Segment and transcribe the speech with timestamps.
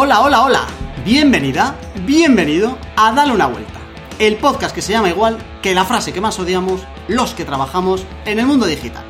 [0.00, 0.66] Hola, hola, hola.
[1.04, 3.80] Bienvenida, bienvenido a Dale una vuelta.
[4.20, 8.06] El podcast que se llama igual que la frase que más odiamos los que trabajamos
[8.24, 9.04] en el mundo digital.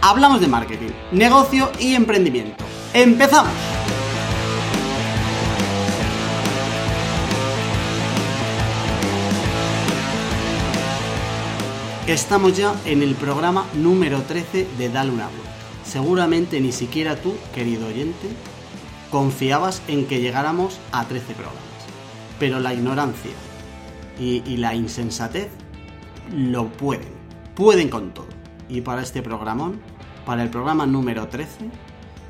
[0.00, 2.64] Hablamos de marketing, negocio y emprendimiento.
[2.94, 3.52] ¡Empezamos!
[12.06, 15.50] Estamos ya en el programa número 13 de Dale una vuelta.
[15.84, 18.28] Seguramente ni siquiera tú, querido oyente,
[19.12, 21.62] confiabas en que llegáramos a 13 programas.
[22.40, 23.30] Pero la ignorancia
[24.18, 25.48] y, y la insensatez
[26.34, 27.12] lo pueden,
[27.54, 28.26] pueden con todo.
[28.68, 29.80] Y para este programón,
[30.24, 31.68] para el programa número 13,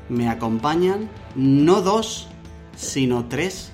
[0.09, 2.27] me acompañan no dos,
[2.75, 3.71] sino tres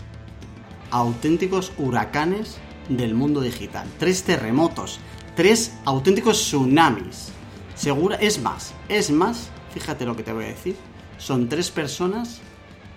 [0.92, 2.58] auténticos huracanes
[2.90, 3.88] del mundo digital.
[3.98, 5.00] Tres terremotos,
[5.36, 7.32] tres auténticos tsunamis.
[7.74, 10.76] Segura, es más, es más, fíjate lo que te voy a decir.
[11.18, 12.42] Son tres personas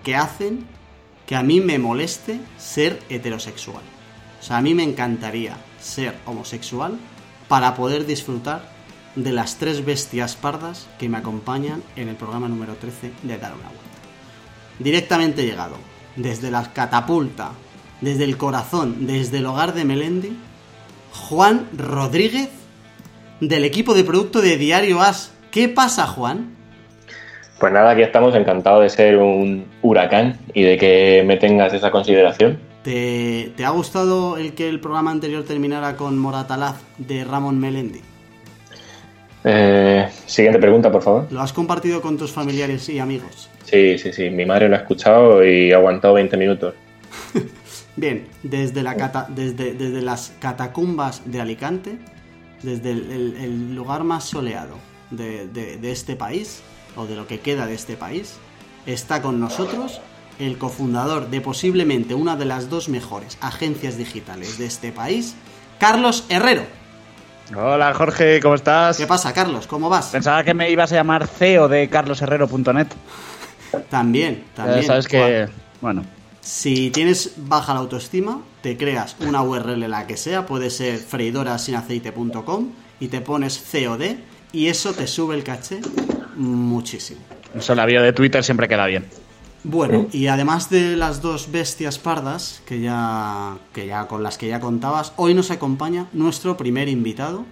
[0.03, 0.65] que hacen
[1.25, 3.83] que a mí me moleste ser heterosexual.
[4.39, 6.97] O sea, a mí me encantaría ser homosexual
[7.47, 8.71] para poder disfrutar
[9.15, 13.53] de las tres bestias pardas que me acompañan en el programa número 13 de Dar
[13.53, 13.83] una vuelta.
[14.79, 15.77] Directamente llegado,
[16.15, 17.51] desde la catapulta,
[18.01, 20.37] desde el corazón, desde el hogar de Melendi,
[21.11, 22.49] Juan Rodríguez,
[23.39, 25.31] del equipo de producto de Diario As.
[25.51, 26.55] ¿Qué pasa, Juan?
[27.63, 31.91] Pues nada, aquí estamos encantados de ser un huracán y de que me tengas esa
[31.91, 32.59] consideración.
[32.83, 38.01] ¿Te, te ha gustado el que el programa anterior terminara con Moratalaz de Ramón Melendi?
[39.45, 41.27] Eh, siguiente pregunta, por favor.
[41.31, 43.49] ¿Lo has compartido con tus familiares y amigos?
[43.63, 44.29] Sí, sí, sí.
[44.29, 46.73] Mi madre lo ha escuchado y ha aguantado 20 minutos.
[47.95, 51.97] Bien, desde, la cata- desde, desde las catacumbas de Alicante,
[52.61, 54.75] desde el, el- el lugar más soleado
[55.11, 56.61] de, de- de este país,
[56.95, 58.33] o de lo que queda de este país,
[58.85, 60.01] está con nosotros
[60.39, 65.35] el cofundador de posiblemente una de las dos mejores agencias digitales de este país,
[65.79, 66.63] Carlos Herrero.
[67.55, 68.97] Hola Jorge, ¿cómo estás?
[68.97, 69.67] ¿Qué pasa, Carlos?
[69.67, 70.07] ¿Cómo vas?
[70.07, 72.87] Pensaba que me ibas a llamar CEO de carlosherrero.net.
[73.89, 74.85] También, Ya también.
[74.85, 75.47] sabes que,
[75.81, 76.03] bueno,
[76.41, 82.69] Si tienes baja la autoestima, te creas una URL la que sea, puede ser freidorasinaceite.com
[82.99, 84.15] y te pones COD
[84.51, 85.81] y eso te sube el caché
[86.35, 87.21] muchísimo.
[87.55, 89.05] eso la bio de Twitter siempre queda bien.
[89.65, 94.49] Bueno, y además de las dos bestias pardas que ya, que ya con las que
[94.49, 97.45] ya contabas, hoy nos acompaña nuestro primer invitado,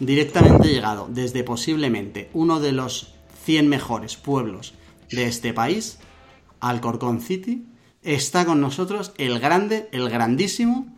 [0.00, 4.74] directamente llegado desde posiblemente uno de los 100 mejores pueblos
[5.10, 5.98] de este país,
[6.58, 7.66] Alcorcón City.
[8.02, 10.92] Está con nosotros el grande, el grandísimo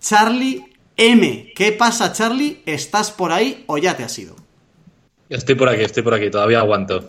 [0.00, 0.64] Charlie
[0.96, 1.52] M.
[1.54, 2.62] ¿Qué pasa, Charlie?
[2.66, 4.34] ¿Estás por ahí o ya te has ido?
[5.28, 7.04] Estoy por aquí, estoy por aquí, todavía aguanto.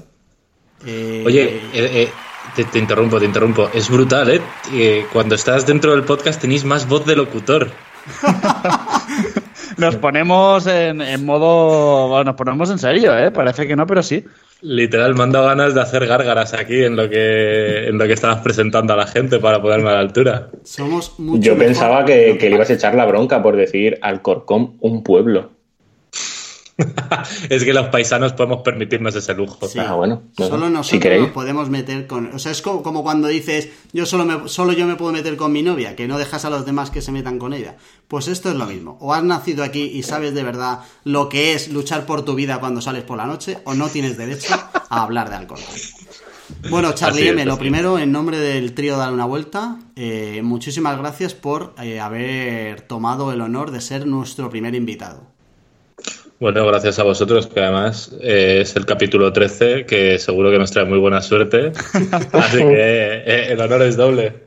[0.85, 2.09] Eh, Oye, eh, eh,
[2.55, 3.69] te, te interrumpo, te interrumpo.
[3.73, 4.41] Es brutal, ¿eh?
[4.73, 7.69] Eh, Cuando estás dentro del podcast tenéis más voz de locutor.
[9.77, 12.09] Nos ponemos en, en modo...
[12.09, 13.31] bueno, nos ponemos en serio, ¿eh?
[13.31, 14.25] Parece que no, pero sí.
[14.61, 18.13] Literal, me han dado ganas de hacer gárgaras aquí en lo que, en lo que
[18.13, 20.49] estabas presentando a la gente para ponerme a la altura.
[20.63, 24.75] somos mucho Yo pensaba que, que le ibas a echar la bronca por decir Alcorcón
[24.81, 25.51] un pueblo.
[27.49, 29.67] es que los paisanos podemos permitirnos ese lujo.
[29.67, 29.79] Sí.
[29.79, 31.21] Ah, bueno, solo si nosotros queréis.
[31.23, 32.33] nos podemos meter con.
[32.33, 35.35] O sea, es como, como cuando dices, yo solo, me, solo yo me puedo meter
[35.35, 37.75] con mi novia, que no dejas a los demás que se metan con ella.
[38.07, 38.97] Pues esto es lo mismo.
[39.01, 42.59] O has nacido aquí y sabes de verdad lo que es luchar por tu vida
[42.59, 44.53] cuando sales por la noche, o no tienes derecho
[44.89, 45.59] a hablar de alcohol.
[46.69, 50.97] Bueno, Charlie es, M, lo primero, en nombre del trío Dar una Vuelta, eh, muchísimas
[50.97, 55.38] gracias por eh, haber tomado el honor de ser nuestro primer invitado.
[56.39, 60.71] Bueno, gracias a vosotros, que además eh, es el capítulo 13, que seguro que nos
[60.71, 61.73] trae muy buena suerte.
[62.31, 64.45] Así que eh, el honor es doble.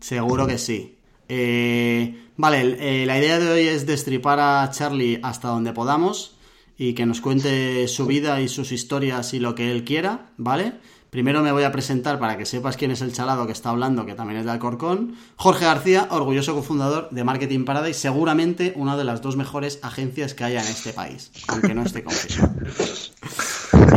[0.00, 0.96] Seguro que sí.
[1.28, 6.36] Eh, vale, eh, la idea de hoy es destripar a Charlie hasta donde podamos
[6.78, 10.74] y que nos cuente su vida y sus historias y lo que él quiera, ¿vale?
[11.10, 14.04] Primero me voy a presentar para que sepas quién es el chalado que está hablando,
[14.04, 15.16] que también es de Alcorcón.
[15.36, 20.44] Jorge García, orgulloso cofundador de Marketing Paradise, seguramente una de las dos mejores agencias que
[20.44, 22.54] haya en este país, aunque no esté confirmado.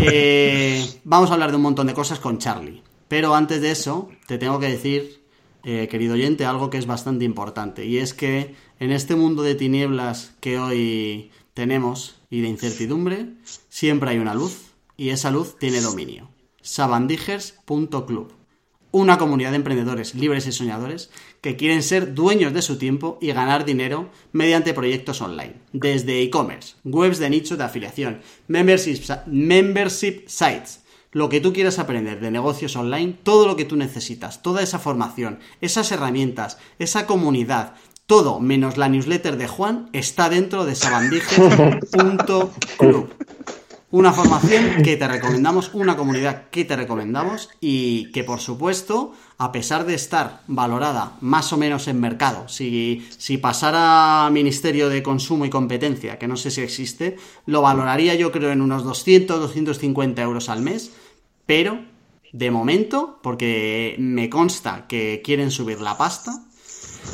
[0.04, 2.82] Eh, vamos a hablar de un montón de cosas con Charlie.
[3.08, 5.22] Pero antes de eso, te tengo que decir,
[5.64, 7.86] eh, querido oyente, algo que es bastante importante.
[7.86, 13.34] Y es que en este mundo de tinieblas que hoy tenemos y de incertidumbre,
[13.70, 14.72] siempre hay una luz.
[14.98, 16.31] Y esa luz tiene dominio.
[16.62, 18.42] sabandijers.club.
[18.94, 23.32] Una comunidad de emprendedores libres y soñadores que quieren ser dueños de su tiempo y
[23.32, 30.82] ganar dinero mediante proyectos online, desde e-commerce, webs de nicho de afiliación, membership, sites,
[31.14, 34.80] lo que tú quieras aprender de negocios online, todo lo que tú necesitas, toda esa
[34.80, 37.76] formación, esas herramientas, esa comunidad,
[38.06, 43.10] todo menos la newsletter de Juan está dentro de sabandije.club.
[43.92, 49.52] Una formación que te recomendamos, una comunidad que te recomendamos y que por supuesto, a
[49.52, 55.44] pesar de estar valorada más o menos en mercado, si, si pasara Ministerio de Consumo
[55.44, 60.22] y Competencia, que no sé si existe, lo valoraría yo creo en unos 200, 250
[60.22, 60.94] euros al mes,
[61.46, 61.82] pero
[62.32, 66.46] de momento, porque me consta que quieren subir la pasta,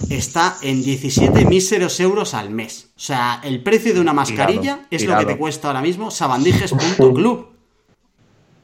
[0.09, 2.89] está en 17 míseros euros al mes.
[2.95, 7.47] O sea, el precio de una mascarilla es lo que te cuesta ahora mismo sabandijes.club.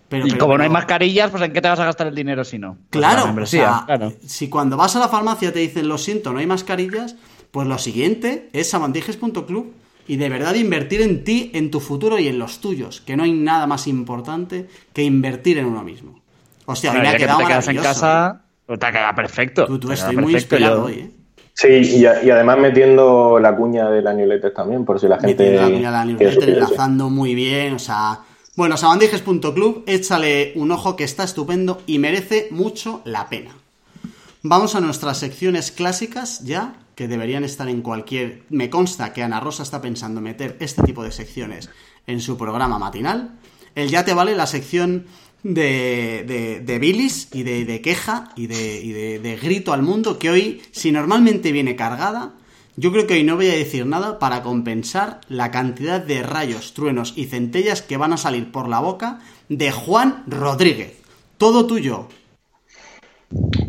[0.10, 2.44] Pero, y como no hay mascarillas, pues ¿en qué te vas a gastar el dinero
[2.44, 2.78] si no?
[2.90, 3.86] Pues claro, o sea,
[4.24, 7.16] si cuando vas a la farmacia te dicen lo siento, no hay mascarillas,
[7.50, 9.74] pues lo siguiente es sabandijes.club
[10.08, 13.24] y de verdad invertir en ti, en tu futuro y en los tuyos, que no
[13.24, 16.22] hay nada más importante que invertir en uno mismo.
[16.66, 18.43] Hostia, mí me ha quedado te en casa, ¿eh?
[18.66, 19.66] Pues te ha quedado perfecto.
[19.66, 21.12] Tú, tú estoy muy inspirado hoy, ¿eh?
[21.56, 25.44] Sí, y, además metiendo la cuña de la newsletter también, por si la gente.
[25.44, 28.20] Metiendo la cuña de la newsletter, enlazando muy bien, o sea.
[28.56, 33.52] Bueno, sabandijes.club, échale un ojo que está estupendo y merece mucho la pena.
[34.44, 38.44] Vamos a nuestras secciones clásicas ya, que deberían estar en cualquier...
[38.50, 41.72] Me consta que Ana Rosa está pensando meter este tipo de secciones
[42.06, 43.32] en su programa matinal.
[43.74, 45.08] El ya te vale la sección
[45.44, 50.62] de, de, de bilis y de, queja y, de, de, grito al mundo que hoy,
[50.72, 52.32] si normalmente viene cargada,
[52.76, 56.74] yo creo que hoy no voy a decir nada para compensar la cantidad de rayos,
[56.74, 59.20] truenos y centellas que van a salir por la boca
[59.50, 60.94] de Juan Rodríguez.
[61.38, 62.08] Todo tuyo.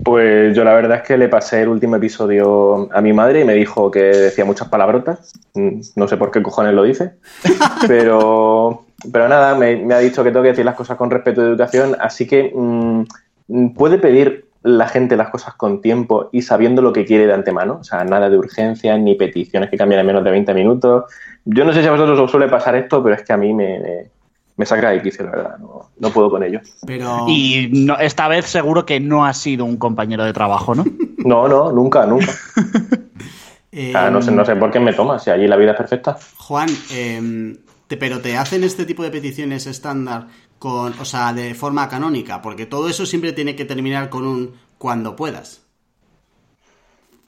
[0.05, 3.45] Pues yo la verdad es que le pasé el último episodio a mi madre y
[3.45, 5.33] me dijo que decía muchas palabrotas.
[5.55, 7.15] Mm, no sé por qué cojones lo dice.
[7.89, 11.49] Pero pero nada, me, ha dicho que tengo que decir las cosas con respeto de
[11.49, 16.93] educación, así que mm, puede pedir la gente las cosas con tiempo y sabiendo lo
[16.93, 20.25] que quiere de antemano, o sea, nada de urgencia ni peticiones que cambien en menos
[20.25, 21.05] de 20 minutos.
[21.45, 23.53] Yo no sé si a vosotros os suele pasar esto, pero es que a mí
[23.53, 24.09] me,
[24.57, 26.61] me, saca de quicio, la verdad, no, puedo con ello.
[26.87, 27.27] Pero...
[27.29, 30.85] Y esta vez seguro que no ha sido un compañero de trabajo, ¿no?
[31.25, 32.33] No, no, nunca, nunca.
[34.11, 36.19] no, sé, no sé por qué me tomas, si allí la vida es perfecta.
[36.37, 37.57] Juan, eh,
[37.89, 40.29] pero te hacen este tipo de peticiones estándar
[40.59, 44.55] con, o sea, de forma canónica, porque todo eso siempre tiene que terminar con un
[44.79, 45.63] cuando puedas.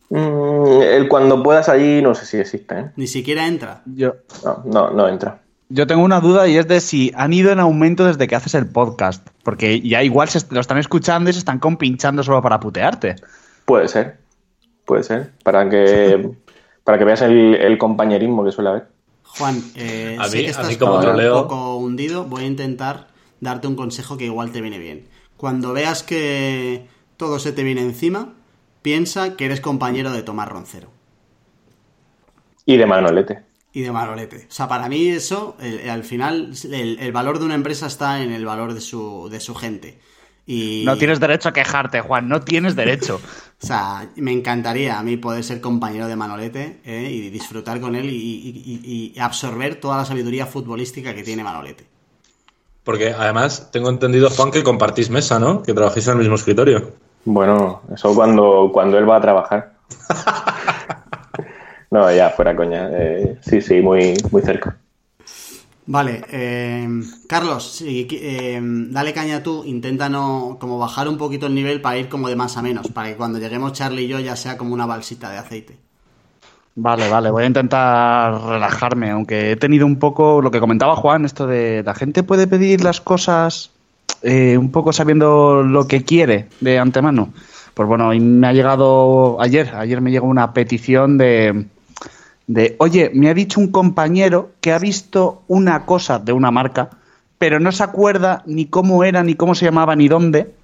[0.08, 2.78] Mm, el cuando puedas allí no sé si existe.
[2.78, 2.90] ¿eh?
[2.96, 3.82] Ni siquiera entra.
[3.86, 4.14] Yo...
[4.44, 5.42] No, no, no entra.
[5.68, 8.54] Yo tengo una duda y es de si han ido en aumento desde que haces
[8.54, 9.26] el podcast.
[9.42, 13.16] Porque ya igual se lo están escuchando y se están compinchando solo para putearte.
[13.64, 14.18] Puede ser.
[14.84, 15.32] Puede ser.
[15.42, 16.30] Para que,
[16.84, 18.95] para que veas el, el compañerismo que suele haber.
[19.38, 23.08] Juan, eh, sé que estás un poco hundido, voy a intentar
[23.40, 25.08] darte un consejo que igual te viene bien.
[25.36, 26.86] Cuando veas que
[27.16, 28.34] todo se te viene encima,
[28.82, 30.88] piensa que eres compañero de Tomás Roncero.
[32.64, 33.42] Y de Manolete.
[33.72, 34.46] Y de Manolete.
[34.48, 35.56] O sea, para mí eso,
[35.90, 39.54] al final, el, valor de una empresa está en el valor de su, de su
[39.54, 39.98] gente.
[40.46, 43.20] No tienes derecho a quejarte, Juan, no tienes derecho.
[43.62, 47.10] o sea, me encantaría a mí poder ser compañero de Manolete ¿eh?
[47.10, 51.86] y disfrutar con él y, absorber toda la sabiduría futbolística que tiene Manolete.
[52.84, 55.62] Porque además tengo entendido, Juan, que compartís mesa, ¿no?
[55.62, 56.92] Que trabajáis en el mismo escritorio.
[57.24, 59.72] Bueno, eso cuando, cuando él va a trabajar.
[61.90, 62.88] no, ya, fuera coña.
[62.92, 64.76] Eh, sí, sí, muy, muy cerca.
[65.88, 66.88] Vale, eh,
[67.28, 72.08] Carlos, eh, dale caña tú, intenta no como bajar un poquito el nivel para ir
[72.08, 74.74] como de más a menos, para que cuando lleguemos Charlie y yo ya sea como
[74.74, 75.78] una balsita de aceite.
[76.74, 81.24] Vale, vale, voy a intentar relajarme, aunque he tenido un poco lo que comentaba Juan,
[81.24, 83.70] esto de la gente puede pedir las cosas
[84.22, 87.32] eh, un poco sabiendo lo que quiere de antemano.
[87.74, 91.66] Pues bueno, me ha llegado ayer, ayer me llegó una petición de
[92.46, 96.90] de, oye, me ha dicho un compañero que ha visto una cosa de una marca,
[97.38, 100.54] pero no se acuerda ni cómo era, ni cómo se llamaba, ni dónde,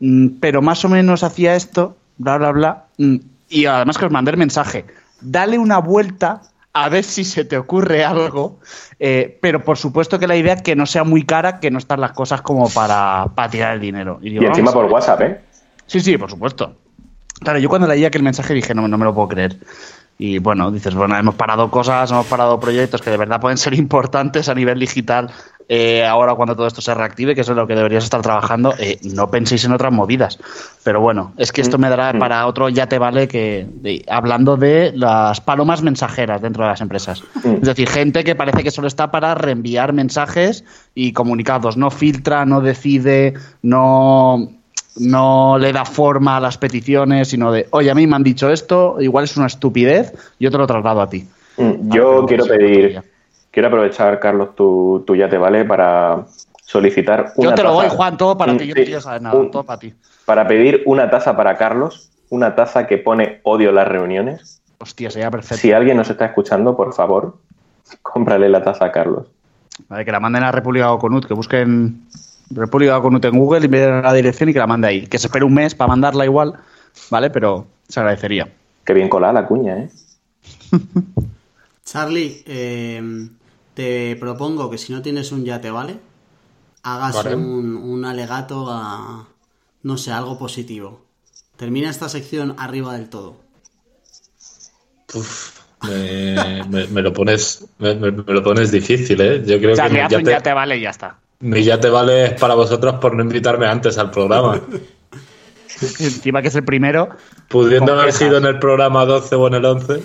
[0.00, 3.16] mm, pero más o menos hacía esto, bla, bla, bla, mm,
[3.48, 4.84] y además que os mandé el mensaje,
[5.20, 8.58] dale una vuelta a ver si se te ocurre algo,
[8.98, 11.78] eh, pero por supuesto que la idea es que no sea muy cara, que no
[11.78, 14.20] están las cosas como para, para tirar el dinero.
[14.22, 15.40] Y, encima por WhatsApp, ¿eh?
[15.86, 16.76] Sí, sí, por supuesto.
[17.40, 19.56] Claro, yo cuando leía aquel mensaje dije, no, no me lo puedo creer.
[20.22, 23.72] Y bueno, dices, bueno, hemos parado cosas, hemos parado proyectos que de verdad pueden ser
[23.84, 25.30] importantes a nivel digital
[25.72, 28.98] eh, ahora cuando todo esto se reactive, que es lo que deberías estar trabajando, eh,
[29.14, 30.36] no penséis en otras movidas.
[30.82, 34.92] Pero bueno, es que esto me dará para otro ya te vale que hablando de
[34.96, 37.22] las palomas mensajeras dentro de las empresas.
[37.44, 42.44] Es decir, gente que parece que solo está para reenviar mensajes y comunicados, no filtra,
[42.44, 44.59] no decide, no
[44.96, 48.50] no le da forma a las peticiones, sino de, oye, a mí me han dicho
[48.50, 51.26] esto, igual es una estupidez, yo te lo traslado a ti.
[51.56, 53.02] Mm, yo quiero pedir,
[53.50, 56.24] quiero aprovechar, Carlos, tu, ya te vale para
[56.64, 59.50] solicitar una Yo te lo voy, Juan, todo para ti, yo no quiero saber nada,
[59.50, 59.94] todo para ti.
[60.24, 64.60] Para pedir una taza para Carlos, una taza que pone odio las reuniones.
[64.78, 65.56] Hostia, sería perfecto.
[65.56, 67.36] Si alguien nos está escuchando, por favor,
[68.02, 69.26] cómprale la taza a Carlos.
[69.88, 72.02] Vale, que la manden a República Oconut, que busquen
[72.50, 75.06] República con en Google y me la dirección y que la mande ahí.
[75.06, 76.54] Que se espere un mes para mandarla igual,
[77.10, 77.30] ¿vale?
[77.30, 78.48] Pero se agradecería.
[78.84, 79.90] Qué bien colada la cuña, ¿eh?
[81.84, 83.28] Charlie, eh,
[83.74, 85.98] te propongo que si no tienes un yate, ¿vale?
[86.82, 89.28] Hagas un, alegato a,
[89.82, 91.02] no sé, algo positivo.
[91.56, 93.36] Termina esta sección arriba del todo.
[95.86, 99.42] me, lo pones me, lo pones difícil, ¿eh?
[99.44, 101.18] Yo creo que un yate vale y ya está.
[101.40, 104.60] Mi ya te vale para vosotros por no invitarme antes al programa.
[105.80, 107.08] Encima que es el primero.
[107.48, 110.02] Pudiendo haber sido en el programa 12 o en el 11.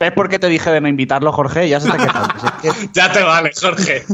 [0.00, 1.68] ¿Ves por qué te dije de no invitarlo, Jorge?
[1.68, 1.98] Ya se te
[2.92, 4.04] Ya te vale, Jorge.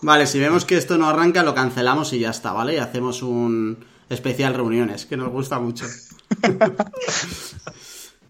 [0.00, 2.74] Vale, si vemos que esto no arranca, lo cancelamos y ya está, ¿vale?
[2.74, 5.84] Y hacemos un especial reuniones, que nos gusta mucho.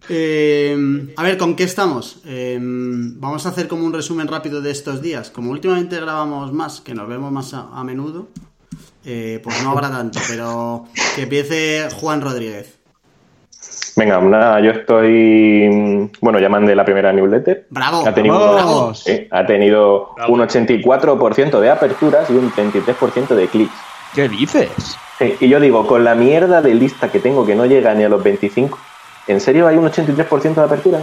[0.09, 2.21] Eh, a ver, ¿con qué estamos?
[2.25, 5.29] Eh, vamos a hacer como un resumen rápido de estos días.
[5.29, 8.27] Como últimamente grabamos más, que nos vemos más a, menudo,
[9.05, 10.85] eh, pues no habrá tanto, pero
[11.15, 12.77] que empiece Juan Rodríguez.
[13.95, 16.09] Venga, nada, yo estoy.
[16.21, 17.65] Bueno, ya mandé la primera newsletter.
[17.71, 18.05] ¡Bravo!
[18.05, 18.93] Ha tenido,
[19.31, 23.73] ha tenido un 84% de aperturas y un 33% de clics.
[24.13, 24.69] ¿Qué dices?
[25.39, 28.09] y yo digo, con la mierda de lista que tengo que no llega ni a
[28.09, 28.77] los 25,
[29.27, 31.01] ¿En serio hay un 83% de apertura?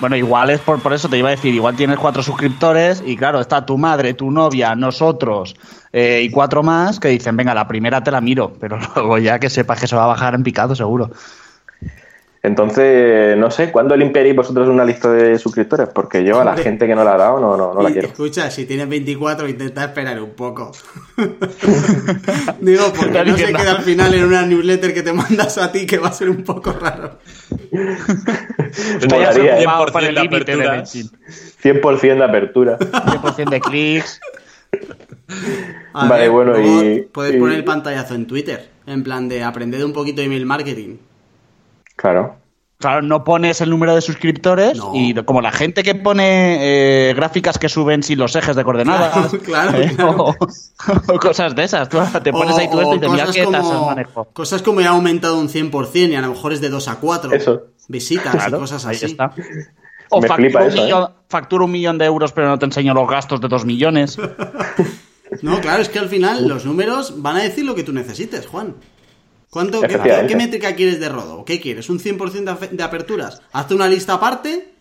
[0.00, 3.16] Bueno, igual es por, por eso te iba a decir, igual tienes cuatro suscriptores y
[3.16, 5.56] claro, está tu madre, tu novia, nosotros
[5.92, 9.40] eh, y cuatro más que dicen, venga, la primera te la miro, pero luego ya
[9.40, 11.10] que sepas que se va a bajar en picado seguro.
[12.40, 15.88] Entonces, no sé, ¿cuándo limpiaréis vosotros una lista de suscriptores?
[15.88, 18.06] Porque yo a la gente que no la ha dado no, no, la quiero.
[18.08, 20.70] Escucha, si tienes 24, intenta esperar un poco.
[22.60, 25.84] Digo, porque no se queda al final en una newsletter que te mandas a ti
[25.84, 27.18] que va a ser un poco raro.
[29.10, 30.84] Molaría, 100% de apertura.
[30.84, 32.78] 100% de apertura.
[32.78, 34.20] 100% de clics.
[35.92, 37.02] vale, bueno, y.
[37.12, 40.98] Puedes poner el pantallazo en Twitter, en plan de aprender un poquito de email marketing.
[41.98, 42.36] Claro.
[42.78, 47.58] Claro, no pones el número de suscriptores y como la gente que pone eh, gráficas
[47.58, 49.96] que suben sin los ejes de coordenadas claro, ¿eh?
[49.98, 51.88] O, cosas de esas.
[51.88, 54.26] Tú te pones ahí tú esto y te miras qué tasas manejo.
[54.26, 56.96] Cosas como ya ha aumentado un 100% y a lo mejor es de 2 a
[57.00, 57.32] 4.
[57.32, 57.62] Eso.
[57.88, 59.04] Visitas y cosas así.
[59.04, 59.32] Ahí está.
[60.10, 60.22] O
[61.28, 64.18] facturo, un millón, de euros pero no te enseño los gastos de 2 millones.
[65.42, 68.46] no, claro, es que al final los números van a decir lo que tú necesites,
[68.46, 68.76] Juan.
[69.50, 71.44] ¿Cuánto, qué, métrica quieres de rodo?
[71.44, 71.88] ¿Qué quieres?
[71.88, 73.40] ¿Un 100% de, aperturas?
[73.52, 74.72] Hazte una lista aparte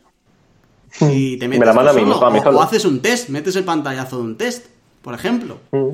[0.99, 1.93] y te metes Me la manda
[2.49, 4.65] o, haces un test, metes el pantallazo de un test,
[5.01, 5.59] por ejemplo.
[5.71, 5.91] Mm.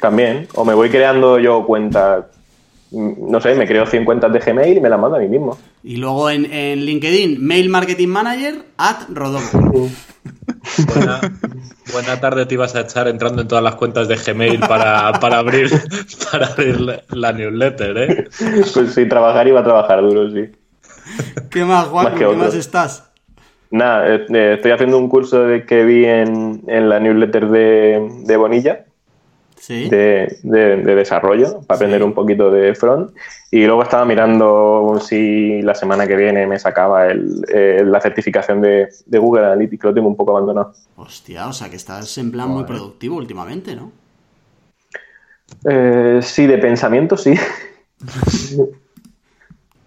[0.00, 0.48] También.
[0.54, 2.43] O me voy creando yo cuentas, mm,
[2.94, 5.58] no sé, me creo 100 cuentas de Gmail y me las mando a mí mismo.
[5.82, 9.50] Y luego en, LinkedIn, Mail Marketing Manager at Rodomo.
[11.92, 15.70] Buena, tarde te ibas a echar entrando en todas las cuentas de Gmail para, abrir,
[16.32, 18.28] para abrir la newsletter, ¿eh?
[18.72, 20.50] Pues sí, trabajar iba a trabajar duro, sí.
[21.50, 22.14] ¿Qué más, Juan?
[22.14, 23.12] ¿Qué más estás?
[23.70, 28.36] Nada, eh, eh, estoy haciendo un curso de que vi en, la newsletter de, de
[28.36, 28.83] Bonilla
[29.68, 30.38] de,
[30.84, 33.12] desarrollo para aprender un poquito de front.
[33.50, 37.42] Y luego estaba mirando si la semana que viene me sacaba el,
[37.90, 40.74] la certificación de, Google Analytics, lo tengo un poco abandonado.
[40.96, 43.92] Hostia, o sea que estás en plan muy productivo últimamente, ¿no?
[45.68, 47.34] Eh, sí, de pensamiento sí.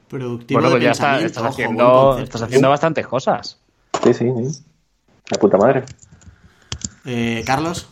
[0.07, 3.60] productivo bueno, pues ya estás, haciendo, estás haciendo bastantes cosas.
[4.03, 4.63] Sí, sí, sí.
[5.29, 5.84] La puta madre.
[7.05, 7.88] Eh, Carlos.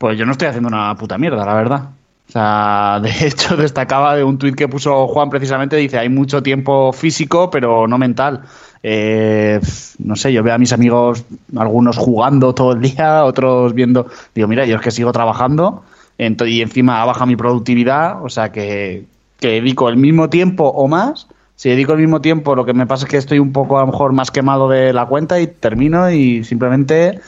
[0.00, 1.90] Pues yo no estoy haciendo una puta mierda, la verdad.
[2.26, 6.42] O sea, de hecho destacaba de un tuit que puso Juan precisamente, dice, hay mucho
[6.42, 8.40] tiempo físico, pero no mental.
[8.82, 9.60] Eh,
[9.98, 11.22] no sé, yo veo a mis amigos,
[11.54, 15.84] algunos jugando todo el día, otros viendo, digo, mira, yo es que sigo trabajando
[16.16, 19.04] y encima baja mi productividad, o sea que,
[19.38, 21.26] que dedico el mismo tiempo o más
[21.60, 23.82] si dedico el mismo tiempo, lo que me pasa es que estoy un poco a
[23.82, 27.20] lo mejor más quemado de la cuenta y termino y simplemente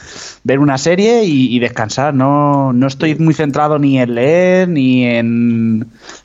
[0.42, 2.14] ver una serie y, descansar.
[2.14, 5.80] No, no estoy muy centrado ni en leer, ni en,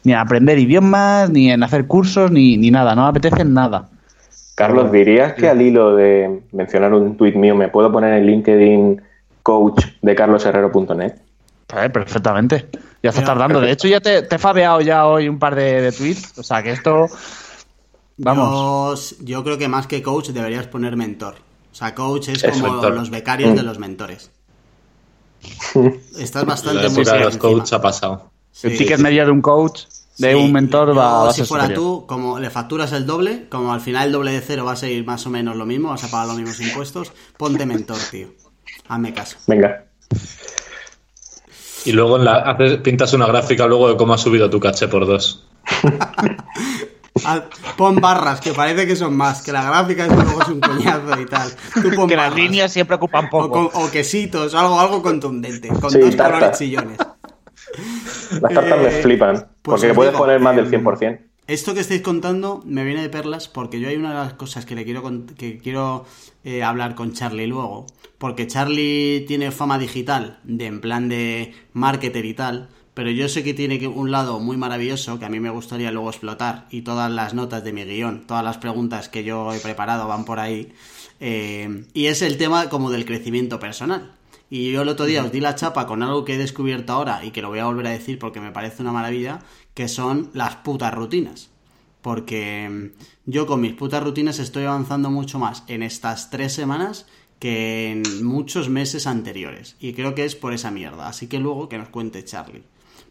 [0.06, 2.96] ni en aprender idiomas, ni en hacer cursos, ni, ni nada.
[2.96, 3.90] No me apetece nada.
[4.56, 9.02] Carlos, ¿dirías que al hilo de mencionar un tuit mío me puedo poner en LinkedIn
[9.44, 11.14] coach de carlosherrero.net?
[11.68, 12.68] Pues, perfectamente.
[13.04, 13.60] Ya está tardando.
[13.60, 16.40] De hecho, ya te, te, he fabeado ya hoy un par de, de tweets.
[16.40, 17.10] O sea, que esto
[18.18, 19.16] Vamos.
[19.20, 21.36] Yo, creo que más que coach deberías poner mentor.
[21.72, 23.66] O sea, coach es, como los becarios de mm.
[23.66, 24.32] los mentores.
[26.18, 28.32] Estás bastante muy de los coach ha pasado.
[28.64, 29.84] El ticket medio de un coach,
[30.18, 33.82] de un mentor va a Si fuera tú, como le facturas el doble, como al
[33.82, 36.08] final el doble de cero va a ser más o menos lo mismo, vas a
[36.10, 38.30] pagar los mismos impuestos, ponte mentor, tío.
[38.88, 39.38] Hazme caso.
[39.46, 39.86] Venga.
[41.86, 42.20] Y luego
[42.84, 45.46] pintas una gráfica luego de cómo has subido tu caché por dos.
[47.76, 51.22] Pon barras, que parece que son más, que la gráfica es, luego es un coñazo
[51.22, 51.50] y tal.
[52.08, 53.70] que las líneas siempre ocupan poco.
[53.74, 56.98] O, quesitos, algo, algo contundente, con dos colores chillones.
[58.42, 61.02] Las tartas me eh, flipan, pues porque puedes poner más del 100%.
[61.02, 64.34] Em, esto que estáis contando me viene de perlas porque yo hay una de las
[64.34, 65.04] cosas que le quiero
[65.38, 66.06] que quiero
[66.44, 67.86] eh, hablar con Charlie luego,
[68.18, 73.44] porque Charlie tiene fama digital de en plan de marketer y tal, pero yo sé
[73.44, 77.12] que tiene un lado muy maravilloso que a mí me gustaría luego explotar y todas
[77.12, 80.74] las notas de mi guion, todas las preguntas que yo he preparado van por ahí.
[81.20, 84.14] Eh, y es el tema como del crecimiento personal.
[84.50, 87.24] Y yo el otro día os di la chapa con algo que he descubierto ahora
[87.24, 89.42] y que lo voy a volver a decir porque me parece una maravilla,
[89.76, 91.52] que son las putas rutinas.
[92.02, 97.06] Porque mm, yo con mis putas rutinas estoy avanzando mucho más en estas tres semanas
[97.38, 99.76] que en muchos meses anteriores.
[99.80, 101.08] Y creo que es por esa mierda.
[101.08, 102.64] Así que luego que nos cuente Charlie.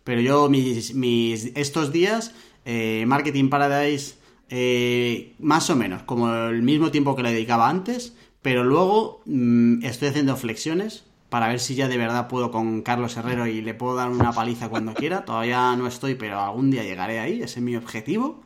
[0.06, 2.32] Pero yo, mis, mis estos días,
[2.64, 4.14] eh, Marketing Paradise,
[4.48, 9.84] eh, más o menos, como el mismo tiempo que le dedicaba antes, pero luego mm,
[9.84, 13.74] estoy haciendo flexiones para ver si ya de verdad puedo con Carlos Herrero y le
[13.74, 15.24] puedo dar una paliza cuando quiera.
[15.24, 18.44] Todavía no estoy, pero algún día llegaré ahí, ese es mi objetivo.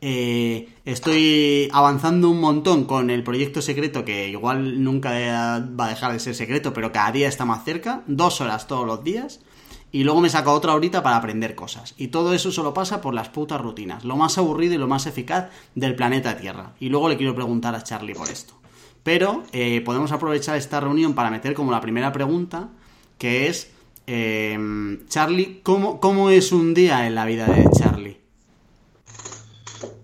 [0.00, 6.12] Eh, estoy avanzando un montón con el proyecto secreto, que igual nunca va a dejar
[6.12, 8.02] de ser secreto, pero cada día está más cerca.
[8.08, 9.42] Dos horas todos los días
[9.90, 11.94] y luego me saco otra horita para aprender cosas.
[11.96, 15.06] Y todo eso solo pasa por las putas rutinas, lo más aburrido y lo más
[15.06, 16.72] eficaz del planeta Tierra.
[16.78, 18.54] Y luego le quiero preguntar a Charlie por esto.
[19.02, 22.68] Pero eh, podemos aprovechar esta reunión para meter como la primera pregunta,
[23.16, 23.70] que es,
[24.06, 28.18] em, Charlie, ¿cómo, ¿cómo es un día en la vida de Charlie?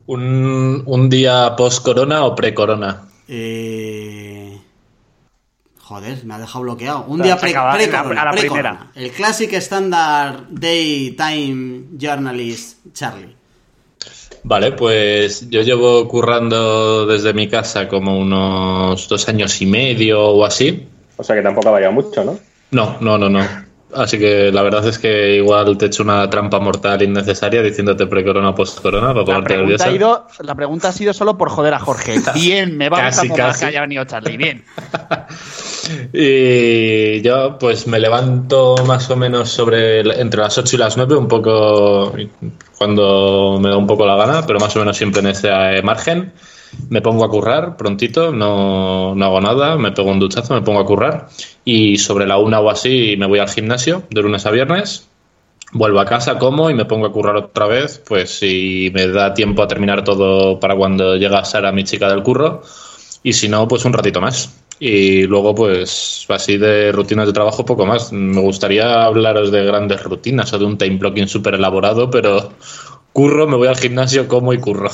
[0.07, 3.09] ¿Un, un día post-corona o pre-corona?
[3.29, 4.54] Eh...
[5.85, 7.05] Joder, me ha dejado bloqueado.
[7.09, 8.87] Un día pre, pre, a la primera.
[8.95, 13.37] El Classic Standard Daytime Journalist Charlie.
[14.45, 20.45] Vale, pues yo llevo currando desde mi casa como unos dos años y medio o
[20.47, 20.89] así.
[21.19, 22.39] O sea que tampoco ha variado mucho, ¿no?
[22.71, 23.47] No, no, no, no.
[23.97, 28.07] Así que la verdad es que igual te he hecho una trampa mortal innecesaria diciéndote
[28.07, 29.91] pre-corona, post-corona para ponerte nerviosa.
[29.91, 32.17] ido, la pregunta ha sido solo por joder a Jorge.
[32.35, 34.37] Bien, me va a que haya venido Charlie.
[34.37, 34.65] Bien.
[36.13, 41.17] y yo pues me levanto más o menos sobre entre las 8 y las 9,
[41.17, 42.13] un poco
[42.79, 46.33] cuando me da un poco la gana, pero más o menos siempre en ese margen
[46.91, 50.81] me pongo a currar prontito, no, no, hago nada, me pego un duchazo, me pongo
[50.81, 51.29] a currar
[51.65, 55.09] y sobre la una o así me voy al gimnasio de lunes a viernes,
[55.73, 59.35] vuelvo a casa, como y me pongo a currar otra vez, pues si me da
[59.35, 62.63] tiempo a terminar todo para cuando llega Sara, mi chica del curro,
[63.23, 64.55] y si no, pues un ratito más.
[64.79, 68.13] Y luego, pues así de rutinas de trabajo, poco más.
[68.13, 72.53] Me gustaría hablaros de grandes rutinas o de un time blocking súper elaborado, pero
[73.13, 74.91] curro, me voy al gimnasio, como y curro.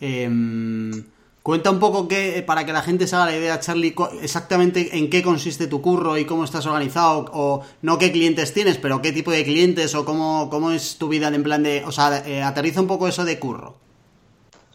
[0.00, 1.04] Em,
[1.42, 5.10] cuenta un poco que, para que la gente se haga la idea, Charlie, exactamente en
[5.10, 9.12] qué consiste tu curro y cómo estás organizado, o no qué clientes tienes, pero qué
[9.12, 11.82] tipo de clientes o cómo, cómo es tu vida en plan de...
[11.86, 13.76] O sea, eh, aterriza un poco eso de curro.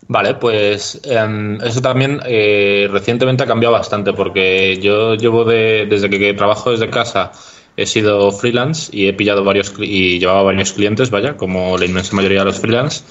[0.07, 6.09] Vale, pues em, eso también eh, recientemente ha cambiado bastante porque yo llevo de, desde
[6.09, 7.31] que trabajo desde casa
[7.81, 12.13] he sido freelance y he pillado varios y llevaba varios clientes, vaya, como la inmensa
[12.15, 13.03] mayoría de los freelance.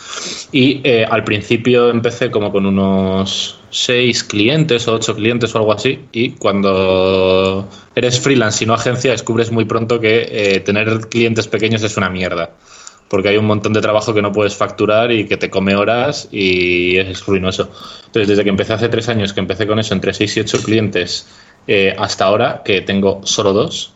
[0.52, 5.72] Y eh, al principio empecé como con unos seis clientes o ocho clientes o algo
[5.72, 6.00] así.
[6.12, 11.82] Y cuando eres freelance y no agencia, descubres muy pronto que eh, tener clientes pequeños
[11.82, 12.50] es una mierda.
[13.08, 16.28] Porque hay un montón de trabajo que no puedes facturar y que te come horas
[16.30, 17.70] y es ruinoso.
[18.04, 20.62] Entonces, desde que empecé hace tres años, que empecé con eso, entre seis y ocho
[20.62, 21.26] clientes,
[21.66, 23.94] eh, hasta ahora, que tengo solo dos,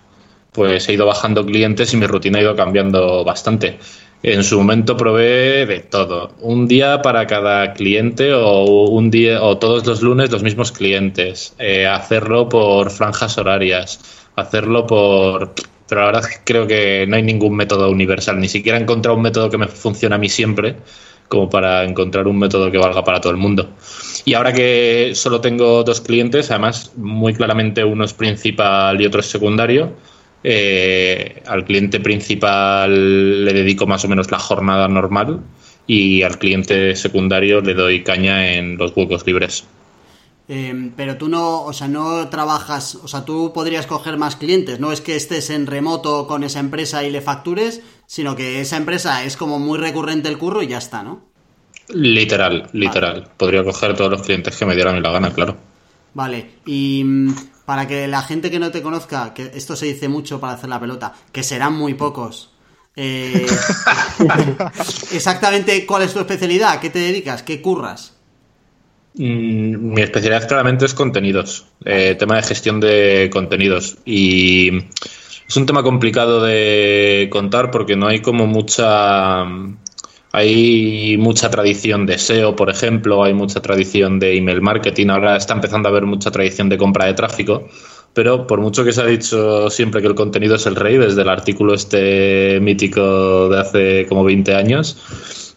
[0.52, 3.78] pues he ido bajando clientes y mi rutina ha ido cambiando bastante.
[4.22, 6.32] En su momento probé de todo.
[6.40, 11.54] Un día para cada cliente o un día o todos los lunes los mismos clientes.
[11.58, 13.98] Eh, hacerlo por franjas horarias.
[14.36, 15.54] Hacerlo por.
[15.88, 18.38] Pero la verdad es que creo que no hay ningún método universal.
[18.38, 20.76] Ni siquiera he encontrado un método que me funcione a mí siempre
[21.32, 23.70] como para encontrar un método que valga para todo el mundo.
[24.26, 29.20] Y ahora que solo tengo dos clientes, además muy claramente uno es principal y otro
[29.20, 29.94] es secundario,
[30.44, 35.40] eh, al cliente principal le dedico más o menos la jornada normal
[35.86, 39.64] y al cliente secundario le doy caña en los huecos libres.
[40.48, 44.80] Em, pero tú no, o sea, no trabajas, o sea, tú podrías coger más clientes,
[44.80, 48.76] no es que estés en remoto con esa empresa y le factures, sino que esa
[48.76, 51.22] empresa es como muy recurrente el curro y ya está, ¿no?
[51.88, 53.30] Literal, literal.
[53.36, 55.56] Podría coger todos los clientes que me dieran la gana, claro.
[56.14, 57.04] Vale, y
[57.64, 60.68] para que la gente que no te conozca, que esto se dice mucho para hacer
[60.68, 62.50] la pelota, que serán muy pocos.
[62.94, 63.46] Eh,
[65.12, 66.80] exactamente, ¿cuál es tu especialidad?
[66.80, 67.42] ¿Qué te dedicas?
[67.42, 68.14] ¿Qué curras?
[69.14, 73.98] Mm, mi especialidad claramente es contenidos, eh, tema de gestión de contenidos.
[74.04, 74.70] Y
[75.48, 79.44] es un tema complicado de contar porque no hay como mucha
[80.32, 85.52] hay mucha tradición de SEO, por ejemplo, hay mucha tradición de email marketing, ahora está
[85.52, 87.68] empezando a haber mucha tradición de compra de tráfico,
[88.14, 91.20] pero por mucho que se ha dicho siempre que el contenido es el rey, desde
[91.20, 94.96] el artículo este mítico de hace como 20 años,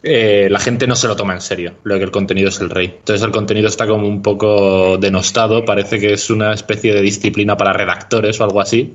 [0.04, 2.70] eh, la gente no se lo toma en serio, lo que el contenido es el
[2.70, 2.88] rey.
[2.98, 7.56] Entonces el contenido está como un poco denostado, parece que es una especie de disciplina
[7.56, 8.94] para redactores o algo así,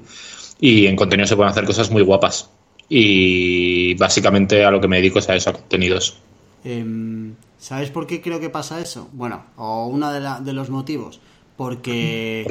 [0.61, 2.51] y en contenido se pueden hacer cosas muy guapas
[2.92, 6.18] y básicamente a lo que me dedico es a eso, a contenidos.
[6.64, 9.09] Em, ¿Sabes por qué creo que pasa eso?
[9.12, 11.20] Bueno, o uno de, los motivos.
[11.57, 12.44] Porque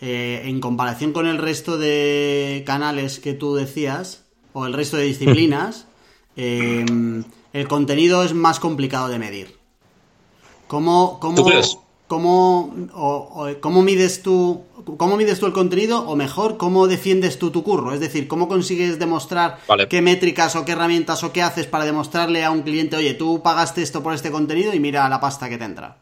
[0.00, 5.04] eh, en comparación con el resto de canales que tú decías, o el resto de
[5.04, 5.86] disciplinas,
[6.36, 7.22] em,
[7.52, 9.56] el contenido es más complicado de medir.
[10.66, 11.46] ¿Cómo, cómo,
[12.08, 14.62] ¿Cómo, o, cómo, mides tú,
[14.96, 16.06] ¿Cómo mides tú el contenido?
[16.06, 17.92] O mejor, ¿cómo defiendes tú tu curro?
[17.92, 19.58] Es decir, ¿cómo consigues demostrar
[19.90, 23.42] qué métricas o qué herramientas o qué haces para demostrarle a un cliente, oye, tú
[23.42, 25.96] pagaste esto por este contenido y mira la pasta que te entra?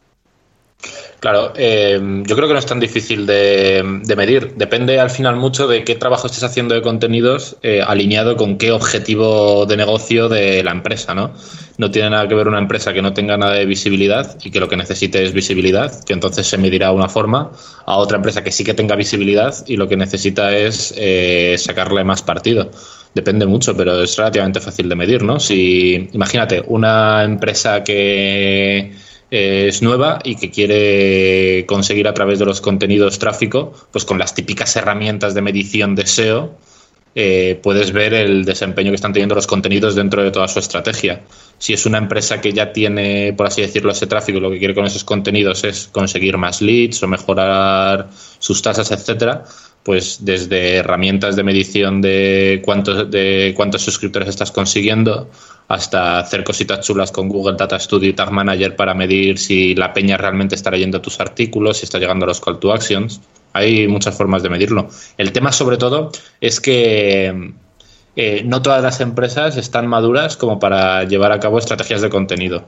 [1.24, 3.82] Claro, eh, yo creo que no es tan difícil de,
[4.14, 4.56] medir.
[4.56, 8.72] Depende al final mucho de qué trabajo estés haciendo de contenidos eh, alineado con qué
[8.72, 11.32] objetivo de negocio de la empresa, ¿no?
[11.78, 14.60] No tiene nada que ver una empresa que no tenga nada de visibilidad y que
[14.60, 17.52] lo que necesite es visibilidad, que entonces se medirá de una forma,
[17.86, 22.04] a otra empresa que sí que tenga visibilidad y lo que necesita es eh, sacarle
[22.04, 22.70] más partido.
[23.14, 25.40] Depende mucho, pero es relativamente fácil de medir, ¿no?
[25.40, 28.92] Si, imagínate, una empresa que
[29.30, 34.34] es nueva y que quiere conseguir a través de los contenidos tráfico, pues con las
[34.34, 36.56] típicas herramientas de medición de SEO,
[37.16, 41.22] eh, puedes ver el desempeño que están teniendo los contenidos dentro de toda su estrategia.
[41.58, 44.74] Si es una empresa que ya tiene, por así decirlo, ese tráfico lo que quiere
[44.74, 48.08] con esos contenidos es conseguir más leads o mejorar
[48.40, 49.44] sus tasas, etcétera,
[49.84, 55.30] pues desde herramientas de medición de cuántos, de cuántos suscriptores estás consiguiendo
[55.68, 59.92] hasta hacer cositas chulas con Google Data Studio y Tag Manager para medir si la
[59.92, 63.20] peña realmente está leyendo tus artículos, si está llegando a los call to actions.
[63.52, 64.88] Hay muchas formas de medirlo.
[65.16, 67.52] El tema sobre todo es que
[68.16, 72.66] eh, no todas las empresas están maduras como para llevar a cabo estrategias de contenido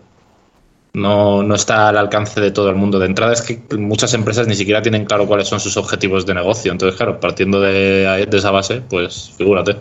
[0.96, 2.98] no, no está al alcance de todo el mundo.
[2.98, 6.32] De entrada es que muchas empresas ni siquiera tienen claro cuáles son sus objetivos de
[6.32, 6.72] negocio.
[6.72, 9.76] Entonces, claro, partiendo de, de esa base, pues figúrate.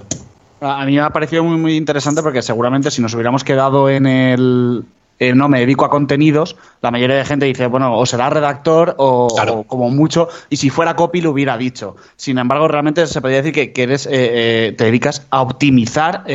[0.66, 4.08] A mí me ha parecido muy, muy interesante porque seguramente si nos hubiéramos quedado en
[4.08, 4.84] el,
[5.20, 8.96] eh, no me dedico a contenidos, la mayoría de gente dice, bueno, o será redactor
[8.98, 11.96] o, como mucho, y si fuera copy lo hubiera dicho.
[12.18, 16.26] Sin embargo, realmente se podría decir que, eres, eh, eh, te dedicas a optimizar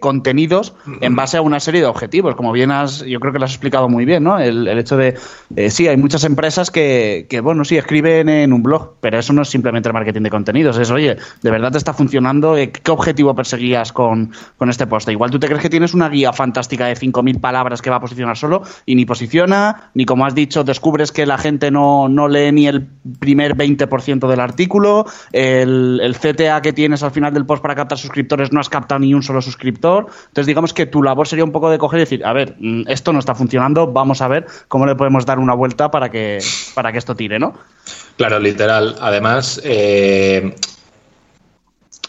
[0.00, 2.34] contenidos en base a una serie de objetivos.
[2.34, 4.38] Como bien has, yo creo que lo has explicado muy bien, ¿no?
[4.38, 5.18] El, hecho de,
[5.70, 9.42] sí, hay muchas empresas que, que, bueno, sí, escriben en un blog, pero eso no
[9.42, 12.54] es simplemente el marketing de contenidos, es, oye, ¿de verdad te está funcionando?
[12.54, 15.08] ¿Qué objetivo perseguías con, con este post?
[15.08, 18.00] Igual tú te crees que tienes una guía fantástica de 5.000 palabras que va a
[18.00, 22.52] posicionar solo y ni posiciona, ni como has dicho, descubres que la gente no, lee
[22.52, 22.86] ni el
[23.18, 27.98] primer 20% del artículo, el, el, CTA que tienes al final del post para captar
[27.98, 30.06] suscriptores no has captado ni un solo suscriptor.
[30.28, 32.84] Entonces, digamos que tu labor sería un poco de coger y decir, a ver, mm,
[32.88, 36.38] esto no está funcionando, vamos a ver cómo le podemos dar una vuelta para que,
[36.74, 37.54] para que esto tire, ¿no?
[38.16, 38.96] Claro, literal.
[39.00, 40.54] Además, eh,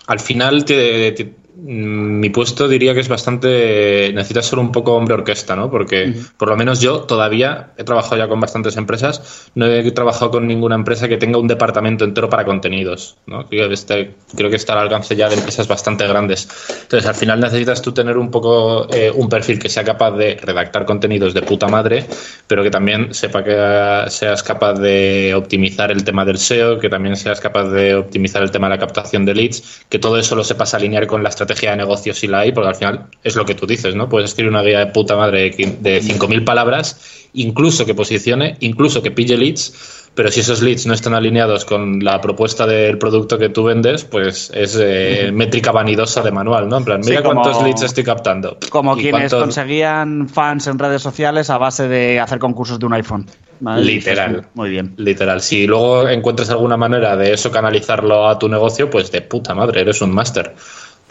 [0.08, 1.34] al final te,
[1.65, 4.12] mi puesto diría que es bastante.
[4.13, 5.71] Necesitas ser un poco hombre orquesta, ¿no?
[5.71, 9.49] Porque por lo menos yo todavía he trabajado ya con bastantes empresas.
[9.56, 13.47] No he trabajado con ninguna empresa que tenga un departamento entero para contenidos, ¿no?
[13.47, 16.49] Creo que, este, creo que está al alcance ya de empresas bastante grandes.
[16.82, 20.36] Entonces, al final necesitas tú tener un poco eh, un perfil que sea capaz de
[20.36, 22.06] redactar contenidos de puta madre,
[22.45, 27.15] pero que también sepa que seas capaz de optimizar el tema del SEO, que también
[27.15, 30.43] seas capaz de optimizar el tema de la captación de leads, que todo eso lo
[30.43, 33.46] sepas alinear con la estrategia de negocio si la hay, porque al final es lo
[33.46, 34.10] que tú dices, ¿no?
[34.10, 39.12] Puedes escribir una guía de puta madre de 5.000 palabras, incluso que posicione, incluso que
[39.12, 43.50] pille leads, pero si esos leads no están alineados con la propuesta del producto que
[43.50, 46.78] tú vendes, pues es eh, métrica vanidosa de manual, ¿no?
[46.78, 48.58] En plan, mira cuántos leads estoy captando.
[48.70, 53.26] Como quienes conseguían fans en redes sociales a base de hacer concursos de un iPhone.
[53.62, 54.46] Literal.
[54.54, 54.94] Muy bien.
[54.98, 55.42] Literal.
[55.42, 59.82] Si luego encuentras alguna manera de eso canalizarlo a tu negocio, pues de puta madre,
[59.82, 60.54] eres un máster.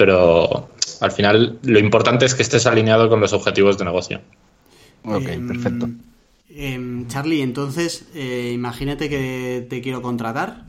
[0.03, 0.69] Pero
[1.01, 4.21] al final lo importante es que estés alineado con los objetivos de negocio.
[5.05, 5.89] Ok, em, perfecto.
[6.51, 10.65] Em, Charlie, entonces, eh, imagínate que te quiero contratar.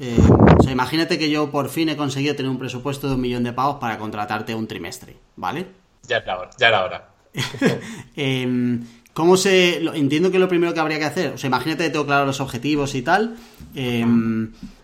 [0.00, 0.18] Eh,
[0.58, 3.44] o sea, imagínate que yo por fin he conseguido tener un presupuesto de un millón
[3.44, 5.68] de pavos para contratarte un trimestre, ¿vale?
[6.08, 7.08] Ya era hora, ya era hora.
[8.16, 9.76] Em, ¿Cómo se.?
[9.94, 11.34] entiendo que lo primero que habría que hacer.
[11.34, 13.36] O sea, imagínate que tengo claro los objetivos y tal.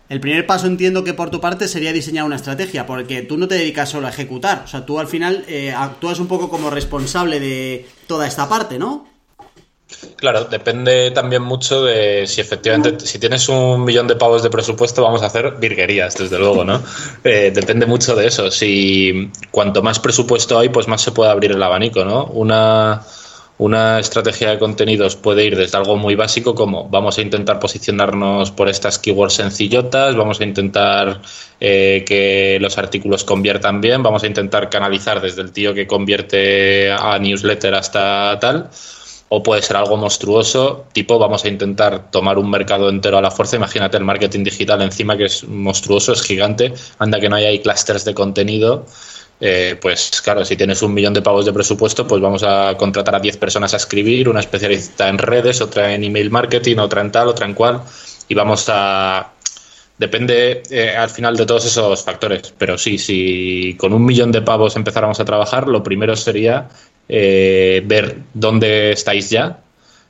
[0.09, 3.47] El primer paso entiendo que por tu parte sería diseñar una estrategia, porque tú no
[3.47, 4.63] te dedicas solo a ejecutar.
[4.65, 8.79] O sea, tú al final eh, actúas un poco como responsable de toda esta parte,
[8.79, 9.07] ¿no?
[10.15, 15.01] Claro, depende también mucho de si efectivamente, si tienes un millón de pavos de presupuesto,
[15.01, 16.81] vamos a hacer virguerías, desde luego, ¿no?
[17.23, 18.49] Eh, depende mucho de eso.
[18.49, 22.25] Si cuanto más presupuesto hay, pues más se puede abrir el abanico, ¿no?
[22.25, 23.01] Una,
[23.59, 28.51] una estrategia de contenidos puede ir desde algo muy básico como vamos a intentar posicionarnos
[28.51, 31.21] por estas keywords sencillotas, vamos a intentar
[31.59, 36.89] eh, que los artículos conviertan bien, vamos a intentar canalizar desde el tío que convierte
[36.91, 38.69] a newsletter hasta tal
[39.29, 43.29] o puede ser algo monstruoso, tipo vamos a intentar tomar un mercado entero a la
[43.29, 43.57] fuerza.
[43.57, 48.05] Imagínate el marketing digital encima que es monstruoso, es gigante, anda que no hay clusters
[48.05, 48.85] de contenido.
[49.41, 53.15] Eh, pues claro, si tienes un millón de pavos de presupuesto, pues vamos a contratar
[53.15, 57.11] a 10 personas a escribir, una especialista en redes, otra en email marketing, otra en
[57.11, 57.81] tal, otra en cual,
[58.27, 59.33] y vamos a...
[59.97, 64.41] Depende eh, al final de todos esos factores, pero sí, si con un millón de
[64.41, 66.69] pavos empezáramos a trabajar, lo primero sería
[67.09, 69.59] eh, ver dónde estáis ya,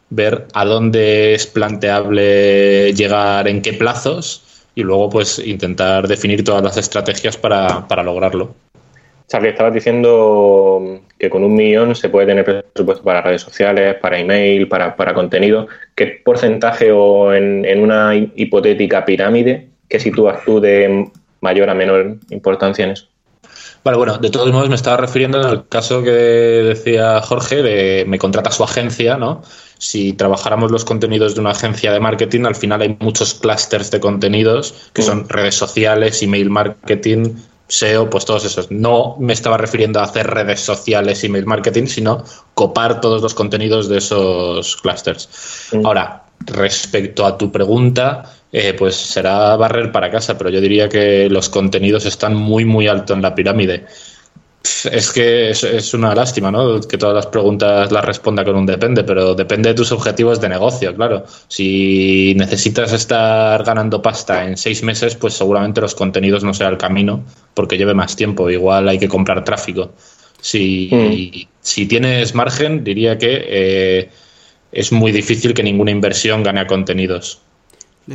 [0.10, 4.44] ver a dónde es planteable llegar, en qué plazos
[4.76, 8.54] y luego pues intentar definir todas las estrategias para, lograrlo.
[9.30, 14.18] Charlie, estabas diciendo que con un millón se puede tener presupuesto para redes sociales, para
[14.18, 15.68] email, para, para contenido.
[15.96, 21.12] ¿Qué porcentaje o en, en una hipotética pirámide que sitúas tú de
[21.42, 23.06] mayor a menor importancia en eso?
[23.84, 28.06] Vale, bueno, de todos modos me estaba refiriendo en el caso que decía Jorge de
[28.08, 29.42] me contrata su agencia, ¿no?
[29.78, 34.02] Si trabajáramos los contenidos de una agencia de marketing, al final hay muchos clústeres de
[34.02, 35.30] contenidos que son mm.
[35.30, 37.36] redes sociales, email marketing,
[37.70, 38.70] SEO, pues todos esos.
[38.72, 42.24] No me estaba refiriendo a hacer redes sociales, email marketing, sino
[42.56, 45.30] copar todos los contenidos de esos clústeres.
[45.72, 45.86] Mm.
[45.86, 51.30] Ahora, respecto a tu pregunta, eh, pues será barrer para casa, pero yo diría que
[51.30, 53.86] los contenidos están muy, muy alto en la pirámide.
[54.62, 56.82] Es que es, una lástima, ¿no?
[56.82, 60.50] Que todas las preguntas las responda con un depende, pero depende de tus objetivos de
[60.50, 61.24] negocio, claro.
[61.48, 66.78] Si necesitas estar ganando pasta en seis meses, pues seguramente los contenidos no sea el
[66.78, 68.50] camino, porque lleve más tiempo.
[68.50, 69.94] Igual hay que comprar tráfico.
[70.42, 71.50] Si, mm.
[71.62, 74.10] si tienes margen, diría que eh,
[74.74, 77.40] es muy difícil que ninguna inversión gane a contenidos.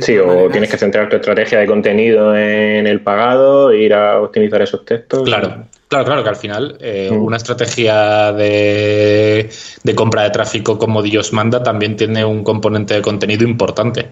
[0.01, 4.21] Sí, o tienes que centrar tu estrategia de contenido en el pagado, e ir a
[4.21, 5.23] optimizar esos textos.
[5.23, 7.23] Claro, claro, claro, que al final eh, mm.
[7.23, 9.49] una estrategia de,
[9.95, 14.09] compra de tráfico como Dios manda también tiene un componente de contenido importante.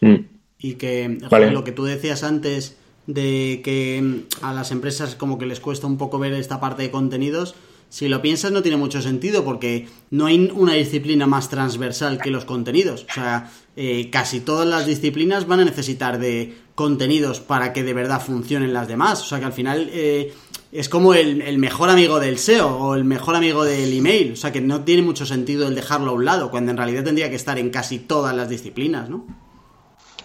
[0.00, 0.16] Mm.
[0.58, 1.18] Y que
[1.52, 5.96] lo que tú decías antes de que a las empresas como que les cuesta un
[5.96, 7.54] poco ver esta parte de contenidos,
[7.88, 12.30] si lo piensas no tiene mucho sentido porque no hay una disciplina más transversal que
[12.30, 13.06] los contenidos.
[13.10, 17.94] O sea, eh, casi todas las disciplinas van a necesitar de contenidos para que de
[17.94, 19.22] verdad funcionen las demás.
[19.22, 20.34] O sea que al final eh,
[20.70, 24.32] es como el, mejor amigo del SEO o el mejor amigo del email.
[24.32, 27.04] O sea que no tiene mucho sentido el dejarlo a un lado, cuando en realidad
[27.04, 29.47] tendría que estar en casi todas las disciplinas, ¿no?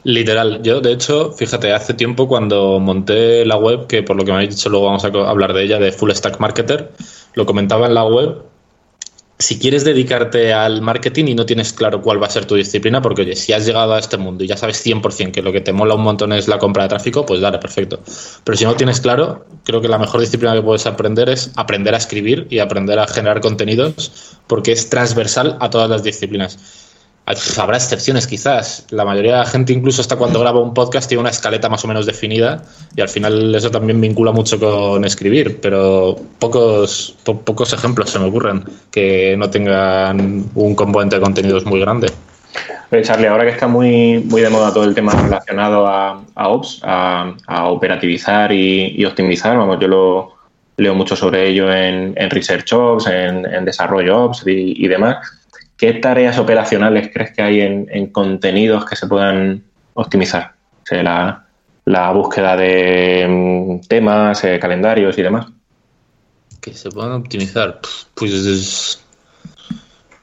[0.04, 4.32] Literal, yo de hecho, fíjate, hace tiempo cuando monté la web, que por lo que
[4.32, 6.92] me habéis dicho luego vamos a hablar de ella, de Full Stack Marketer,
[7.36, 8.44] lo comentaba en la web,
[9.40, 13.02] si quieres dedicarte al marketing y no tienes claro cuál va a ser tu disciplina,
[13.02, 15.62] porque oye, si has llegado a este mundo y ya sabes 100% que lo que
[15.62, 18.00] te mola un montón es la compra de tráfico, pues dale, perfecto.
[18.44, 21.94] Pero si no tienes claro, creo que la mejor disciplina que puedes aprender es aprender
[21.94, 26.83] a escribir y aprender a generar contenidos, porque es transversal a todas las disciplinas.
[27.26, 28.86] Habrá excepciones quizás.
[28.90, 31.84] La mayoría de la gente, incluso hasta cuando graba un podcast, tiene una escaleta más
[31.86, 32.64] o menos definida
[32.98, 38.26] y al final eso también vincula mucho con escribir, pero pocos, pocos ejemplos se me
[38.26, 42.12] ocurren que no tengan un componente de contenidos muy grande.
[43.02, 47.34] Charlie, ahora que está muy, muy de moda todo el tema relacionado a, Ops, a,
[47.66, 50.34] operativizar y, optimizar, vamos, yo lo
[50.78, 55.43] leo mucho sobre ello en, Research Ops, en, Desarrollo Ops y demás
[55.78, 60.54] ¿qué tareas operacionales crees que hay en, contenidos que se puedan optimizar?
[61.86, 65.48] la, búsqueda de mm, temas, eh, calendarios y demás.
[66.62, 67.80] Que se puedan optimizar.
[68.14, 69.00] Pues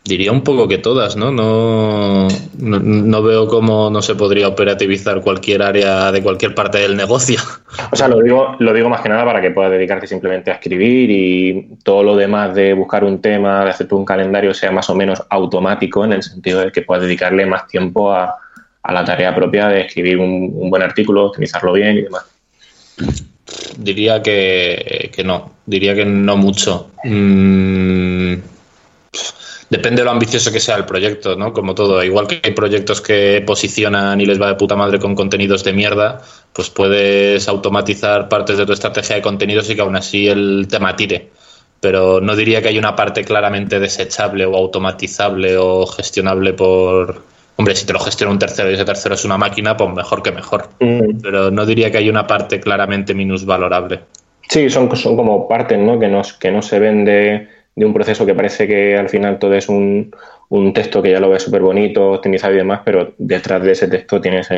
[0.05, 1.31] Diría un poco que todas, ¿no?
[1.31, 2.27] No,
[2.59, 7.39] no, veo cómo no se podría operativizar cualquier área de cualquier parte del negocio.
[7.93, 10.55] O sea, lo digo, lo digo más que nada para que puedas dedicarte simplemente a
[10.55, 14.89] escribir y todo lo demás de buscar un tema, de hacerte un calendario sea más
[14.89, 18.37] o menos automático en el sentido de que puedas dedicarle más tiempo a,
[18.91, 22.25] la tarea propia de escribir un, buen artículo, optimizarlo bien y demás.
[23.77, 26.91] Diría que, que no, diría que no mucho.
[27.05, 28.10] Mm,
[29.71, 31.53] depende de lo ambicioso que sea el proyecto, ¿no?
[31.53, 35.15] Como todo, igual que hay proyectos que posicionan y les va de puta madre con
[35.15, 36.21] contenidos de mierda,
[36.53, 40.97] pues puedes automatizar partes de tu estrategia de contenidos y que aún así el tema
[40.97, 41.31] tire.
[41.81, 47.23] Pero no diría que hay una parte claramente desechable o automatizable o gestionable por...
[47.57, 50.23] Hombre, si te lo gestiona un tercero y ese tercero es una máquina, pues mejor
[50.23, 50.69] que mejor.
[50.81, 51.21] Mm.
[51.23, 54.01] Pero no diría que hay una parte claramente minusvalorable.
[54.49, 55.99] Sí, son, son como partes, ¿no?
[55.99, 59.55] Que no, que no se vende de un proceso que parece que al final todo
[59.55, 60.13] es un,
[60.75, 64.21] texto que ya lo ves súper bonito, optimizado y demás, pero detrás de ese texto
[64.21, 64.49] tienes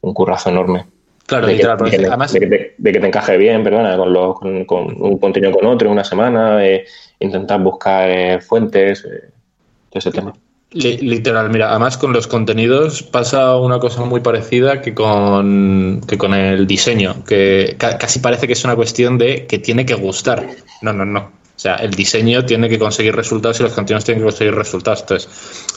[0.00, 0.86] un currazo enorme.
[1.26, 2.32] Claro, de, que, además...
[2.32, 6.84] de, que te, encaje bien, perdona, con, con, un contenido con otro una semana, eh,
[7.18, 9.30] intentar buscar eh, fuentes, eh,
[9.92, 10.34] ese tema.
[10.70, 16.34] Literal, mira, además con los contenidos pasa una cosa muy parecida que con, que con
[16.34, 20.44] el diseño, que casi parece que es una cuestión de que tiene que gustar.
[20.82, 21.30] No, no, no.
[21.56, 25.02] O sea, el diseño tiene que conseguir resultados y los contenidos tienen que conseguir resultados.
[25.02, 25.28] Entonces,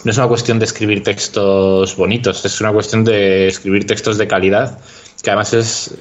[0.04, 4.28] no es una cuestión de escribir textos bonitos, es una cuestión de escribir textos de
[4.28, 4.80] calidad,
[5.22, 5.94] que además es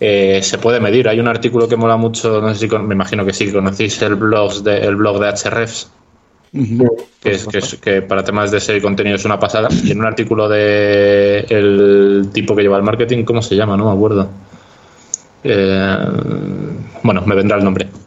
[0.00, 1.08] eh, se puede medir.
[1.08, 4.14] Hay un artículo que mola mucho, no sé si me imagino que sí, conocéis el
[4.14, 5.90] blog de, el blog de HREFs.
[7.20, 9.68] que, es, que, para temas de ese contenido es una pasada.
[9.84, 13.76] Y en un artículo de el tipo que lleva el marketing, ¿cómo se llama?
[13.76, 14.28] No me acuerdo.
[15.44, 15.96] Eh,
[17.02, 17.99] bueno, me vendrá el nombre.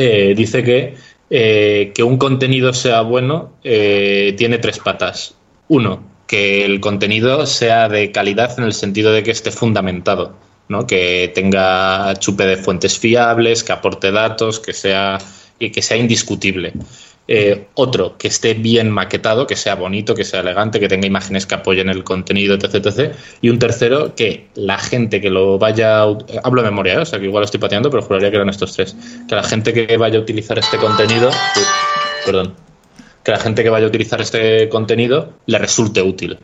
[0.00, 0.94] Eh, dice que,
[1.28, 5.34] eh, que un contenido sea bueno eh, tiene tres patas.
[5.66, 10.36] Uno, que el contenido sea de calidad en el sentido de que esté fundamentado,
[10.68, 10.86] ¿no?
[10.86, 15.18] que tenga chupe de fuentes fiables, que aporte datos, que sea,
[15.58, 16.74] que sea indiscutible.
[17.30, 21.44] Eh, otro, que esté bien maquetado, que sea bonito, que sea elegante, que tenga imágenes
[21.44, 22.86] que apoyen el contenido, etc.
[22.86, 23.14] etc.
[23.42, 26.00] Y un tercero, que la gente que lo vaya.
[26.02, 26.98] Hablo de memoria, ¿eh?
[26.98, 28.96] o sea que igual lo estoy pateando, pero juraría que eran estos tres.
[29.28, 31.30] Que la gente que vaya a utilizar este contenido.
[32.24, 32.54] Perdón.
[33.22, 36.38] Que la gente que vaya a utilizar este contenido le resulte útil.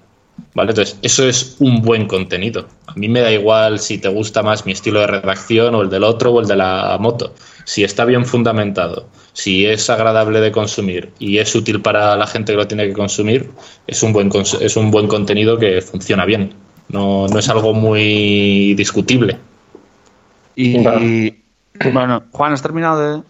[0.55, 0.71] ¿Vale?
[0.71, 2.67] Entonces, eso es un buen contenido.
[2.87, 5.91] A mí me da igual si te gusta más mi estilo de redacción o el
[5.91, 7.35] del otro o el de la moto.
[7.65, 12.53] Si está bien fundamentado si es agradable de consumir y es útil para la gente
[12.53, 13.51] que lo tiene que consumir,
[13.87, 16.55] es un buen, es un buen contenido que funciona bien.
[16.89, 19.37] No, no es algo muy discutible.
[20.55, 20.79] Y,
[21.93, 23.23] bueno, Juan, ¿has terminado de...?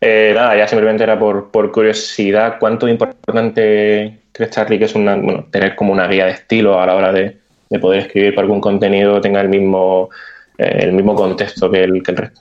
[0.00, 5.16] Eh, nada, ya simplemente era por, por curiosidad, ¿cuánto importante crees, Charlie, que es una,
[5.16, 7.38] bueno, tener como una guía de estilo a la hora de,
[7.80, 10.08] poder escribir para algún contenido tenga el mismo,
[10.58, 12.40] eh, el mismo contexto que el, que el resto?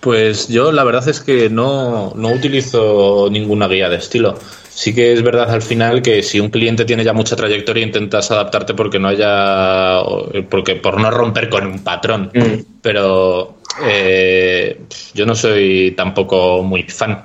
[0.00, 4.38] Pues yo la verdad es que no, no utilizo ninguna guía de estilo.
[4.68, 8.30] Sí que es verdad al final que si un cliente tiene ya mucha trayectoria intentas
[8.30, 10.02] adaptarte porque no haya
[10.50, 12.30] porque por no romper con un patrón.
[12.34, 12.80] Mm.
[12.82, 14.80] Pero eh,
[15.14, 17.24] yo no soy tampoco muy fan.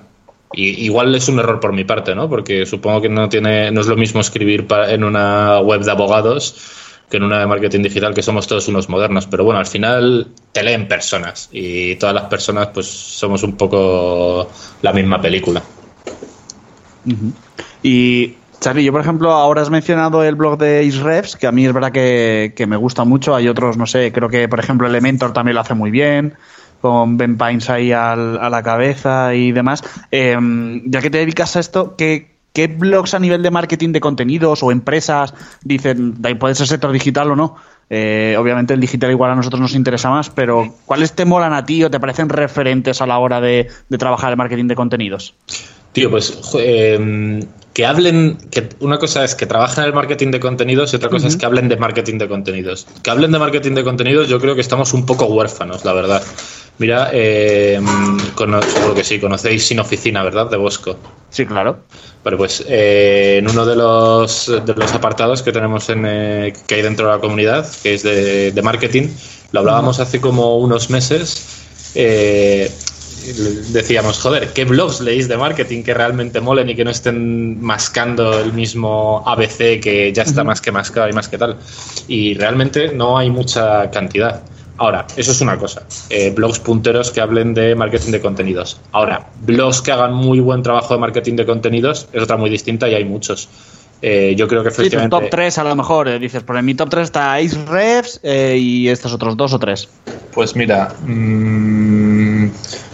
[0.54, 2.30] Y, igual es un error por mi parte, ¿no?
[2.30, 6.80] Porque supongo que no tiene no es lo mismo escribir en una web de abogados
[7.10, 9.28] que en una de marketing digital que somos todos unos modernos.
[9.28, 14.50] Pero bueno, al final te leen personas y todas las personas pues somos un poco
[14.82, 15.62] la misma película.
[17.84, 21.66] Y Charlie, yo por ejemplo ahora has mencionado el blog de Isrefs, que a mí
[21.66, 23.36] es verdad que, me gusta mucho.
[23.36, 26.36] Hay otros, no sé, creo que por ejemplo Elementor también lo hace muy bien.
[26.80, 29.84] con Ben Pines ahí al- a la cabeza y demás.
[30.12, 30.36] Eh,
[30.86, 34.64] ya que te dedicas a esto, ¿qué, ¿qué blogs a nivel de marketing de contenidos
[34.64, 35.34] o empresas
[35.64, 37.56] dicen, puede ser sector digital o no?
[37.90, 41.66] Eh, obviamente el digital igual a nosotros nos interesa más, pero ¿cuáles te molan a
[41.66, 45.36] ti o te parecen referentes a la hora de, de trabajar el marketing de contenidos?
[45.92, 50.40] Tío, pues eh, que hablen, que una cosa es que trabajen en el marketing de
[50.40, 52.86] contenidos y otra cosa es que hablen de marketing de contenidos.
[53.02, 56.22] Que hablen de marketing de contenidos, yo creo que estamos un poco huérfanos, la verdad.
[56.80, 57.80] Mira, eh,
[58.36, 60.50] seguro que sí, conocéis Sin Oficina, ¿verdad?
[60.50, 60.98] De Bosco.
[61.30, 61.80] Sí, claro.
[62.24, 66.76] Bueno, pues eh, en uno de los, de los apartados que tenemos en, eh, que
[66.76, 69.08] hay dentro de la comunidad, que es de, de marketing,
[69.52, 71.92] lo hablábamos hace como unos meses.
[71.96, 72.70] eh,
[73.72, 78.40] decíamos, joder, ¿qué blogs leéis de marketing que realmente molen y que no estén mascando
[78.40, 81.58] el mismo ABC que ya está más que mascado y más que tal?
[82.08, 84.42] Y realmente no hay mucha cantidad.
[84.78, 85.84] Ahora, eso es una cosa.
[86.10, 88.80] eh, blogs punteros que hablen de marketing de contenidos.
[88.92, 92.90] Ahora, blogs que hagan muy buen trabajo de marketing de contenidos es otra muy distinta
[92.90, 93.48] y hay muchos.
[94.04, 96.66] Eh, yo creo que Sí, tu top 3 a lo mejor, eh, dices, por en
[96.66, 99.88] mi top 3 está Ace Refs eh, y estos otros dos o tres.
[100.34, 102.46] Pues mira, mm,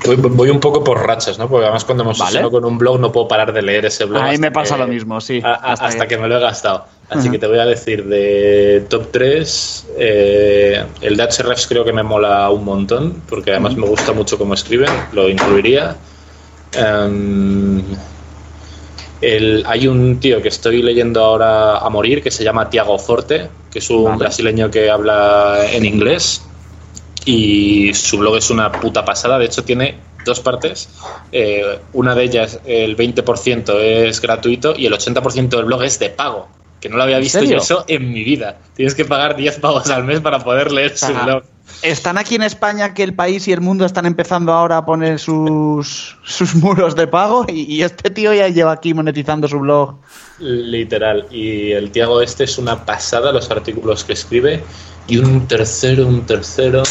[0.05, 1.47] voy, voy un poco por rachas, ¿no?
[1.47, 2.41] Porque además cuando me Vale.
[2.49, 4.21] con un blog no puedo parar de leer ese blog.
[4.21, 5.39] A mí hasta me pasa que- lo mismo, sí.
[5.43, 6.17] a- a- hasta, Hasta que...
[6.17, 6.85] me lo he gastado.
[7.09, 12.03] Así que te voy a decir de top 3, el de HRFs creo que me
[12.03, 15.95] mola un montón, porque además me gusta mucho cómo escriben, lo incluiría.
[16.73, 17.81] Em,
[19.22, 23.49] el- hay un tío que estoy leyendo ahora a morir que se llama Tiago Forte,
[23.72, 24.18] que es un Vale.
[24.18, 26.43] brasileño que habla en inglés
[27.26, 29.38] y su blog es una puta pasada.
[29.39, 30.89] De hecho, tiene dos partes.
[31.32, 36.09] Eh, una de ellas, el 20% es gratuito y el 80% del blog es de
[36.09, 36.47] pago.
[36.80, 38.59] Que no lo había ¿En visto yo eso en mi vida.
[38.76, 41.43] Tienes que pagar 10 pavos al mes para poder leer su blog.
[41.82, 45.20] ¿Están aquí en España que el país y el mundo están empezando ahora a poner
[45.20, 47.45] sus, sus muros de pago?
[47.47, 49.95] Y, y este tío ya lleva aquí monetizando su blog.
[50.39, 51.28] Literal.
[51.30, 54.63] Y el Tiago este es una pasada los artículos que escribe.
[55.07, 56.84] Y un tercero, un tercero.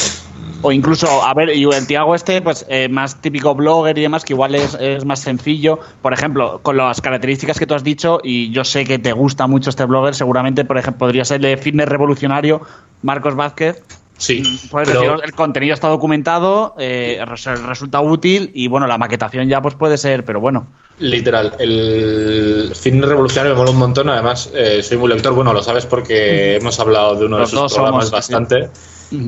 [0.62, 4.24] O incluso, a ver, y el Tiago este, pues eh, más típico blogger y demás,
[4.24, 5.80] que igual es, es más sencillo.
[6.00, 9.46] Por ejemplo, con las características que tú has dicho, y yo sé que te gusta
[9.46, 12.62] mucho este blogger, seguramente, por ejemplo, podría ser el de fitness revolucionario,
[13.02, 13.82] Marcos Vázquez.
[14.18, 14.42] Sí.
[14.72, 19.60] Pero- decir, el contenido está documentado, eh, res- resulta útil y bueno, la maquetación ya
[19.60, 20.66] pues puede ser, pero bueno.
[20.98, 24.08] Literal, el fin revolucionario me mola un montón.
[24.08, 25.34] Además, eh, soy muy lector.
[25.34, 28.32] Bueno, lo sabes porque hemos hablado de uno Los de sus programas somos, sí.
[28.32, 28.70] bastante.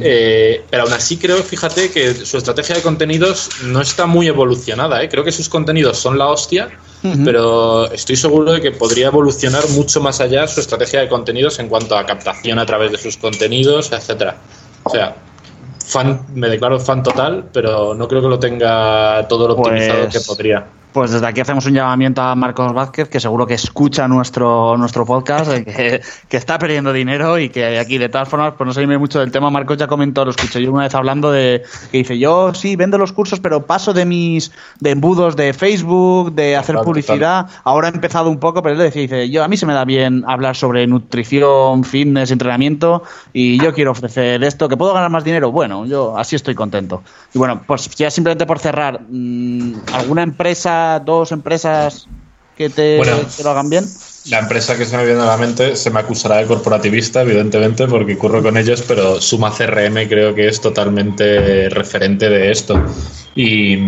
[0.00, 5.02] Eh, pero aún así creo, fíjate, que su estrategia de contenidos no está muy evolucionada.
[5.02, 5.08] ¿eh?
[5.10, 6.68] Creo que sus contenidos son la hostia,
[7.24, 11.68] pero estoy seguro de que podría evolucionar mucho más allá su estrategia de contenidos en
[11.68, 14.36] cuanto a captación a través de sus contenidos, etcétera.
[14.88, 15.14] O sea,
[15.86, 20.18] fan, me declaro fan total, pero no creo que lo tenga todo lo optimizado Pues-
[20.18, 20.66] que podría.
[20.92, 25.04] Pues desde aquí hacemos un llamamiento a Marcos Vázquez, que seguro que escucha nuestro, nuestro
[25.04, 28.72] podcast, eh, que, que está perdiendo dinero y que aquí, de todas formas, pues no
[28.72, 29.50] se dime mucho del tema.
[29.50, 32.98] Marcos ya comentó, lo escuché yo una vez hablando de que dice, yo sí, vendo
[32.98, 37.46] los cursos, pero paso de mis de embudos de Facebook, de hacer publicidad.
[37.64, 39.84] Ahora he empezado un poco, pero él decía, dice, yo a mí se me da
[39.84, 45.24] bien hablar sobre nutrición, fitness, entrenamiento, y yo quiero ofrecer esto, que puedo ganar más
[45.24, 45.52] dinero.
[45.52, 47.02] Bueno, yo así estoy contento.
[47.34, 52.06] Y bueno, pues ya simplemente por cerrar, mm, ¿alguna empresa, dos empresas
[52.56, 53.16] que te, Bueno.
[53.36, 53.84] que lo hagan bien?
[54.30, 57.86] La empresa que se me viene a la mente se me acusará de corporativista, evidentemente,
[57.86, 62.78] porque curro con ellos, pero Suma CRM creo que es totalmente referente de esto.
[63.34, 63.78] Y,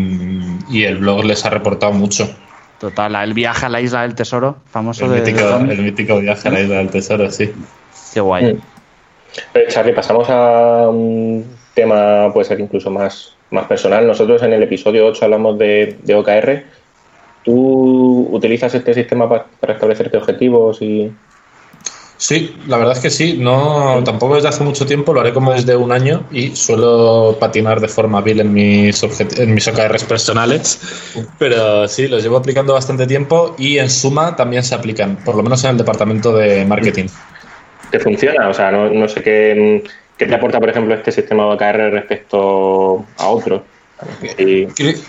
[0.70, 2.30] y el blog les ha reportado mucho.
[2.78, 6.18] Total, el viaje a la isla del tesoro, famoso El de, mítico, de el mítico
[6.18, 7.52] viaje a la isla del tesoro, sí.
[8.14, 8.54] Qué guay.
[8.54, 8.60] Mm.
[9.54, 14.06] Eh, Charlie, pasamos a un tema, puede ser incluso más, más personal.
[14.06, 16.79] Nosotros en el episodio 8 hablamos de, de OKR.
[17.44, 21.10] ¿Tú utilizas este sistema pa- para establecerte objetivos y,
[22.20, 23.38] Sí, la verdad es que sí.
[23.38, 27.80] No, tampoco desde hace mucho tiempo, lo haré como desde un año y suelo patinar
[27.80, 29.02] de forma vil en mis,
[29.38, 30.78] en mis OKRs personales.
[31.38, 35.42] Pero sí, los llevo aplicando bastante tiempo y en suma también se aplican, por lo
[35.42, 37.06] menos en el departamento de marketing.
[37.90, 38.50] te funciona?
[38.50, 39.82] O sea, no, no sé qué,
[40.18, 43.64] qué te aporta, por ejemplo, este sistema de OKR respecto a otro.
[44.36, 45.00] Y, Cre-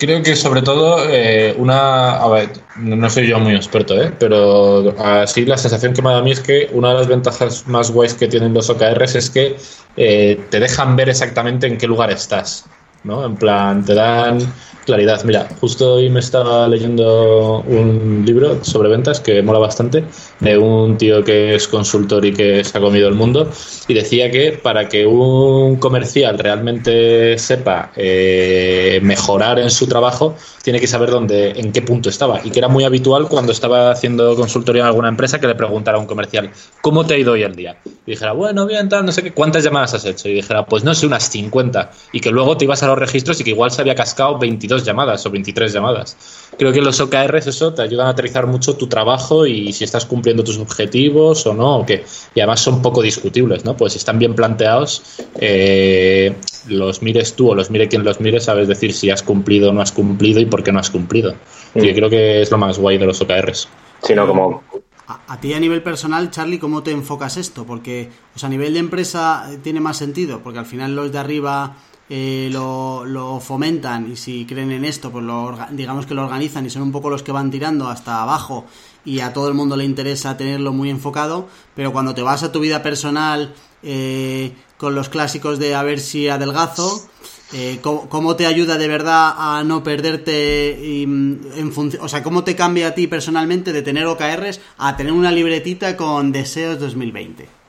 [0.00, 2.12] Creo que sobre todo eh, una...
[2.12, 4.10] A ver, no soy yo muy experto, ¿eh?
[4.18, 7.66] pero así la sensación que me da a mí es que una de las ventajas
[7.66, 9.58] más guays que tienen los OKRs es que
[9.98, 12.64] eh, te dejan ver exactamente en qué lugar estás.
[13.04, 13.26] ¿no?
[13.26, 14.38] En plan, te dan
[14.84, 15.22] claridad.
[15.24, 20.04] Mira, justo hoy me estaba leyendo un libro sobre ventas que mola bastante,
[20.40, 23.50] de un tío que es consultor y que se ha comido el mundo,
[23.88, 30.80] y decía que para que un comercial realmente sepa eh, mejorar en su trabajo, tiene
[30.80, 32.40] que saber dónde, en qué punto estaba.
[32.44, 35.98] Y que era muy habitual cuando estaba haciendo consultoría en alguna empresa que le preguntara
[35.98, 36.50] a un comercial,
[36.82, 37.76] ¿cómo te ha ido hoy el día?
[38.06, 40.28] Y dijera, bueno, bien, tal, no sé qué, ¿cuántas llamadas has hecho?
[40.28, 41.90] Y dijera, pues no sé, unas 50.
[42.12, 44.38] Y que luego te ibas a los registros y que igual se había cascado
[44.70, 46.16] 22 llamadas o 23 llamadas.
[46.56, 50.06] Creo que los OKRs eso te ayudan a aterrizar mucho tu trabajo y si estás
[50.06, 52.04] cumpliendo tus objetivos o no, o que,
[52.34, 53.76] y además son poco discutibles, ¿no?
[53.76, 55.02] Pues si están bien planteados,
[55.40, 56.34] eh,
[56.68, 59.72] los mires tú o los mire quien los mire, sabes decir si has cumplido o
[59.72, 61.34] no has cumplido y por qué no has cumplido.
[61.74, 63.68] Y yo creo que es lo más guay de los OKRs.
[64.02, 64.62] Sino como
[65.06, 67.64] A, a ti a nivel personal, Charlie, ¿cómo te enfocas esto?
[67.66, 71.10] Porque, o sea, a nivel de empresa eh, tiene más sentido, porque al final los
[71.10, 71.76] de arriba
[72.12, 76.70] eh, lo, fomentan y si creen en esto, pues lo, digamos que lo organizan y
[76.70, 78.66] son un poco los que van tirando hasta abajo
[79.04, 82.50] y a todo el mundo le interesa tenerlo muy enfocado, pero cuando te vas a
[82.50, 83.54] tu vida personal
[83.84, 87.08] eh, con los clásicos de a ver si adelgazo,
[87.52, 92.56] eh, ¿cómo, te ayuda de verdad a no perderte mm, en o sea, cómo te
[92.56, 97.59] cambia a ti personalmente de tener OKRs a tener una libretita con deseos 2020?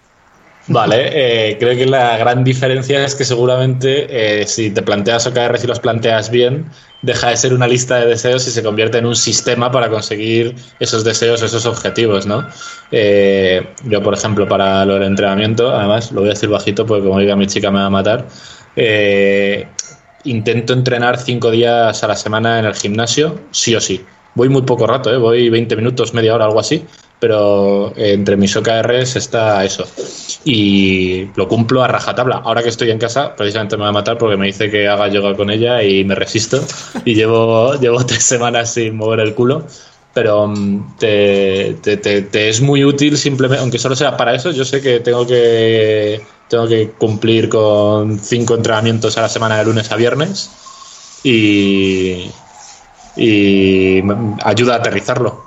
[0.74, 5.66] Vale, eh, creo que la gran diferencia es que seguramente eh, si te planteas OKRs
[5.66, 6.66] y los planteas bien,
[7.02, 10.56] deja de ser una lista de deseos y se convierte en un sistema para conseguir
[10.80, 12.48] esos deseos, esos objetivos, ¿no?
[12.90, 17.06] Eh, yo, por ejemplo, para lo del entrenamiento, además, lo voy a decir bajito porque
[17.06, 18.28] como diga mi chica me va a matar,
[18.78, 19.68] eh,
[20.24, 24.06] intento entrenar cinco días a la semana en el gimnasio, sí o sí.
[24.36, 25.18] Voy muy poco rato, ¿eh?
[25.18, 26.86] voy 20 minutos, media hora, algo así,
[27.22, 29.86] pero eh, entre mis OKRs está eso.
[30.44, 32.38] Y lo cumplo a rajatabla.
[32.44, 35.08] Ahora que estoy en casa, precisamente me va a matar porque me dice que haga
[35.08, 36.60] yoga con ella y me resisto.
[37.06, 39.66] Y llevo, llevo tres semanas sin mover el culo.
[40.14, 44.66] Pero mm, te, te- te- es muy útil simplemente, aunque solo sea para eso, yo
[44.66, 49.90] sé que tengo que tengo que cumplir con cinco entrenamientos a la semana de lunes
[49.92, 50.50] a viernes
[51.24, 52.30] y,
[53.16, 54.02] y
[54.44, 55.46] ayuda a aterrizarlo.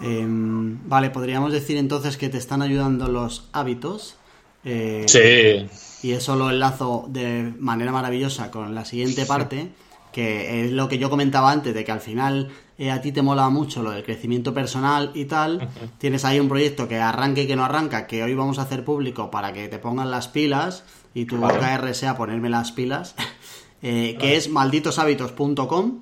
[0.00, 4.16] Em, vale, podríamos decir entonces que te están ayudando los hábitos.
[4.64, 9.70] eh, Sí, Y eso lo enlazo de manera maravillosa con la siguiente parte,
[10.12, 13.22] que es lo que yo comentaba antes, de que al final eh, a ti te
[13.22, 15.68] mola mucho lo del crecimiento personal y tal.
[15.98, 18.84] Tienes ahí un proyecto que arranque y que no arranca, que hoy vamos a hacer
[18.84, 20.82] público para que te pongan las pilas
[21.14, 23.14] y tu OKR sea ponerme las pilas,
[23.82, 26.00] eh, que es malditoshábitos.com.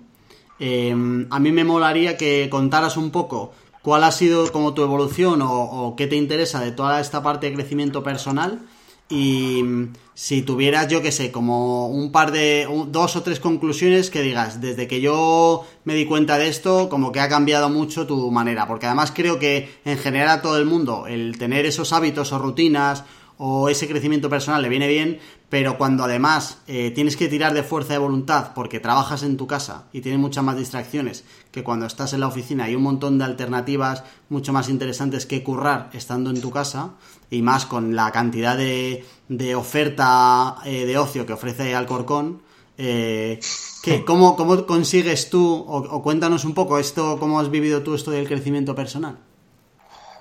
[0.60, 3.52] Eh, a mí me molaría que contaras un poco
[3.88, 7.54] cuál ha sido como tu evolución o, qué te interesa de toda esta parte de
[7.54, 8.60] crecimiento personal
[9.08, 14.10] y mm, si tuvieras, yo que sé, como un par de, dos o tres conclusiones
[14.10, 18.06] que digas, desde que yo me di cuenta de esto, como que ha cambiado mucho
[18.06, 21.94] tu manera, porque además creo que en general a todo el mundo el tener esos
[21.94, 23.04] hábitos o rutinas
[23.38, 27.62] o ese crecimiento personal le viene bien, pero cuando además eh, tienes que tirar de
[27.62, 31.86] fuerza de voluntad porque trabajas en tu casa y tienes muchas más distracciones que cuando
[31.86, 36.30] estás en la oficina hay un montón de alternativas mucho más interesantes que currar estando
[36.30, 36.94] en tu casa
[37.30, 42.42] y más con la cantidad de, de oferta eh, de ocio que ofrece Alcorcón.
[42.76, 43.38] Eh,
[43.82, 44.04] ¿qué?
[44.06, 48.10] ¿Cómo, ¿Cómo consigues tú, o, o cuéntanos un poco esto, cómo has vivido tú esto
[48.10, 49.27] del crecimiento personal?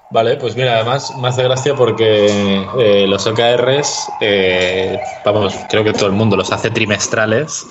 [0.09, 5.91] Vale, pues mira, además me hace gracia porque eh, los OKRs, eh, vamos, creo que
[5.91, 7.67] todo el mundo los hace trimestrales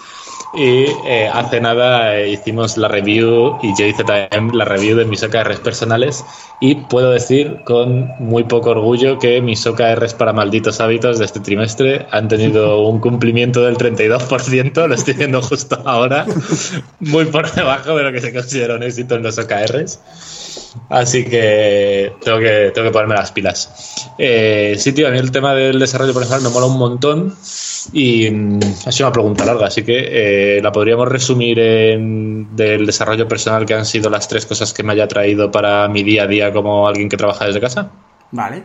[0.57, 5.05] y eh, hace nada eh, hicimos la review y yo hice también la review de
[5.05, 6.25] mis OKRs personales
[6.61, 11.41] y puedo decir con muy poco orgullo que mis OKRs para malditos hábitos de este
[11.41, 16.25] trimestre han tenido un cumplimiento del 32%, lo estoy viendo justo ahora,
[17.01, 20.01] muy por debajo de lo que se considera un éxito en los OKRs.
[20.89, 24.07] Así que tengo que, tengo que ponerme las pilas.
[24.19, 27.35] Eh, sí, tío, a mí el tema del desarrollo personal me mola un montón
[27.93, 32.87] y mm, ha sido una pregunta larga, así que eh, la podríamos resumir en del
[32.87, 36.25] desarrollo personal que han sido las tres cosas que me haya traído para mi día
[36.25, 37.91] a día como alguien que trabaja desde casa.
[38.31, 38.63] Vale.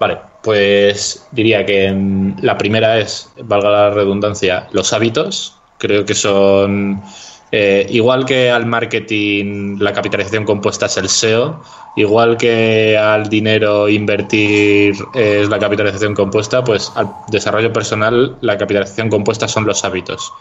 [0.00, 5.56] Vale, pues diría que mm, la primera es, valga la redundancia, los hábitos.
[5.78, 7.02] Creo que son
[7.50, 11.62] eh, igual que al marketing la capitalización compuesta es el SEO,
[11.96, 19.08] igual que al dinero invertir es la capitalización compuesta, pues al desarrollo personal la capitalización
[19.08, 20.32] compuesta son los hábitos.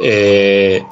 [0.00, 0.82] Eh,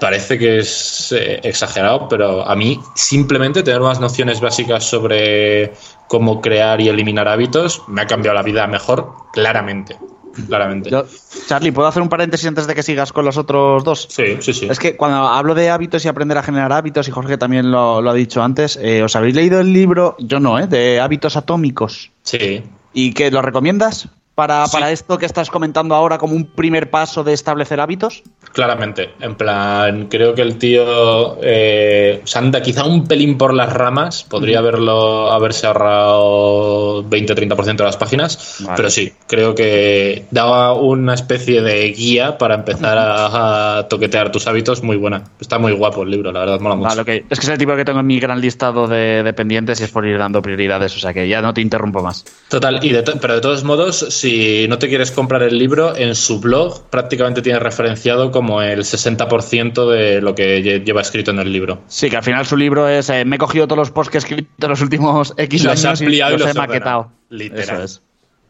[0.00, 5.74] parece que es eh, exagerado, pero a mí simplemente tener unas nociones básicas sobre
[6.08, 9.98] cómo crear y eliminar hábitos me ha cambiado la vida mejor, claramente.
[10.46, 10.90] Claramente.
[10.90, 11.04] Yo-
[11.46, 14.06] Charlie, ¿puedo hacer un paréntesis antes de que sigas con los otros dos?
[14.10, 14.66] Sí, sí, sí.
[14.70, 18.00] Es que cuando hablo de hábitos y aprender a generar hábitos, y Jorge también lo,
[18.02, 20.66] lo ha dicho antes, eh, ¿os habéis leído el libro, yo no, ¿eh?
[20.66, 22.10] de hábitos atómicos?
[22.22, 22.62] Sí.
[22.94, 24.72] ¿Y que lo recomiendas para, Sí.
[24.72, 28.22] para esto que estás comentando ahora como un primer paso de establecer hábitos?
[28.52, 33.72] Claramente, en plan, creo que el tío eh, se anda quizá un pelín por las
[33.72, 38.76] ramas, podría haberlo haberse ahorrado 20-30% de las páginas, Vale.
[38.76, 44.46] pero sí, creo que daba una especie de guía para empezar a, a toquetear tus
[44.46, 45.24] hábitos muy buena.
[45.40, 46.88] Está muy guapo el libro, la verdad, mola mucho.
[46.88, 47.26] Vale, ok.
[47.30, 49.84] Es que es el tipo que tengo en mi gran listado de, de pendientes y
[49.84, 52.24] es por ir dando prioridades, o sea que ya no te interrumpo más.
[52.48, 56.14] Total, y de pero de todos modos, si no te quieres comprar el libro, en
[56.14, 61.38] su blog prácticamente tiene referenciado como el 60% de lo que lle- lleva escrito en
[61.40, 61.80] el libro.
[61.88, 63.10] Sí, que al final su libro es.
[63.10, 65.84] eh, me he cogido todos los posts que he escrito en los últimos X Los
[65.84, 67.10] he años y ampliado y los, los he maquetado.
[67.30, 67.62] Literal.
[67.62, 68.02] Eso es.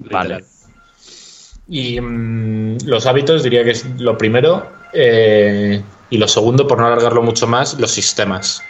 [0.03, 0.29] Literal.
[0.29, 0.45] Vale.
[1.69, 4.67] Y mm, los hábitos diría que es lo primero.
[4.93, 8.63] eh, y lo segundo, por no alargarlo mucho más, los sistemas.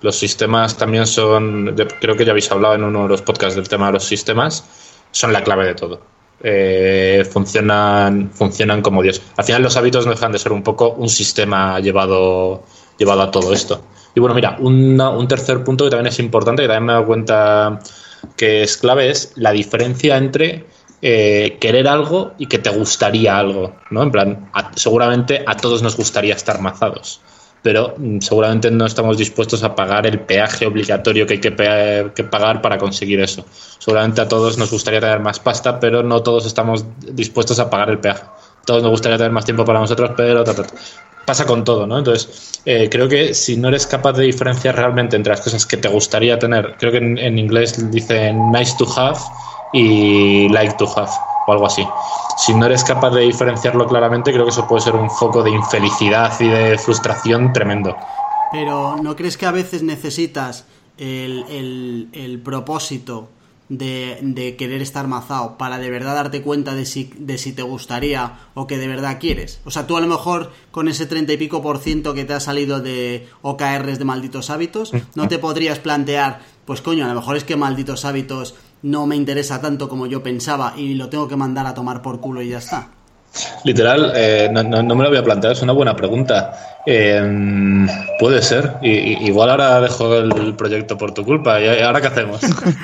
[0.00, 3.68] Los sistemas también son, creo que ya habéis hablado en uno de los podcasts del
[3.68, 4.64] tema de los sistemas,
[5.10, 6.00] son la clave de todo.
[6.42, 9.20] Eh, funcionan, funcionan como Dios.
[9.36, 12.62] Al final los hábitos no dejan de ser un poco un sistema llevado,
[12.96, 13.82] llevado a todo esto.
[14.14, 16.94] Y bueno, mira, una- un tercer punto que también es importante, que también me he
[16.94, 17.80] dado cuenta
[18.36, 20.64] que es clave, es la diferencia entre
[21.00, 24.02] eh, querer algo y que te gustaría algo, ¿no?
[24.02, 27.20] En plan, seguramente a todos nos gustaría estar mazados,
[27.62, 32.24] pero mm, seguramente no estamos dispuestos a pagar el peaje obligatorio que hay que, que
[32.24, 33.44] pagar para conseguir eso.
[33.78, 37.90] Seguramente a todos nos gustaría tener más pasta, pero no todos estamos dispuestos a pagar
[37.90, 38.22] el peaje.
[38.64, 40.66] Todos nos gustaría tener más tiempo para nosotros, pero ta, ta.
[41.24, 41.98] pasa con todo, ¿no?
[41.98, 45.76] Entonces, eh, creo que si no eres capaz de diferenciar realmente entre las cosas que
[45.76, 49.18] te gustaría tener, creo que en, en inglés dicen nice to have
[49.72, 51.10] y like to have
[51.48, 51.86] o algo así.
[52.36, 55.50] Si no eres capaz de diferenciarlo claramente, creo que eso puede ser un foco de
[55.50, 57.96] infelicidad y de frustración tremendo.
[58.52, 60.66] Pero ¿no crees que a veces necesitas
[60.98, 63.28] el, el- el propósito
[63.70, 67.60] de, de querer estar mazado para de verdad darte cuenta de si, de si te
[67.62, 69.60] gustaría o que de verdad quieres?
[69.66, 72.32] O sea, tú a lo mejor con ese treinta y pico por ciento que te
[72.34, 77.14] ha salido de OKRs de malditos hábitos, no te podrías plantear, pues coño, a lo
[77.14, 81.26] mejor es que malditos hábitos no me interesa tanto como yo pensaba y lo tengo
[81.28, 82.88] que mandar a tomar por culo y ya está.
[83.64, 86.78] Literal, eh, no, no- no me lo voy a plantear, es una buena pregunta.
[86.86, 87.86] Eh,
[88.18, 88.76] puede ser.
[88.82, 91.60] Y, y- igual ahora dejo el proyecto por tu culpa.
[91.60, 92.40] ¿Y ahora qué hacemos?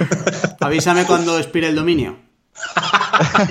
[0.60, 2.16] Avísame cuando expire el dominio.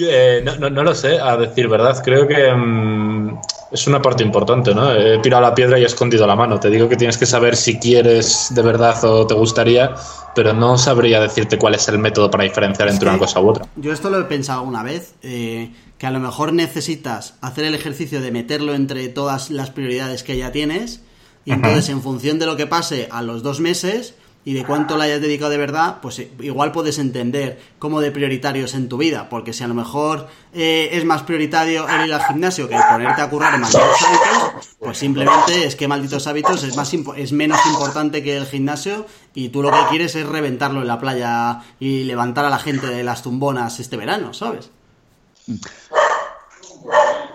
[0.00, 2.00] Eh, no, no- no lo sé, a decir verdad.
[2.04, 3.38] Creo que mm,
[3.72, 4.92] es una parte importante, ¿no?
[4.92, 6.58] He tirado la piedra y he escondido la mano.
[6.60, 9.94] Te digo que tienes que saber si quieres de verdad o te gustaría,
[10.34, 13.66] pero no sabría decirte cuál es el método para diferenciar entre una cosa u otra.
[13.76, 17.74] Yo esto lo he pensado una vez, eh, que a lo mejor necesitas hacer el
[17.74, 21.00] ejercicio de meterlo entre todas las prioridades que ya tienes,
[21.44, 24.14] y entonces en función de lo que pase a los dos meses
[24.48, 28.10] y de cuánto le hayas dedicado de verdad, pues eh, igual puedes entender cómo de
[28.10, 32.06] prioritario es en tu vida, porque si a lo mejor eh, es más prioritario el
[32.06, 36.62] ir al gimnasio que ponerte a currar malditos hábitos, pues simplemente es que malditos hábitos
[36.64, 40.80] es, más es menos importante que el gimnasio y tú lo que quieres es reventarlo
[40.80, 44.70] en la playa y levantar a la gente de las tumbonas este verano, ¿sabes?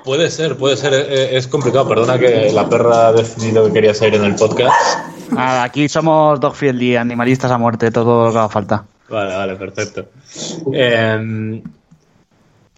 [0.04, 0.94] Puede ser, puede ser.
[0.94, 1.88] eh, Es complicado.
[1.88, 5.13] Perdona que la perra ha decidido que quería salir en el podcast.
[5.34, 8.84] Nada, aquí somos dog friendly, animalistas a muerte, todo lo que haga falta.
[9.10, 10.06] Vale, vale, perfecto.
[10.74, 11.62] Eh,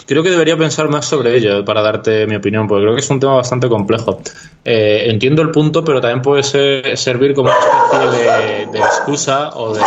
[0.06, 3.10] creo que debería pensar más sobre ello para darte mi opinión, porque creo que es
[3.10, 4.20] un tema bastante complejo.
[4.64, 9.49] Eh, entiendo el punto, pero también puede ser- servir como una especie de, de excusa
[9.56, 9.82] o de...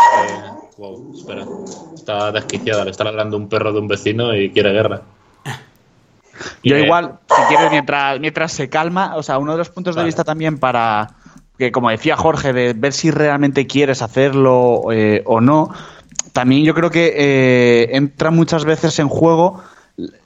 [0.77, 1.45] wow, espera.
[1.95, 5.03] Está desquiciada, le está ladrando un perro de un vecino y quiere guerra.
[6.63, 9.97] Yo Eh, igual, si quieres, mientras, mientras se calma, o sea, uno de los puntos
[9.97, 11.11] de vista también para,
[11.59, 15.71] que como decía Jorge, de ver si realmente quieres hacerlo eh, o no,
[16.33, 19.61] también yo creo que eh, entra muchas veces en juego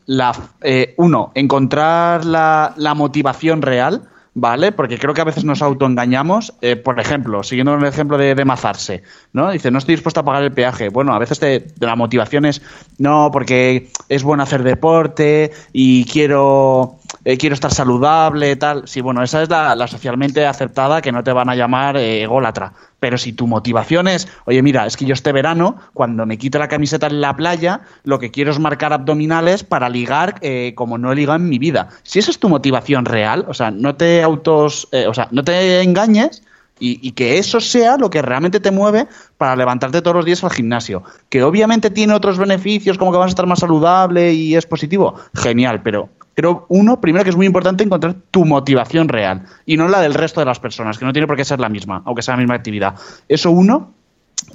[0.06, 4.72] la, eh, uno, encontrar la, la motivación real, ¿vale?
[4.72, 6.54] Porque creo que a veces nos autoengañamos.
[6.62, 9.02] Eh, por ejemplo, siguiendo el ejemplo de, de mazarse,
[9.32, 9.50] ¿no?
[9.50, 10.88] Dice, no estoy dispuesto a pagar el peaje.
[10.88, 12.62] Bueno, a veces te- la motivación es,
[12.98, 18.88] no, porque es bueno hacer deporte y quiero, eh, quiero estar saludable, tal.
[18.88, 22.22] Sí, bueno, esa es la, la socialmente aceptada que no te van a llamar eh,
[22.22, 22.72] ególatra.
[23.02, 26.60] Pero si tu motivación es, oye, mira, es que yo este verano, cuando me quito
[26.60, 30.98] la camiseta en la playa, lo que quiero es marcar abdominales para ligar eh, como
[30.98, 31.88] no he ligado en mi vida.
[32.04, 35.42] Si esa es tu motivación real, o sea, no te autos, eh, o sea, no
[35.42, 36.44] te engañes
[36.78, 40.50] Y, que eso sea lo que realmente te mueve para levantarte todos los días al
[40.50, 41.02] gimnasio.
[41.28, 45.14] Que obviamente tiene otros beneficios, como que vas a estar más saludable y es positivo.
[45.34, 49.88] Genial, pero creo, uno, primero que es muy importante encontrar tu motivación real y no
[49.88, 52.22] la del resto de las personas, que no tiene por qué ser la misma, aunque
[52.22, 52.94] sea la misma actividad.
[53.28, 53.94] Eso uno.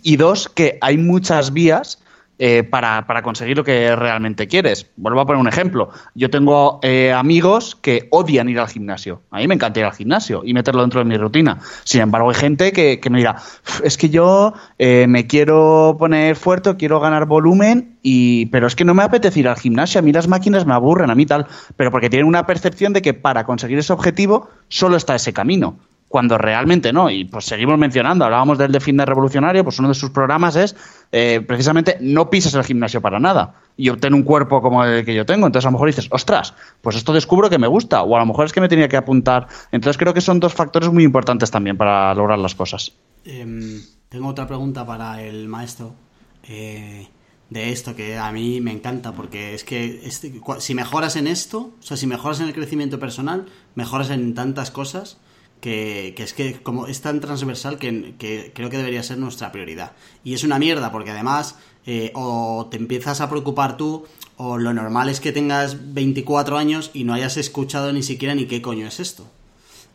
[0.03, 2.01] Y dos, que hay muchas vías
[2.39, 4.91] eh, para, conseguir lo que realmente quieres.
[4.95, 5.89] Vuelvo a poner un ejemplo.
[6.13, 9.23] Yo tengo eh, amigos que odian ir al gimnasio.
[9.31, 11.59] A mí me encanta ir al gimnasio y meterlo dentro de mi rutina.
[11.83, 13.38] Sin embargo, hay gente que, me dirá,
[13.83, 18.85] es que yo eh, me quiero poner fuerte, quiero ganar volumen, y, pero es que
[18.85, 19.97] no me apetece ir al gimnasio.
[19.99, 21.47] A mí las máquinas me aburren, a mí tal.
[21.75, 25.79] Pero porque tienen una percepción de que para conseguir ese objetivo solo está ese camino
[26.07, 27.09] cuando realmente no.
[27.09, 30.75] Y pues seguimos mencionando, hablábamos del de fitness revolucionario, pues uno de sus programas es
[31.11, 35.13] eh, precisamente no pises el gimnasio para nada y obtener un cuerpo como el que
[35.13, 35.47] yo tengo.
[35.47, 38.25] Entonces a lo mejor dices, ostras, pues esto descubro que me gusta, o a lo
[38.25, 39.47] mejor es que me tenía que apuntar.
[39.71, 42.93] Entonces creo que son dos factores muy importantes también para lograr las cosas.
[43.25, 45.93] Em, tengo otra pregunta para el maestro.
[46.49, 47.07] Eh,
[47.49, 51.71] de esto que a mí me encanta porque es que este, si mejoras en esto,
[51.79, 53.45] o sea, si mejoras en el crecimiento personal,
[53.75, 55.17] mejoras en tantas cosas
[55.61, 59.93] que, es que como es tan transversal que, creo que debería ser nuestra prioridad.
[60.23, 61.55] Y es una mierda, porque además
[61.85, 64.05] eh, o te empiezas a preocupar tú,
[64.37, 68.45] o lo normal es que tengas 24 años y no hayas escuchado ni siquiera ni
[68.45, 69.27] qué coño es esto.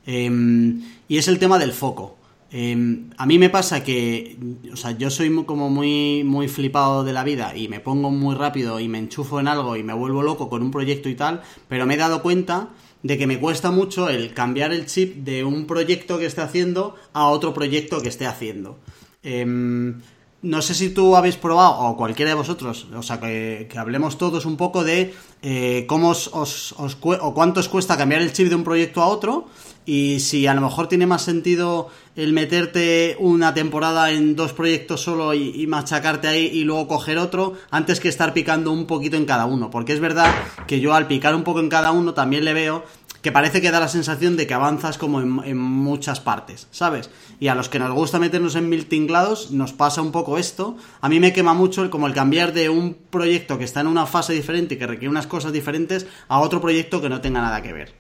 [0.07, 2.17] Em, y es el tema del foco.
[2.51, 4.37] Em, a mí me pasa que,
[4.71, 8.35] o sea, yo soy como muy, muy flipado de la vida y me pongo muy
[8.35, 11.41] rápido y me enchufo en algo y me vuelvo loco con un proyecto y tal,
[11.69, 12.69] pero me he dado cuenta
[13.03, 16.95] de que me cuesta mucho el cambiar el chip de un proyecto que esté haciendo
[17.13, 18.79] a otro proyecto que esté haciendo.
[19.23, 20.01] Em,
[20.43, 24.45] no sé si tú habéis probado, o cualquiera de vosotros, o sea, que, hablemos todos
[24.45, 28.57] un poco de eh, cómo os, os, o cuánto os cuesta cambiar el chip de
[28.57, 29.47] un proyecto a otro
[29.87, 35.01] y si a lo mejor tiene más sentido el meterte una temporada en dos proyectos
[35.01, 39.25] solo y, machacarte ahí y luego coger otro, antes que estar picando un poquito en
[39.25, 39.71] cada uno.
[39.71, 40.33] Porque es verdad
[40.67, 42.85] que yo al picar un poco en cada uno también le veo
[43.23, 47.09] que parece que da la sensación de que avanzas como en, muchas partes, ¿sabes?
[47.39, 50.77] Y a los que nos gusta meternos en mil tinglados, nos pasa un poco esto.
[51.01, 53.87] A mí me quema mucho el, como el cambiar de un proyecto que está en
[53.87, 57.41] una fase diferente y que requiere unas cosas diferentes a otro proyecto que no tenga
[57.41, 57.95] nada que ver.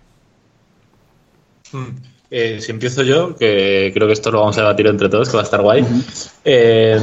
[1.71, 2.12] Hmm.
[2.35, 5.37] Eh, si empiezo yo, que creo que esto lo vamos a debatir entre todos, que
[5.37, 5.85] va a estar guay.
[6.47, 6.99] Eh,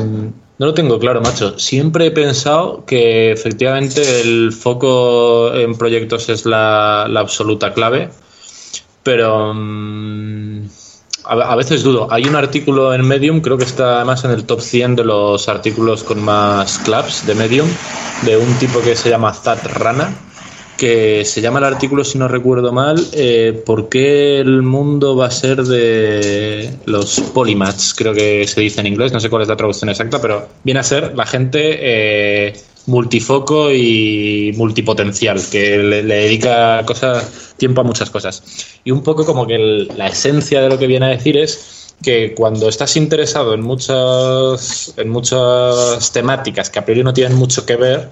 [0.57, 1.59] no lo tengo claro, macho.
[1.59, 8.09] Siempre he pensado que efectivamente el foco en proyectos es la, absoluta clave,
[9.03, 10.63] pero mm,
[11.25, 12.07] a, veces dudo.
[12.09, 15.47] Hay un artículo en Medium, creo que está además en el top 100 de los
[15.47, 17.67] artículos con más claps de Medium,
[18.23, 20.11] de un tipo que se llama Zat Rana
[20.79, 25.27] que se llama el artículo, si no recuerdo mal, eh, ¿por qué el mundo va
[25.27, 27.93] a ser de los polymaths?
[27.93, 30.79] Creo que se dice en inglés, no sé cuál es la traducción exacta, pero viene
[30.79, 32.53] a ser la gente eh,
[32.85, 36.85] multifoco y multipotencial, que le, dedica
[37.57, 38.41] tiempo a muchas cosas.
[38.85, 39.57] Y un poco como que
[39.97, 44.93] la esencia de lo que viene a decir es que cuando estás interesado en muchas,
[44.95, 48.09] en muchas temáticas que a priori no tienen mucho que ver,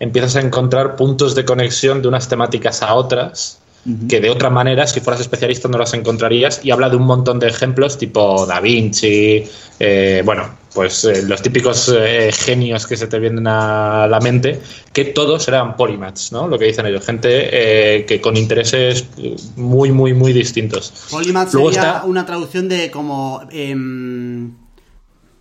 [0.00, 3.60] empiezas a encontrar puntos de conexión de unas temáticas a otras
[4.08, 6.60] que de otra manera, si fueras especialista, no las encontrarías.
[6.64, 9.44] Y habla de un montón de ejemplos tipo Da Vinci,
[9.78, 14.60] eh, bueno, pues eh, los típicos eh, genios que se te vienen a la mente,
[14.92, 16.48] que todos eran polymaths, ¿no?
[16.48, 19.06] Lo que dicen ellos, gente que con intereses
[19.54, 21.08] muy, muy, muy distintos.
[21.10, 23.42] Polymath sería una traducción de como...
[23.50, 24.56] Em,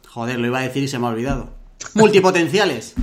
[0.07, 1.49] joder, lo iba a decir y se me ha olvidado.
[1.95, 2.93] Multipotenciales.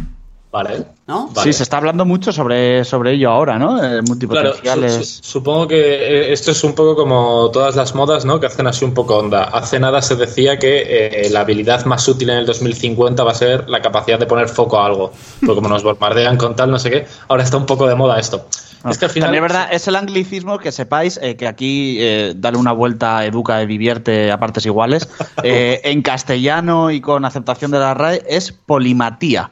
[0.52, 0.84] Vale.
[1.06, 1.30] ¿No?
[1.42, 3.82] Sí, se está hablando mucho sobre, sobre ello ahora, ¿no?
[3.82, 5.20] Eh, multipotenciales.
[5.22, 8.38] supongo que eh, esto es un poco como todas las modas, ¿no?
[8.38, 9.44] Que hacen así un poco onda.
[9.44, 13.34] Hace nada se decía que eh, la habilidad más útil en el 2050 va a
[13.34, 15.12] ser la capacidad de poner foco a algo.
[15.40, 18.20] Porque como nos bombardean con tal, no sé qué, ahora está un poco de moda
[18.20, 18.46] esto.
[18.84, 19.28] Ah, es que al final.
[19.28, 21.98] También es verdad, es el anglicismo que sepáis que aquí
[22.36, 25.08] darle una vuelta educa y divierte a partes iguales.
[25.42, 29.50] en castellano y con aceptación de la RAE es polimatía.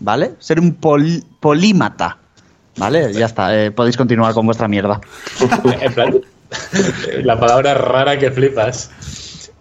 [0.00, 0.32] ¿Vale?
[0.38, 2.18] Ser un polímata,
[2.76, 3.12] ¿vale?
[3.12, 5.00] Ya está, eh, podéis continuar con vuestra mierda.
[5.80, 6.20] en plan,
[7.22, 8.90] la palabra rara que flipas.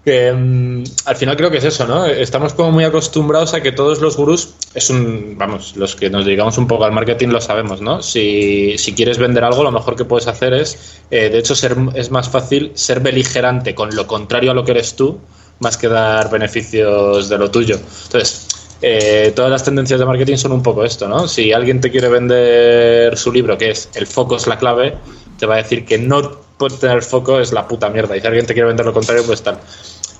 [0.03, 2.05] Que mm, al final creo que es eso, ¿no?
[2.05, 6.25] Estamos como muy acostumbrados a que todos los gurús, es un, vamos, los que nos
[6.25, 8.01] dedicamos un poco al marketing lo sabemos, ¿no?
[8.01, 12.11] Si, quieres vender algo, lo mejor que puedes hacer es, eh, de hecho, ser, es
[12.11, 15.19] más fácil ser beligerante con lo contrario a lo que eres tú,
[15.59, 17.75] más que dar beneficios de lo tuyo.
[18.05, 18.47] Entonces,
[18.81, 21.27] eh, todas las tendencias de marketing son un poco esto, ¿no?
[21.27, 24.97] Si alguien te quiere vender su libro, que es el foco es la clave,
[25.37, 28.17] te va a decir que no tener foco es la puta mierda.
[28.17, 29.59] Y si alguien te quiere vender lo contrario, pues tal.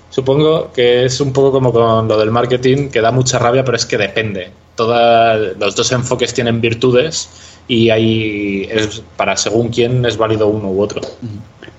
[0.09, 3.77] Supongo que es un poco como con lo del marketing, que da mucha rabia, pero
[3.77, 4.51] es que depende.
[4.75, 7.29] Todas, los dos enfoques tienen virtudes
[7.67, 11.01] y ahí es para según quién es válido uno u otro.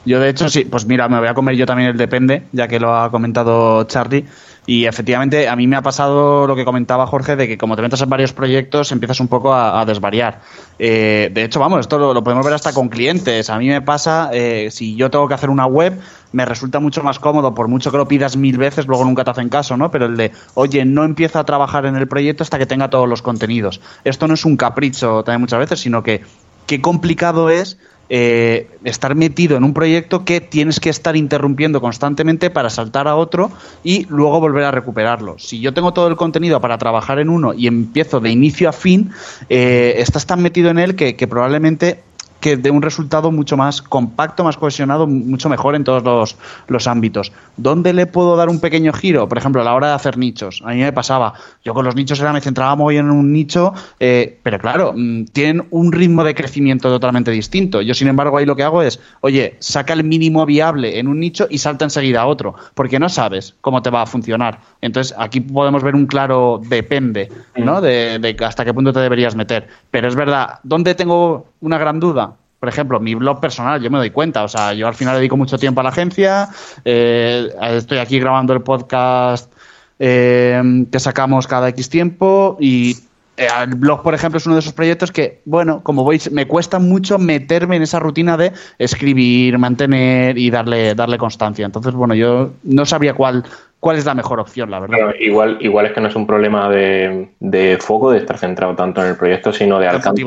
[0.05, 2.68] Yo, de hecho, sí, pues mira, me voy a comer yo también el depende, ya
[2.68, 4.24] que lo ha comentado Charlie.
[4.71, 7.83] Y efectivamente, a mí me ha pasado lo que comentaba Jorge, de que como te
[7.83, 10.43] metes en varios proyectos, empiezas un poco a, desvariar.
[10.79, 13.51] Eh, de hecho, vamos, esto lo, podemos ver hasta con clientes.
[13.51, 15.99] A mí me pasa, eh, si yo tengo que hacer una web,
[16.31, 19.33] me resulta mucho más cómodo, por mucho que lo pidas mil veces, luego nunca te
[19.33, 19.91] hacen caso, ¿no?
[19.91, 23.09] Pero el de, oye, no empiezo a trabajar en el proyecto hasta que tenga todos
[23.09, 23.81] los contenidos.
[24.05, 26.23] Esto no es un capricho también muchas veces, sino que
[26.68, 27.77] qué complicado es
[28.11, 33.15] eh, estar metido en un proyecto que tienes que estar interrumpiendo constantemente para saltar a
[33.15, 33.53] otro
[33.85, 35.39] y luego volver a recuperarlo.
[35.39, 38.73] Si yo tengo todo el contenido para trabajar en uno y empiezo de inicio a
[38.73, 39.13] fin,
[39.49, 42.03] eh, estás tan metido en él que probablemente
[42.41, 46.36] que de un resultado mucho más compacto, más cohesionado, mucho mejor en todos
[46.68, 47.32] los, ámbitos.
[47.57, 49.28] ¿Dónde le puedo dar un pequeño giro?
[49.28, 50.62] Por ejemplo, a la hora de hacer nichos.
[50.64, 53.74] A mí me pasaba, yo con los nichos era, me centraba muy en un nicho,
[54.01, 57.82] eh, pero claro, mm, tienen un ritmo de crecimiento totalmente distinto.
[57.82, 61.20] Yo, sin embargo, ahí lo que hago es, oye, saca el mínimo viable en un
[61.20, 64.61] nicho y salta enseguida a otro, porque no sabes cómo te va a funcionar.
[64.80, 67.80] Entonces, aquí podemos ver un claro depende, ¿no?
[67.80, 69.68] De, de hasta qué punto te deberías meter.
[69.91, 72.30] Pero es verdad, ¿dónde tengo una gran duda?
[72.61, 75.37] Por ejemplo, mi blog personal, yo me doy cuenta, o sea, yo al final dedico
[75.37, 76.51] mucho tiempo a la agencia,
[76.85, 79.51] eh, estoy aquí grabando el podcast
[79.99, 82.99] eh, que sacamos cada X tiempo y
[83.39, 86.47] eh, el blog, por ejemplo, es uno de esos proyectos que, bueno, como veis, me
[86.47, 91.65] cuesta mucho meterme en esa rutina de escribir, mantener y darle, darle constancia.
[91.65, 93.45] Entonces, bueno, yo no sabría cuál,
[93.81, 95.14] cuál es la mejor opción, la verdad.
[95.18, 99.03] igual, igual es que no es un problema de, de, foco, de estar centrado tanto
[99.03, 100.22] en el proyecto, sino de, alcance.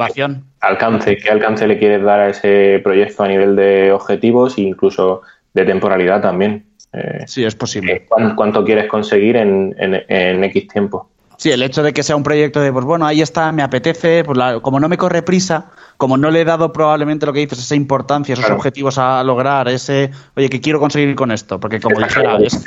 [0.59, 5.21] Alcance, qué alcance le quieres dar a ese proyecto a nivel de objetivos e incluso
[5.53, 6.65] de temporalidad también.
[6.91, 7.93] Eh, sí, es posible.
[7.93, 11.09] Eh, ¿Cuánto, quieres conseguir en, en, en X tiempo?
[11.43, 14.23] Sí, el hecho de que sea un proyecto de, pues bueno, ahí está, me apetece,
[14.23, 17.59] pues como no me corre prisa, como no le he dado probablemente lo que dices,
[17.59, 21.99] esa importancia, esos objetivos a lograr, ese, oye, que quiero conseguir con esto, porque como
[21.99, 22.63] dijera, es,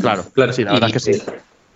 [0.00, 1.22] claro, claro, sí, la verdad es que sí.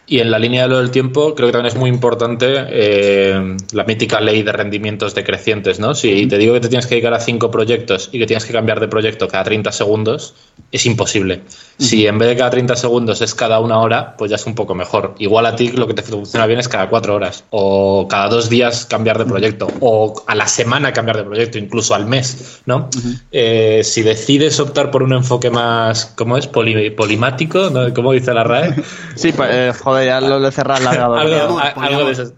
[0.09, 3.57] Y en la línea de lo del tiempo, creo que también es muy importante eh,
[3.70, 5.95] la mítica ley de rendimientos decrecientes, ¿no?
[5.95, 8.53] Si te digo que te tienes que dedicar a cinco proyectos y que tienes que
[8.53, 10.35] cambiar de proyecto cada 30 segundos,
[10.72, 11.43] es imposible.
[11.79, 14.55] Si en vez de cada 30 segundos es cada una hora, pues ya es un
[14.55, 15.14] poco mejor.
[15.18, 18.49] Igual a ti lo que te funciona bien es cada cuatro horas, o cada dos
[18.49, 22.89] días cambiar de proyecto, o a la semana cambiar de proyecto, incluso al mes, ¿no?
[23.31, 26.47] Eh, si decides optar por un enfoque más, ¿cómo es?
[26.47, 27.93] polimático, ¿no?
[27.93, 28.74] ¿Cómo dice la RAE?
[29.16, 32.33] Sí, pues, eh, joder ya lo de cerrar la algo, de eso.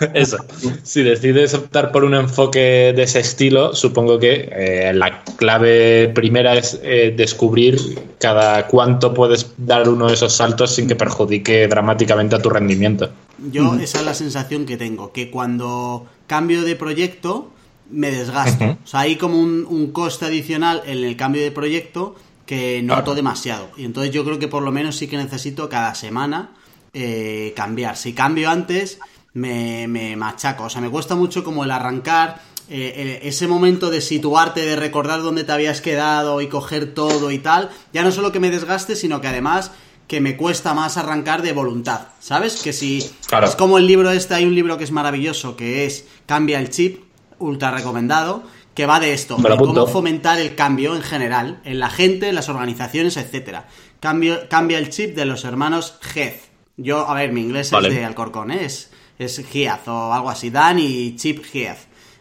[0.14, 0.38] Eso.
[0.82, 6.56] Si decides optar por un enfoque de ese estilo, supongo que eh, la clave primera
[6.56, 7.78] es eh, descubrir
[8.18, 13.10] cada cuánto puedes dar uno de esos saltos sin que perjudique dramáticamente a tu rendimiento.
[13.50, 17.50] Yo esa es la sensación que tengo, que cuando cambio de proyecto
[17.90, 18.78] me desgasto.
[18.84, 22.16] O sea, hay como un, coste adicional en el cambio de proyecto
[22.46, 23.70] que noto demasiado.
[23.76, 26.50] Y entonces yo creo que por lo menos sí que necesito cada semana
[26.94, 27.96] eh, cambiar.
[27.96, 28.98] Si cambio antes,
[29.34, 30.64] me, me, machaco.
[30.64, 35.22] O sea, me cuesta mucho como el arrancar, eh, ese momento de situarte, de recordar
[35.22, 37.70] dónde te habías quedado y coger todo y tal.
[37.92, 39.72] Ya no solo que me desgaste, sino que además
[40.06, 42.08] que me cuesta más arrancar de voluntad.
[42.20, 42.62] ¿Sabes?
[42.62, 46.06] Que si es como el libro este, hay un libro que es maravilloso, que es
[46.26, 47.02] Cambia el chip,
[47.38, 48.42] ultra recomendado,
[48.74, 52.34] que va de esto, de cómo fomentar el cambio en general, en la gente, en
[52.34, 53.68] las organizaciones, etcétera.
[54.00, 56.40] Cambio, cambia el chip de los hermanos Heath.
[56.76, 58.64] Yo, a ver, mi inglés es de Alcorcón, ¿eh?
[58.64, 59.42] es, es
[59.86, 60.50] o algo así.
[60.50, 61.78] Dan y Chip Heath.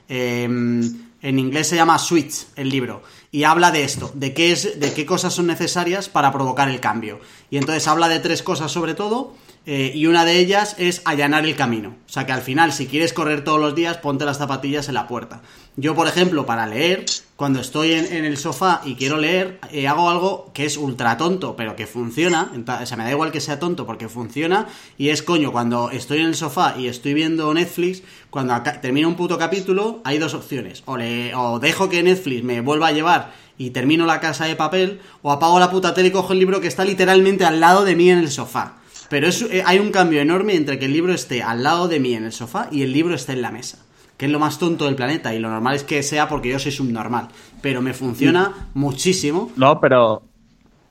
[0.07, 4.79] Em, en inglés se llama Switch el libro y habla de esto, de qué es,
[4.79, 7.21] de qué cosas son necesarias para provocar el cambio.
[7.49, 9.35] Y entonces habla de tres cosas sobre todo
[9.67, 11.95] eh, y una de ellas es allanar el camino.
[12.07, 14.95] O sea que al final, si quieres correr todos los días, ponte las zapatillas en
[14.95, 15.41] la puerta.
[15.75, 17.05] Yo, por ejemplo, para leer,
[17.35, 21.55] cuando estoy en, el sofá y quiero leer, eh, hago algo que es ultra tonto,
[21.55, 22.51] pero que funciona.
[22.81, 24.67] O sea, me da igual que sea tonto porque funciona.
[24.97, 28.01] Y es coño, cuando estoy en el sofá y estoy viendo Netflix,
[28.31, 30.81] cuando termino un puto capítulo, hay dos opciones.
[30.85, 34.55] O, le, o dejo que Netflix me vuelva a llevar y termino la casa de
[34.55, 37.85] papel, o apago la puta tele y cojo el libro que está literalmente al lado
[37.85, 38.80] de mí en el sofá.
[39.11, 42.13] Pero eh, hay un cambio enorme entre que el libro esté al lado de mí
[42.13, 43.77] en el sofá y el libro esté en la mesa.
[44.15, 45.35] Que es lo más tonto del planeta.
[45.35, 47.27] Y lo normal es que sea porque yo soy subnormal.
[47.61, 49.51] Pero me funciona muchísimo.
[49.57, 50.23] No, pero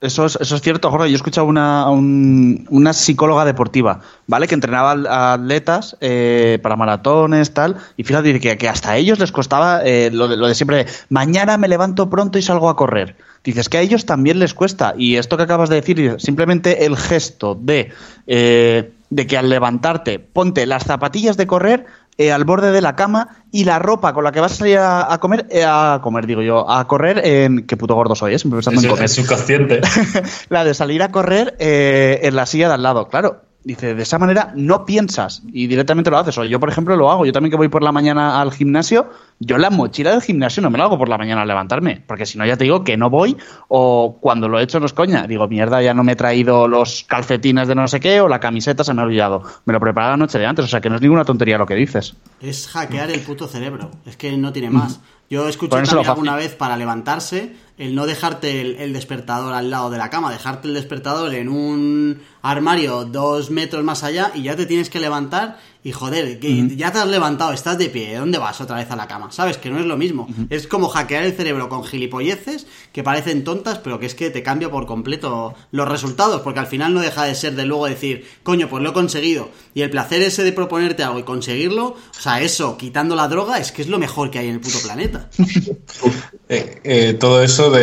[0.01, 1.09] Eso es, eso es cierto, Jorge.
[1.11, 4.48] Yo he escuchado una, un- una psicóloga deportiva, ¿vale?
[4.48, 7.76] Que entrenaba a atletas eh, para maratones, tal.
[7.98, 11.59] Y fíjate que, que hasta a ellos les costaba eh, lo, de, de siempre, mañana
[11.59, 13.16] me levanto pronto y salgo a correr.
[13.44, 14.94] Dices que a ellos también les cuesta.
[14.96, 17.92] Y esto que acabas de decir, simplemente el gesto de,
[18.26, 21.84] eh, de que al levantarte ponte las zapatillas de correr
[22.20, 24.76] eh, al borde de la cama y la ropa con la que vas a salir
[24.76, 27.66] a, a comer, eh, a comer, digo yo, a correr en...
[27.66, 28.38] Qué puto gordo soy, ¿eh?
[28.38, 29.80] Siempre pensando Es, en comer es subconsciente.
[30.50, 33.08] la de salir a correr eh, en la silla de al lado.
[33.08, 36.36] Claro, dice, de esa manera no piensas y directamente lo haces.
[36.38, 37.26] O yo, por ejemplo, lo hago.
[37.26, 40.70] Yo también que voy por la mañana al gimnasio, yo la mochila del gimnasio no
[40.70, 42.96] me la hago por la mañana al levantarme, porque si no ya te digo que
[42.96, 43.36] no voy
[43.68, 45.26] o cuando lo he hecho no es coña.
[45.26, 48.40] Digo, mierda, ya no me he traído los calcetines de no sé qué o la
[48.40, 49.42] camiseta se me ha olvidado.
[49.64, 51.66] Me lo preparé la noche de antes, o sea que no es ninguna tontería lo
[51.66, 52.16] que dices.
[52.40, 53.90] Es hackear el puto cerebro.
[54.06, 55.00] Es que no tiene más.
[55.30, 59.88] Yo escuché también alguna vez para levantarse el no dejarte el, el despertador al lado
[59.88, 64.56] de la cama, dejarte el despertador en un armario dos metros más allá y ya
[64.56, 68.38] te tienes que levantar y joder, que ya te has levantado, estás de pie, ¿dónde
[68.38, 69.32] vas otra vez a la cama?
[69.32, 69.56] ¿Sabes?
[69.56, 70.28] Que no es lo mismo.
[70.50, 74.42] Es como hackear el cerebro con gilipolleces que parecen tontas, pero que es que te
[74.42, 78.26] cambia por completo los resultados, porque al final no deja de ser de luego decir,
[78.42, 79.48] coño, pues lo he conseguido.
[79.72, 83.58] Y el placer ese de proponerte algo y conseguirlo, o sea, eso, quitando la droga,
[83.58, 85.30] es que es lo mejor que hay en el puto planeta.
[86.53, 87.82] Eh, eh, todo eso de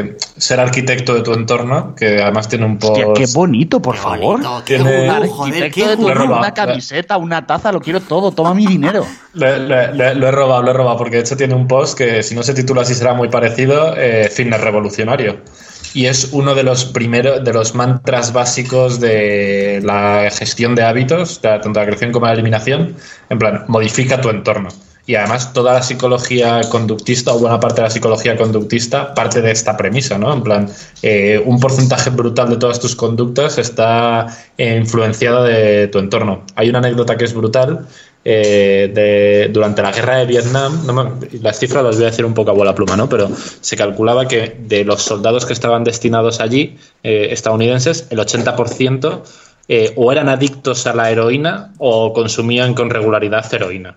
[0.00, 3.00] eh, ser arquitecto de tu entorno, que además tiene un post...
[3.04, 4.20] Hostia, qué bonito, por Qué favor.
[4.42, 8.32] bonito, qué Tiene- joder, Arquitecto qué de tu una camiseta, una taza, lo quiero todo,
[8.32, 9.06] toma mi dinero.
[9.34, 11.96] Le- le- le- lo he robado, lo he robado, porque de hecho tiene un post
[11.96, 15.36] que si no se titula así será muy parecido, eh, fitness revolucionario.
[15.94, 21.40] Y es uno de los primeros, de los mantras básicos de la gestión de hábitos,
[21.40, 22.96] de- tanto la creación como la eliminación.
[23.30, 24.68] En plan, modifica tu entorno.
[25.08, 29.50] Y además toda la psicología conductista, o buena parte de la psicología conductista, parte de
[29.52, 30.34] esta premisa, ¿no?
[30.34, 30.68] En plan,
[31.02, 34.26] eh, un porcentaje brutal de todas tus conductas está
[34.58, 36.42] eh, influenciada de tu entorno.
[36.56, 37.86] Hay una anécdota que es brutal,
[38.22, 42.26] eh, de, durante la guerra de Vietnam, no me- las cifras las voy a decir
[42.26, 43.08] un poco a bola pluma, ¿no?
[43.08, 43.30] Pero
[43.62, 49.22] se calculaba que de los soldados que estaban destinados allí, eh, estadounidenses, el 80%
[49.68, 53.96] eh, o eran adictos a la heroína o consumían con regularidad heroína.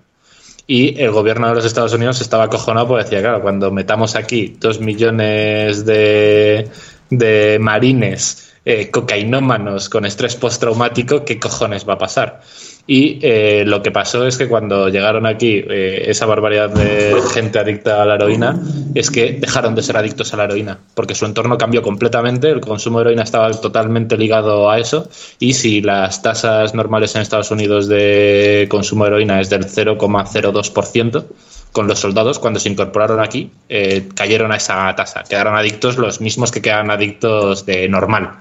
[0.73, 4.55] Y el gobierno de los Estados Unidos estaba acojonado porque decía, claro, cuando metamos aquí
[4.57, 6.69] dos millones de,
[7.09, 12.39] de marines eh, cocainómanos con estrés postraumático, ¿qué cojones va a pasar?
[12.87, 17.59] Y eh, lo que pasó es que cuando llegaron aquí eh, esa barbaridad de gente
[17.59, 18.59] adicta a la heroína,
[18.95, 22.59] es que dejaron de ser adictos a la heroína, porque su entorno cambió completamente, el
[22.59, 25.09] consumo de heroína estaba totalmente ligado a eso,
[25.39, 31.25] y si las tasas normales en Estados Unidos de consumo de heroína es del 0,02%,
[31.71, 36.19] con los soldados cuando se incorporaron aquí eh, cayeron a esa tasa, quedaron adictos los
[36.19, 38.31] mismos que quedan adictos de normal.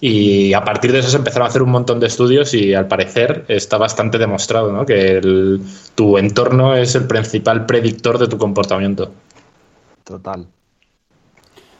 [0.00, 2.86] Y a partir de eso se empezaron a hacer un montón de estudios y al
[2.86, 4.84] parecer está bastante demostrado ¿no?
[4.84, 5.60] que el-
[5.94, 9.10] tu entorno es el principal predictor de tu comportamiento.
[10.04, 10.46] Total.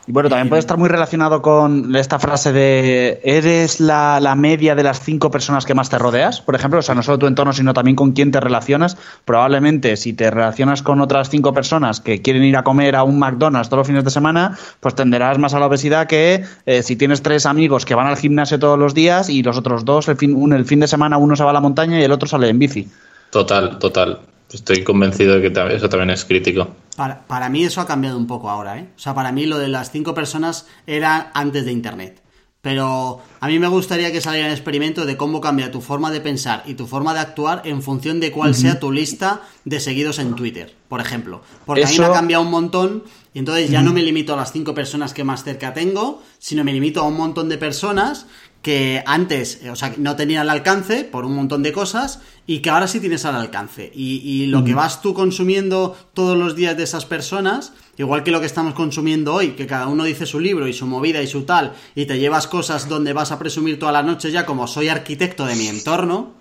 [0.08, 4.76] Y bueno, también puede estar muy relacionado con esta frase de ¿eres la, la media
[4.76, 6.40] de las cinco personas que más te rodeas?
[6.40, 8.96] Por ejemplo, o sea, no solo tu entorno, sino también con quién te relacionas.
[9.24, 13.18] Probablemente si te relacionas con otras cinco personas que quieren ir a comer a un
[13.18, 16.94] McDonald's todos los fines de semana, pues tenderás más a la obesidad que eh, si
[16.94, 20.16] tienes tres amigos que van al gimnasio todos los días y los otros dos, el
[20.16, 22.28] fin, un- el fin de semana uno se va a la montaña y el otro
[22.28, 22.88] sale en bici.
[23.30, 24.20] Total, total.
[24.52, 26.68] Estoy convencido de que eso también es crítico.
[26.96, 28.88] Para, para mí eso ha cambiado un poco ahora, ¿eh?
[28.96, 32.22] O sea, para mí lo de las cinco personas era antes de Internet.
[32.66, 36.20] Pero a mí me gustaría que saliera el experimento de cómo cambia tu forma de
[36.20, 40.18] pensar y tu forma de actuar en función de cuál sea tu lista de seguidos
[40.18, 41.42] en Twitter, por ejemplo.
[41.64, 44.36] Porque a mí me ha cambiado un montón y entonces ya no me limito a
[44.36, 48.26] las cinco personas que más cerca tengo, sino me limito a un montón de personas
[48.66, 52.58] que antes, eh, o sea, no tenían al alcance por un montón de cosas y
[52.58, 53.92] que ahora sí tienes al alcance.
[53.94, 58.32] Y, y lo que vas tú consumiendo todos los días de esas personas, igual que
[58.32, 61.28] lo que estamos consumiendo hoy, que cada uno dice su libro y su movida y
[61.28, 64.66] su tal, y te llevas cosas donde vas a presumir todas las noches ya como
[64.66, 66.32] soy arquitecto de mi entorno.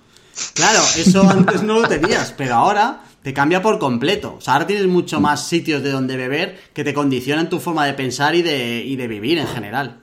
[0.56, 4.38] Claro, eso antes no lo tenías, pero ahora te cambia por completo.
[4.40, 7.86] O sea, ahora tienes mucho más sitios de donde beber que te condicionan tu forma
[7.86, 10.02] de pensar y de, y de vivir en general.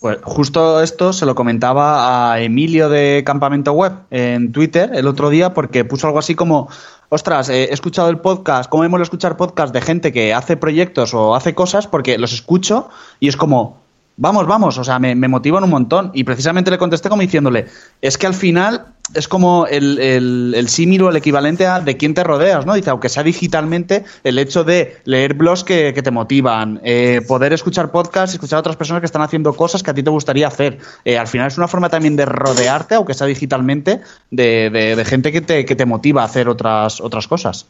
[0.00, 5.28] Pues justo esto se lo comentaba a Emilio de Campamento Web en Twitter el otro
[5.28, 6.70] día porque puso algo así como,
[7.10, 11.12] ostras, eh, he escuchado el podcast, ¿cómo hemos escuchar podcast de gente que hace proyectos
[11.12, 11.86] o hace cosas?
[11.86, 12.88] Porque los escucho
[13.18, 13.79] y es como,
[14.20, 16.10] vamos, vamos, o sea, me, me motivan un montón.
[16.14, 17.66] Y precisamente le contesté como diciéndole,
[18.00, 22.14] es que al final es como el, el, símil o el equivalente a de quién
[22.14, 22.74] te rodeas, ¿no?
[22.74, 27.52] Dice, aunque sea digitalmente, el hecho de leer blogs que, que te motivan, eh, poder
[27.52, 30.46] escuchar podcasts, escuchar a otras personas que están haciendo cosas que a ti te gustaría
[30.46, 30.78] hacer.
[31.04, 34.00] Eh, al final es una forma también de rodearte, aunque sea digitalmente,
[34.30, 37.66] de, de, de gente que te, que te motiva a hacer otras, otras cosas.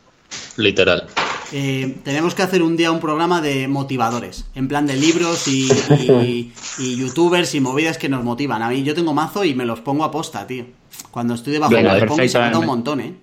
[0.56, 1.06] Literal.
[1.52, 5.68] Eh, tenemos que hacer un día un programa de motivadores, en plan de libros y,
[5.90, 8.62] y- y youtubers y movidas que nos motivan.
[8.62, 10.64] A mí yo tengo mazo y me los pongo a posta, tío.
[11.10, 13.14] Cuando estoy debajo Venga, me los pongo y se nota un me- montón, ¿eh?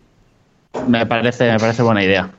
[0.88, 2.32] Me parece, me parece buena idea.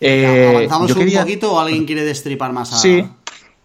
[0.00, 2.76] Eh, ¿Avanzamos yo un quería- poquito o alguien quiere destripar más a...?
[2.76, 3.04] Sí.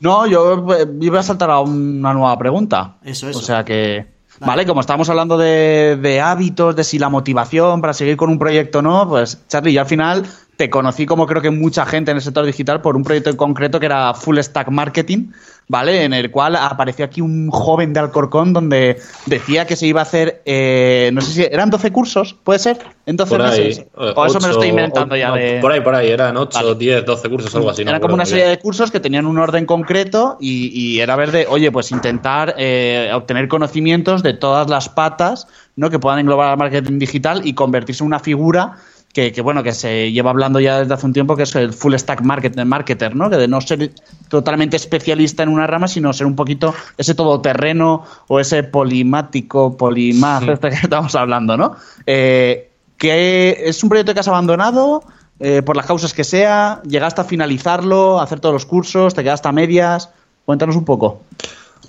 [0.02, 2.98] No, yo eh, iba a saltar a una nueva pregunta.
[3.04, 3.40] Eso, eso.
[3.40, 4.06] O sea que.
[4.40, 8.40] Vale, como estábamos hablando de, de hábitos, de si la motivación para seguir con un
[8.40, 10.26] proyecto o no, pues Charlie, yo al final
[10.60, 13.38] te conocí como creo que mucha gente en el sector digital por un proyecto en
[13.38, 15.32] concreto que era Full Stack Marketing,
[15.70, 16.04] ¿vale?
[16.04, 20.04] En el cual apareció aquí un joven de Alcorcón donde decía que se iba a
[20.04, 22.78] hacer, eh, no sé si eran 12 cursos, ¿puede ser?
[23.06, 23.68] En 12 Por ahí.
[23.68, 23.86] meses.
[23.96, 25.60] O eso me lo estoy inventando ya de...
[25.62, 26.10] Por ahí, por ahí.
[26.10, 26.76] Eran 8, Vale.
[26.76, 27.84] 10, 12 cursos, algo así.
[27.84, 28.58] era como una serie bien.
[28.58, 32.56] de cursos que tenían un orden concreto y, y era ver de, oye, pues intentar
[32.58, 35.48] eh, obtener conocimientos de todas las patas
[35.78, 35.90] ¿no?
[35.90, 38.76] que puedan englobar al marketing digital y convertirse en una figura
[39.14, 41.74] que, que, bueno, que se lleva hablando ya desde hace un tiempo, que es el
[41.74, 43.30] full stack market, marketer, ¿no?
[43.30, 43.92] Que de no ser
[44.28, 50.48] totalmente especialista en una rama, sino ser un poquito ese todoterreno o ese polimático, polimaz,
[50.48, 51.76] este que estamos hablando, ¿no?
[52.06, 55.04] Eh, que es un proyecto que has abandonado
[55.40, 59.24] eh, por las causas que sea, llegaste a finalizarlo, a hacer todos los cursos, te
[59.24, 60.10] quedaste a medias.
[60.46, 61.22] Cuéntanos un poco.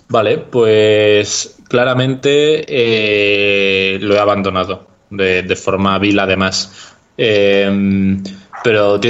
[0.09, 6.90] Vale, pues claramente eh, lo he abandonado de, de forma vil además.
[7.17, 8.17] Eh,
[8.63, 9.01] pero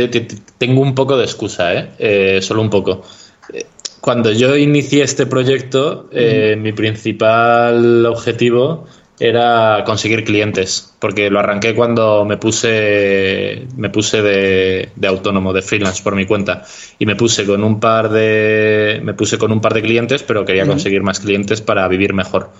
[0.59, 1.89] tengo un poco de excusa, ¿eh?
[1.99, 3.03] Eh, solo un poco.
[3.53, 3.67] Eh,
[4.01, 8.87] Cuando yo inicié este proyecto, eh, mi principal objetivo
[9.19, 15.61] era conseguir clientes, porque lo arranqué cuando me puse, me puse de, de autónomo, de
[15.61, 16.65] freelance por mi cuenta,
[16.99, 20.47] y me puse con un par de, me puse con un par de clientes, pero
[20.47, 22.51] quería conseguir más clientes para vivir mejor.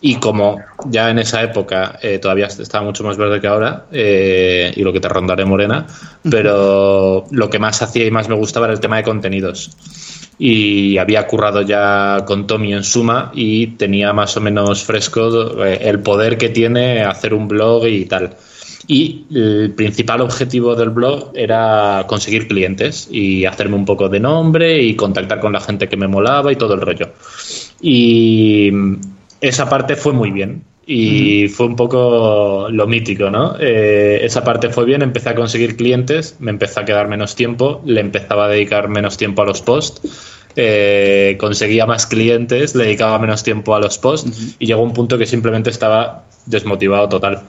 [0.00, 4.72] Y como ya en esa época eh, todavía estaba mucho más verde que ahora, eh,
[4.76, 5.86] y lo que te rondaré morena,
[6.30, 9.70] pero lo que más hacía y más me gustaba era el tema de contenidos
[10.38, 15.78] y había currado ya con Tommy en suma y tenía más o menos fresco eh,
[15.82, 18.36] el poder que tiene hacer un blog y tal.
[18.88, 24.80] Y el principal objetivo del blog era conseguir clientes y hacerme un poco de nombre
[24.80, 27.08] y contactar con la gente que me molaba y todo el rollo.
[27.80, 28.70] Y
[29.40, 30.62] esa parte fue muy bien.
[30.88, 33.56] Y fue un poco lo mítico, ¿no?
[33.58, 37.82] Eh, esa parte fue bien, empecé a conseguir clientes, me empezó a quedar menos tiempo,
[37.84, 40.00] le empezaba a dedicar menos tiempo a los posts,
[40.54, 45.18] eh, conseguía más clientes, le dedicaba menos tiempo a los posts y llegó un punto
[45.18, 47.42] que simplemente estaba desmotivado total.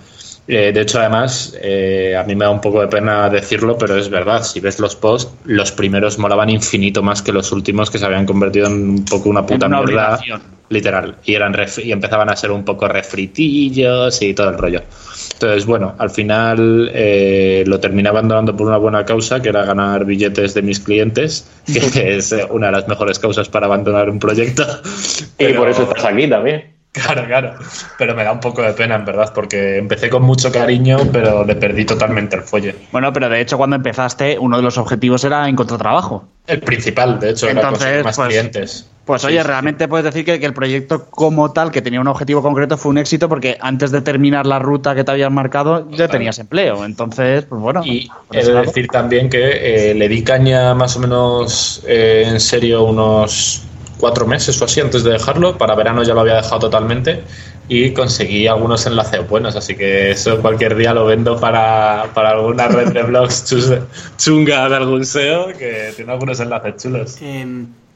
[0.48, 3.98] Eh, de hecho, además, eh, a mí me da un poco de pena decirlo, pero
[3.98, 4.44] es verdad.
[4.44, 8.26] Si ves los posts, los primeros molaban infinito más que los últimos que se habían
[8.26, 10.16] convertido en un poco una puta En una mierda.
[10.16, 10.57] obligación.
[10.70, 11.16] Literal.
[11.24, 14.82] Y, eran ref- y empezaban a ser un poco refritillos y todo el rollo.
[15.34, 20.04] Entonces, bueno, al final eh, lo terminé abandonando por una buena causa, que era ganar
[20.06, 24.20] billetes de mis clientes, que es eh, una de las mejores causas para abandonar un
[24.20, 24.64] proyecto.
[25.38, 26.77] Y Pero- por eso estás aquí también.
[27.04, 27.54] Claro, claro.
[27.98, 31.46] Pero me da un poco de pena, en verdad, porque empecé con mucho cariño, pero
[31.46, 32.76] le perdí totalmente el fuelle.
[32.92, 36.26] Bueno, pero de hecho cuando empezaste uno de los objetivos era encontrar trabajo.
[36.48, 38.90] El principal, de hecho, era Entonces, conseguir más pues- clientes.
[39.06, 39.48] Pues Sí, oye, sí.
[39.48, 42.90] realmente puedes decir que, que el proyecto como tal, que tenía un objetivo concreto, fue
[42.92, 46.84] un éxito porque antes de terminar la ruta que te habías marcado ya tenías empleo.
[46.84, 47.82] Entonces, pues bueno.
[47.86, 52.40] Y he de decir también que eh, le di caña más o menos eh, en
[52.42, 53.64] serio unos
[54.00, 55.58] cuatro meses o así antes de dejarlo.
[55.58, 57.24] Para verano ya lo había dejado totalmente
[57.70, 59.56] y conseguí algunos enlaces buenos.
[59.56, 63.46] Así que eso cualquier día lo vendo para, para alguna red de blogs
[64.18, 67.18] chunga de algún SEO que tiene algunos enlaces chulos.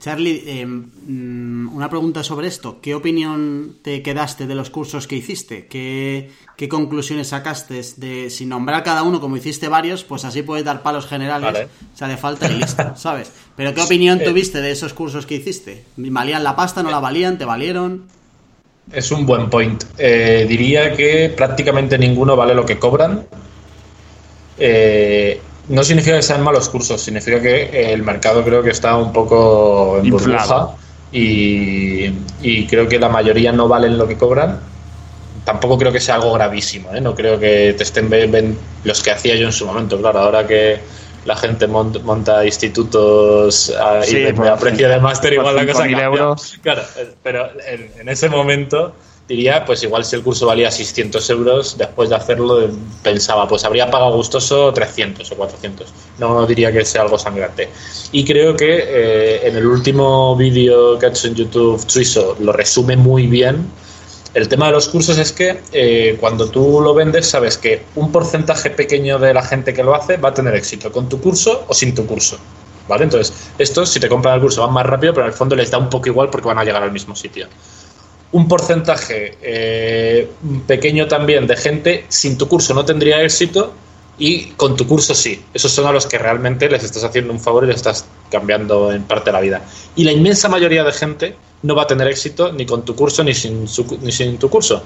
[0.01, 2.79] Charlie, em, mm, una pregunta sobre esto.
[2.81, 5.67] ¿Qué opinión te quedaste de los cursos que hiciste?
[5.67, 10.03] ¿Qué, qué conclusiones sacaste de sin nombrar cada uno como hiciste varios?
[10.03, 11.67] Pues así puedes dar palos generales, Vale.
[11.93, 13.31] si hace falta y listo, ¿sabes?
[13.55, 15.83] Pero ¿qué opinión tuviste de esos cursos que hiciste?
[15.97, 18.05] ¿Valían la pasta, no la valían, te valieron?
[18.91, 19.83] Es un buen point.
[19.99, 23.27] Eh, diría que prácticamente ninguno vale lo que cobran.
[24.57, 25.39] Eh,
[25.71, 29.11] no significa que sean malos cursos, significa que eh, el mercado creo que está un
[29.11, 30.69] poco en burbuja
[31.11, 32.05] y,
[32.41, 34.59] y creo que la mayoría no valen lo que cobran.
[35.45, 37.01] Tampoco creo que sea algo gravísimo, ¿eh?
[37.01, 39.99] no creo que te estén ven- los que hacía yo en su momento.
[39.99, 40.79] Claro, ahora que,
[41.25, 45.65] la gente mont- monta institutos a, Sí, y por a precio de máster, igual la
[45.65, 46.05] cosa 5.000 cambia.
[46.23, 46.57] euros.
[46.63, 48.95] Claro, eh, pero en, en ese momento
[49.31, 52.69] diría, pues igual si el curso valía 600 euros, después de hacerlo eh,
[53.01, 55.87] pensaba, pues habría pagado gustoso 300 o 400.
[56.19, 57.69] No diría que sea algo sangrante.
[58.11, 62.51] Y creo que eh, en el último vídeo que ha hecho en YouTube Suizo lo
[62.51, 63.65] resume muy bien.
[64.33, 68.11] El tema de los cursos es que eh, cuando tú lo vendes sabes que un
[68.11, 71.65] porcentaje pequeño de la gente que lo hace va a tener éxito con tu curso
[71.67, 72.37] o sin tu curso.
[72.87, 73.05] ¿Vale?
[73.05, 75.71] Entonces, estos si te compran el curso van más rápido, pero en el fondo les
[75.71, 77.47] da un poco igual porque van a llegar al mismo sitio
[78.33, 80.29] un porcentaje eh,
[80.67, 83.73] pequeño también de gente sin tu curso no tendría éxito
[84.17, 85.43] y con tu curso sí.
[85.53, 88.91] Esos son a los que realmente les estás haciendo un favor y les estás cambiando
[88.91, 89.61] en parte la vida.
[89.95, 93.23] Y la inmensa mayoría de gente no va a tener éxito ni con tu curso
[93.23, 93.65] ni sin,
[94.01, 94.83] ni sin tu curso.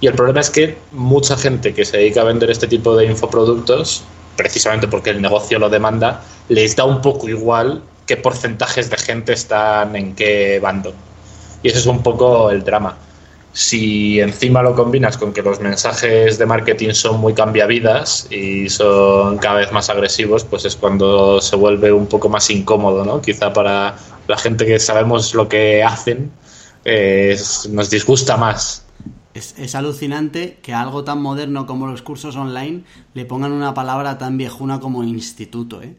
[0.00, 3.04] Y el problema es que mucha gente que se dedica a vender este tipo de
[3.04, 4.02] infoproductos,
[4.36, 9.34] precisamente porque el negocio lo demanda, les da un poco igual qué porcentajes de gente
[9.34, 10.94] están en qué bando.
[11.62, 12.96] Y ese es un poco el drama.
[13.52, 19.38] Si encima lo combinas con que los mensajes de marketing son muy cambiavidas y son
[19.38, 23.20] cada vez más agresivos, pues es cuando se vuelve un poco más incómodo, ¿no?
[23.20, 23.96] Quizá para
[24.28, 26.30] la gente que sabemos lo que hacen,
[26.84, 27.36] eh,
[27.70, 28.84] nos disgusta más.
[29.34, 32.84] Es, es alucinante que algo tan moderno como los cursos online
[33.14, 35.96] le pongan una palabra tan viejuna como instituto, ¿eh?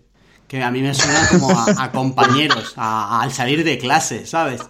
[0.47, 4.61] Que a mí me suena como a, compañeros, al salir de clase, ¿sabes?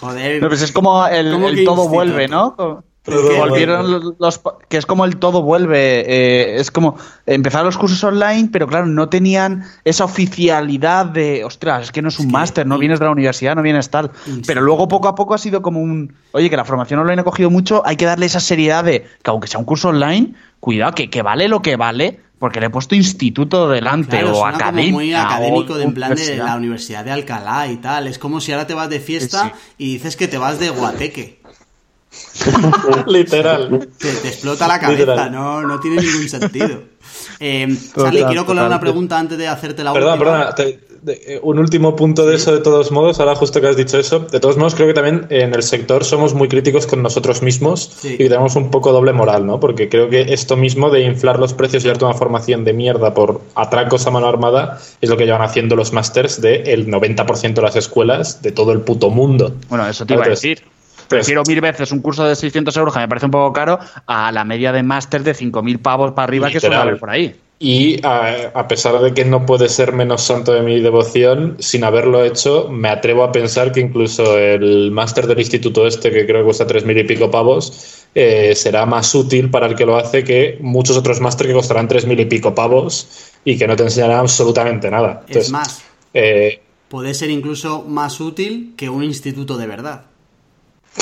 [0.00, 0.38] Joder.
[0.38, 2.84] Pero pues es como el, ¿Cómo el que todo vuelve, ¿no?
[3.08, 6.00] Todo Volvieron los, los- que es como el todo vuelve.
[6.06, 11.84] eh, es como empezar los cursos online, pero claro, no tenían esa oficialidad de, ostras,
[11.84, 14.10] es que no es un que- máster, no vienes de la universidad, no vienes tal.
[14.46, 17.24] Pero luego poco a poco ha sido como un, oye, que la formación online ha
[17.24, 20.92] cogido mucho, hay que darle esa seriedad de que aunque sea un curso online, cuidado,
[20.92, 24.92] que, que vale lo que vale, porque le he puesto instituto delante Claro, o academia.
[24.92, 28.06] muy académico de en plan de la Universidad de Alcalá y tal.
[28.06, 30.70] Es como si ahora te vas de fiesta Sí, y dices que te vas de
[30.70, 31.37] Guateque.
[33.06, 33.88] Literal.
[33.98, 35.32] Te, te explota la cabeza, Literal.
[35.32, 36.82] no, no tiene ningún sentido.
[37.40, 40.54] Eh, Charlie, quiero colar una pregunta antes de hacerte la Perdona, última.
[40.54, 40.78] perdona.
[41.06, 44.20] eh, un último punto de eso, de todos modos, ahora justo que has dicho eso.
[44.20, 47.90] De todos modos, creo que también en el sector somos muy críticos con nosotros mismos
[48.00, 48.14] Sí.
[48.14, 49.60] y que tenemos un poco doble moral, ¿no?
[49.60, 53.14] Porque creo que esto mismo de inflar los precios y darte una formación de mierda
[53.14, 57.62] por atracos a mano armada es lo que llevan haciendo los másters del 90% de
[57.62, 59.54] las escuelas de todo el puto mundo.
[59.68, 60.62] Bueno, eso te iba a decir.
[61.08, 63.78] Pues, Prefiero mil veces un curso de 600 euros, que me parece un poco caro,
[64.06, 67.34] a la media de máster de 5.000 pavos para arriba que suele haber por ahí.
[67.60, 71.82] Y a, a pesar de que no puede ser menos santo de mi devoción, sin
[71.82, 76.42] haberlo hecho, me atrevo a pensar que incluso el máster del instituto este, que creo
[76.42, 79.96] que cuesta tres mil y pico pavos, eh, será más útil para el que lo
[79.96, 83.74] hace que muchos otros máster que costarán tres mil y pico pavos y que no
[83.74, 85.24] te enseñarán absolutamente nada.
[85.28, 85.82] Es más,
[86.14, 90.04] eh, puede ser incluso más útil que un instituto de verdad.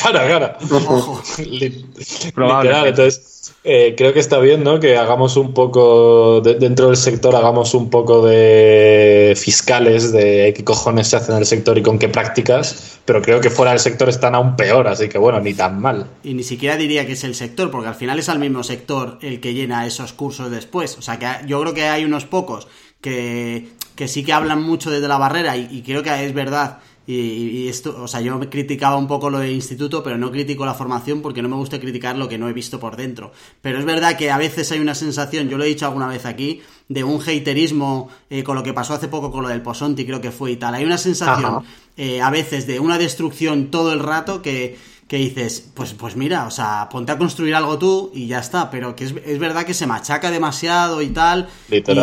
[0.03, 0.59] Cara, cara.
[0.71, 1.21] Ojo.
[2.35, 2.35] Probablemente.
[2.35, 4.79] Literal, entonces eh, creo que está bien, ¿no?
[4.79, 10.65] Que hagamos un poco, de- dentro del sector, hagamos un poco de fiscales de qué
[10.65, 13.81] cojones se hace en el sector y con qué prácticas, pero creo que fuera del
[13.81, 16.07] sector están aún peor, así que bueno, ni tan mal.
[16.23, 19.19] Y ni siquiera diría que es el sector, porque al final es al mismo sector
[19.23, 20.97] el que llena esos cursos después.
[20.99, 22.69] O sea que yo creo que hay unos pocos
[23.01, 26.79] que, que sí que hablan mucho desde la barrera y, y creo que es verdad.
[27.07, 30.67] Y, y esto, o sea, yo criticaba un poco lo del instituto, pero no critico
[30.67, 33.33] la formación porque no me gusta criticar lo que no he visto por dentro.
[33.63, 36.27] Pero es verdad que a veces hay una sensación, yo lo he dicho alguna vez
[36.27, 40.05] aquí, de un haterismo eh, con lo que pasó hace poco con lo del Posonti,
[40.05, 40.75] creo que fue y tal.
[40.75, 41.65] Hay una sensación
[41.97, 44.77] eh, a veces de una destrucción todo el rato que,
[45.09, 48.71] que dices, pues, pues mira, o sea, ponte a construir algo tú y ya está,
[48.71, 51.49] pero que es, es verdad que se machaca demasiado y tal,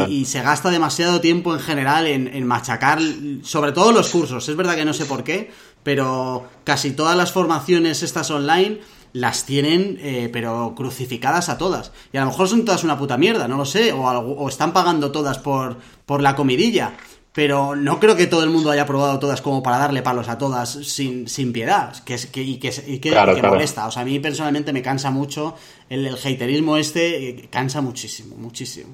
[0.08, 3.00] y, y se gasta demasiado tiempo en general en, en machacar,
[3.44, 5.52] sobre todo los cursos, es verdad que no sé por qué,
[5.84, 8.80] pero casi todas las formaciones estas online
[9.12, 11.92] las tienen, eh, pero crucificadas a todas.
[12.14, 14.50] Y a lo mejor son todas una puta mierda, no lo sé, o, algo- o
[14.50, 15.78] están pagando todas por,
[16.08, 16.94] por la comidilla.
[17.34, 20.38] Pero no creo que todo el mundo haya probado todas como para darle palos a
[20.38, 21.92] todas sin, sin piedad.
[22.04, 23.56] Que, que, y que, y que, Claro, y que claro.
[23.56, 23.88] molesta.
[23.88, 25.56] O sea, a mí personalmente me cansa mucho.
[25.90, 28.94] El, el haterismo este eh, cansa muchísimo, muchísimo.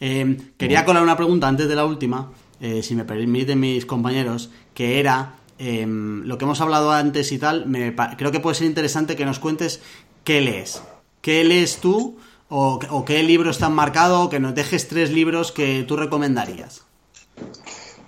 [0.00, 2.30] Eh, quería colar una pregunta antes de la última,
[2.60, 7.38] eh, si me permiten mis compañeros, que era eh, lo que hemos hablado antes y
[7.38, 7.66] tal.
[7.66, 9.80] Me, creo que puede ser interesante que nos cuentes
[10.22, 10.82] qué lees.
[11.20, 12.18] ¿Qué lees tú?
[12.48, 14.22] O, o qué libros te han marcado?
[14.22, 16.82] O que nos dejes tres libros que tú recomendarías.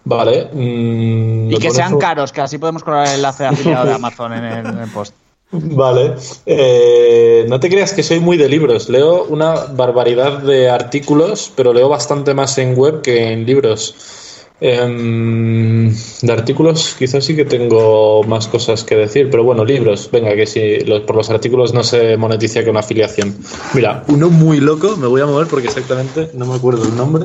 [0.05, 0.49] Vale.
[0.53, 4.45] mm, Y que sean caros, que así podemos colar el enlace afiliado de Amazon en
[4.45, 5.15] el, en el post.
[5.53, 6.15] Vale.
[6.47, 8.89] Eh, no te creas que soy muy de libros.
[8.89, 14.30] Leo una barbaridad de artículos, pero leo bastante más en web que en libros.
[14.63, 15.91] Em,
[16.23, 20.47] de artículos quizás sí que tengo más cosas que decir, pero bueno, libros, venga, que
[20.47, 23.35] si los, por los artículos no se monetiza que una afiliación.
[23.75, 27.25] Mira, uno muy loco, me voy a mover porque exactamente no me acuerdo el nombre.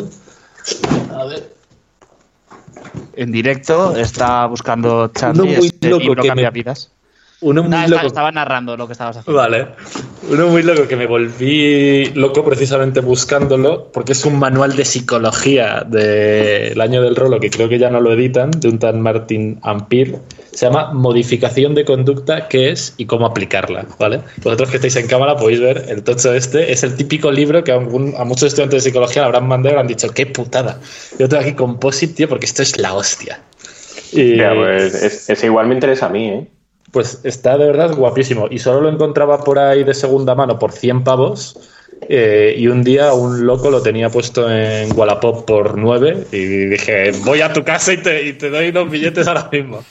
[1.13, 1.53] A ver.
[3.17, 6.91] En directo está buscando Charlie Uno muy este loco libro que cambia me- vidas.
[7.45, 8.07] Uno muy estaba, loco.
[8.07, 9.39] estaba narrando lo que estabas haciendo.
[9.39, 9.67] Vale.
[10.31, 15.85] Uno muy loco que me volví loco precisamente buscándolo, porque es un manual de psicología
[15.87, 19.59] del año del rolo, que creo que ya no lo editan, de un tan Martin
[19.61, 20.17] Ampir.
[20.51, 24.21] Se llama Modificación de conducta, qué es y cómo aplicarla, ¿vale?
[24.43, 26.71] Vosotros que estáis en cámara podéis ver el tocho este.
[26.71, 29.87] Es el típico libro que a, muchos estudiantes de psicología le habrán mandado y han
[29.87, 30.79] dicho, qué putada.
[31.19, 33.39] Yo tengo aquí Composite, tío, porque esto es la hostia.
[34.11, 36.47] Y- Ya, pues es- ese igual me interesa a mí, ¿eh?
[36.95, 38.47] Pues está de verdad guapísimo.
[38.49, 41.59] Y solo lo encontraba por ahí de segunda mano por 100 pavos.
[42.01, 47.11] Eh, y un día un loco lo tenía puesto en Wallapop por 9 y dije,
[47.23, 49.83] voy a tu casa y te, y te doy los billetes ahora mismo.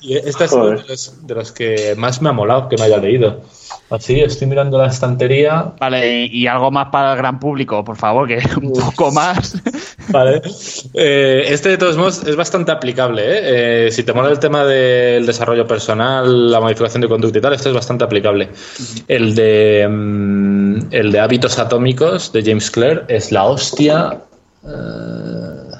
[0.00, 2.84] Y este es uno de los, de los que más me ha molado que me
[2.84, 3.42] haya leído.
[3.90, 5.72] Así, estoy mirando la estantería.
[5.78, 9.60] Vale, y, y algo más para el gran público, por favor, que un poco más.
[10.10, 10.42] Vale.
[10.94, 13.22] Eh, este, de todos modos, es bastante aplicable.
[13.22, 13.86] ¿eh?
[13.86, 17.52] Eh, si te mola el tema del desarrollo personal, la modificación de conducta y tal,
[17.52, 18.50] este es bastante aplicable.
[19.08, 24.18] El de, mm, el de hábitos atómicos de James Clear es la hostia.
[24.66, 25.70] Eh,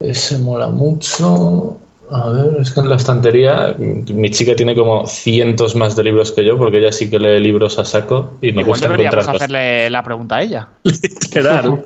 [0.00, 1.78] ese mola mucho.
[2.10, 6.30] A ver, es que en la estantería mi chica tiene como cientos más de libros
[6.32, 9.42] que yo, porque ella sí que lee libros a saco y me gusta deberíamos encontrarlos.
[9.42, 10.68] hacerle la pregunta a ella.
[10.84, 11.84] Literal.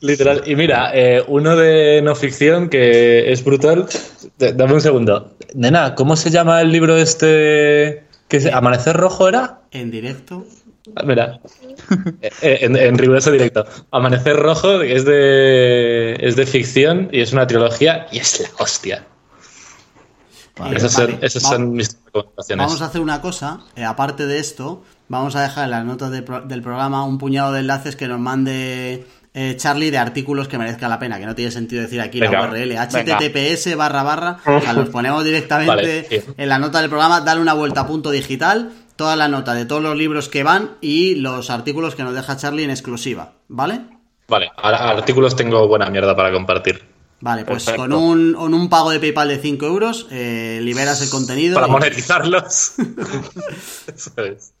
[0.00, 0.42] Literal.
[0.44, 3.86] Y mira, eh, uno de no ficción que es brutal.
[4.36, 5.30] Dame un segundo.
[5.54, 8.04] Nena, ¿cómo se llama el libro este?
[8.28, 9.60] que se- ¿Amanecer Rojo era?
[9.70, 10.44] En directo.
[11.04, 11.40] Mira,
[12.42, 13.64] Eh, en, en riguroso directo.
[13.90, 19.04] Amanecer Rojo es de, es de ficción y es una trilogía y es la hostia.
[20.56, 21.12] Vale, esas vale.
[21.12, 22.66] son, esas Va- son mis recomendaciones.
[22.66, 26.10] Vamos a hacer una cosa, eh, aparte de esto, vamos a dejar en las notas
[26.10, 30.48] de pro- del programa un puñado de enlaces que nos mande eh, Charlie de artículos
[30.48, 34.02] que merezca la pena, que no tiene sentido decir aquí Venga, la URL, https barra
[34.02, 36.20] barra, o sea, los ponemos directamente Vale, sí.
[36.36, 39.64] en la nota del programa, dale una vuelta a punto digital, toda la nota de
[39.64, 43.80] todos los libros que van y los artículos que nos deja Charlie en exclusiva, ¿vale?
[44.28, 46.84] Vale, ahora artículos tengo buena mierda para compartir.
[47.20, 47.80] Vale, pues Perfecto.
[47.82, 51.54] con un, con un pago de PayPal de 5 euros eh, liberas el contenido.
[51.54, 52.74] Para y- monetizarlos.
[53.94, 54.52] Eso es.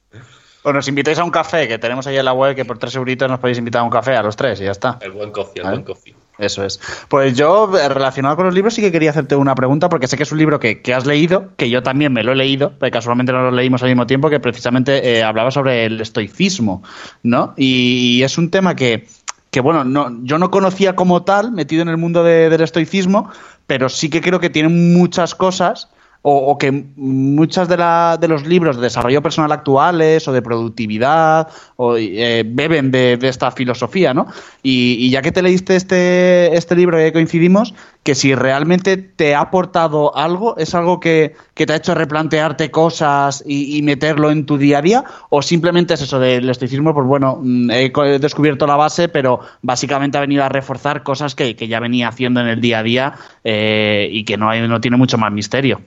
[0.62, 2.94] O nos invitáis a un café, que tenemos ahí en la web, que por tres
[2.96, 4.98] euritos nos podéis invitar a un café a los tres y ya está.
[5.00, 5.76] El buen coffee, el Vale.
[5.76, 6.14] buen coffee.
[6.38, 6.78] Eso es.
[7.08, 10.16] Pues yo, eh, relacionado con los libros, sí que quería hacerte una pregunta, porque sé
[10.16, 12.74] que es un libro que, que has leído, que yo también me lo he leído,
[12.92, 16.84] casualmente no lo leímos al mismo tiempo, que precisamente eh, hablaba sobre el estoicismo,
[17.24, 17.54] ¿no?
[17.56, 19.08] Y, y es un tema que,
[19.50, 23.30] que bueno, no, yo no conocía como tal, metido en el mundo de- del estoicismo,
[23.66, 25.88] pero sí que creo que tiene muchas cosas
[26.22, 31.48] o, o que muchas de, de los libros de desarrollo personal actuales o de productividad
[31.76, 34.26] o, eh, beben de, esta filosofía, ¿no?
[34.62, 39.34] Y, y ya que te leíste este, este libro que coincidimos, que si realmente te
[39.34, 44.56] ha aportado algo, es algo que, te ha hecho replantearte cosas y, meterlo en tu
[44.58, 48.76] día a día, o simplemente es eso del estoicismo, pues bueno, mm, he descubierto la
[48.76, 52.60] base, pero básicamente ha venido a reforzar cosas que, que ya venía haciendo en el
[52.60, 53.14] día a día
[53.44, 55.80] eh, y que no, hay, no tiene mucho más misterio.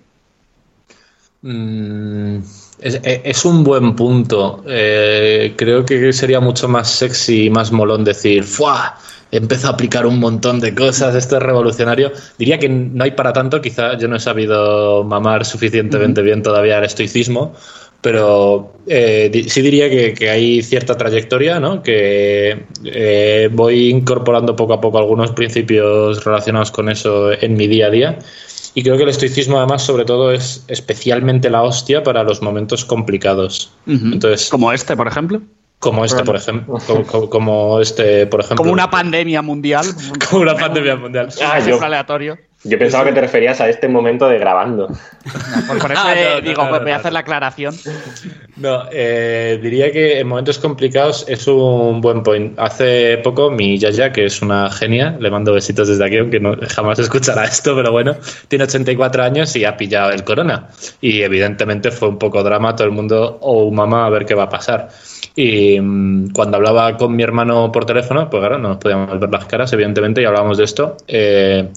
[1.43, 2.37] Mm,
[2.81, 4.63] es, e- es un buen punto.
[4.67, 8.95] Eh, creo que sería mucho más sexy y más molón decir, ¡fuah!
[9.31, 12.11] Empezó a aplicar un montón de cosas, esto es revolucionario.
[12.37, 16.79] Diría que no hay para tanto, quizá yo no he sabido mamar suficientemente bien todavía
[16.79, 17.53] el estoicismo,
[18.01, 21.81] pero eh, di- sí diría que, que hay cierta trayectoria, ¿no?
[21.81, 27.87] Que eh, voy incorporando poco a poco algunos principios relacionados con eso en mi día
[27.87, 28.19] a día.
[28.73, 32.85] Y creo que el estoicismo, además, sobre todo, es especialmente la hostia para los momentos
[32.85, 33.71] complicados.
[33.85, 35.41] Entonces, Como este, por ejemplo.
[35.79, 36.77] como este, por ejemplo.
[36.87, 38.57] Como, como- como este, por ejemplo.
[38.57, 39.85] Como una pandemia mundial.
[40.29, 41.29] como una pandemia mundial.
[41.43, 42.37] Ah, Un yo- aleatorio.
[42.63, 44.87] Yo pensaba que te referías a este momento de grabando.
[45.67, 46.95] Por, por eso Ah, eh, no, no, digo, no, voy no, a no.
[46.95, 47.75] hacer la aclaración.
[48.57, 52.57] No, eh, diría que en momentos complicados es un buen point.
[52.59, 56.55] Hace poco mi Yaya, que es una genia, le mando besitos desde aquí, aunque no,
[56.69, 58.15] jamás escuchará esto, pero bueno,
[58.47, 60.67] tiene 84 años y ha pillado el corona.
[61.01, 64.43] Y evidentemente fue un poco drama, todo el mundo, oh mamá, a ver qué va
[64.43, 64.89] a pasar.
[65.35, 69.29] Y mm, cuando hablaba con mi hermano por teléfono, pues claro, no nos podíamos ver
[69.31, 70.97] las caras, evidentemente, y hablábamos de esto.
[71.07, 71.69] eh,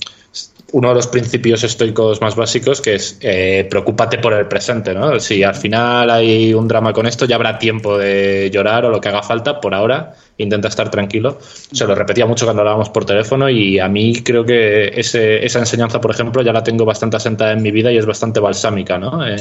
[0.75, 5.21] uno de los principios estoicos más básicos, que es eh, preocúpate por el presente, ¿no?
[5.21, 9.01] Si al final hay un drama con esto, ya habrá tiempo de llorar o lo
[9.01, 9.61] que haga falta.
[9.61, 11.39] Por ahora, intenta estar tranquilo.
[11.41, 15.61] Se lo repetía mucho cuando hablábamos por teléfono y a mí creo que ese, esa
[15.61, 18.99] enseñanza, por ejemplo, ya la tengo bastante asentada en mi vida y es bastante balsámica,
[18.99, 19.27] ¿no?
[19.27, 19.37] Eh,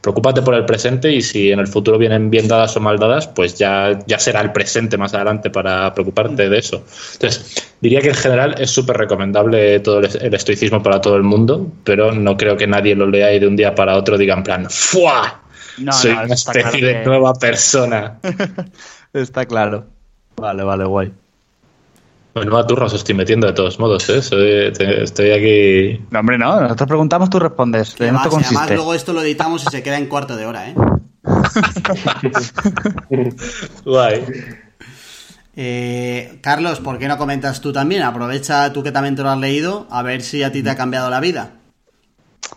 [0.00, 3.28] preocúpate por el presente y si en el futuro vienen bien dadas o mal dadas,
[3.28, 6.84] pues ya, ya será el presente más adelante para preocuparte de eso.
[7.14, 11.70] Entonces, diría que en general es súper recomendable todo el, estoicismo para todo el mundo,
[11.84, 14.42] pero no creo que nadie lo lea y de un día para otro diga en
[14.42, 15.40] plan, ¡fua!
[15.78, 18.18] No, Soy no, una especie claro de nueva persona.
[19.12, 19.86] Está claro.
[20.42, 21.12] Vale, vale, guay.
[22.34, 24.20] Bueno, a turros os estoy metiendo de todos modos, ¿eh?
[24.20, 26.04] Soy- te- estoy aquí.
[26.10, 26.60] No, hombre, no.
[26.62, 27.94] Nosotros preguntamos, tú respondes.
[28.00, 30.74] En esto además luego esto lo editamos y se queda en cuarto de hora, ¿eh?
[33.84, 34.24] Guay.
[35.54, 38.02] Eh, Carlos, ¿por qué no comentas tú también?
[38.02, 40.76] Aprovecha tú que también te lo has leído, a ver si a ti te ha
[40.76, 41.50] cambiado la vida.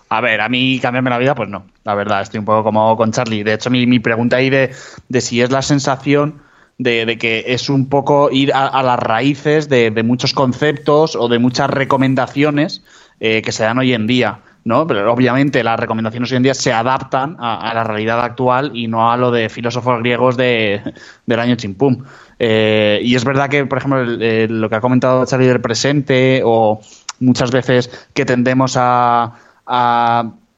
[0.09, 1.67] A ver, a mí cambiarme la vida, pues no.
[1.83, 3.43] La verdad, estoy un poco como con Charlie.
[3.43, 4.73] De hecho, mi, mi pregunta ahí de,
[5.09, 6.41] de si es la sensación
[6.77, 11.69] de, que es un poco ir a, las raíces de, muchos conceptos o de muchas
[11.69, 12.84] recomendaciones
[13.19, 14.39] eh, que se dan hoy en día.
[14.64, 14.88] ¿no?
[14.88, 19.11] Pero obviamente las recomendaciones hoy en día se adaptan a, la realidad actual y no
[19.11, 20.81] a lo de filósofos griegos de,
[21.26, 22.03] del año chimpum.
[22.39, 26.81] Eh, y es verdad que, por ejemplo, lo que ha comentado Charlie del presente o
[27.19, 29.34] muchas veces que tendemos a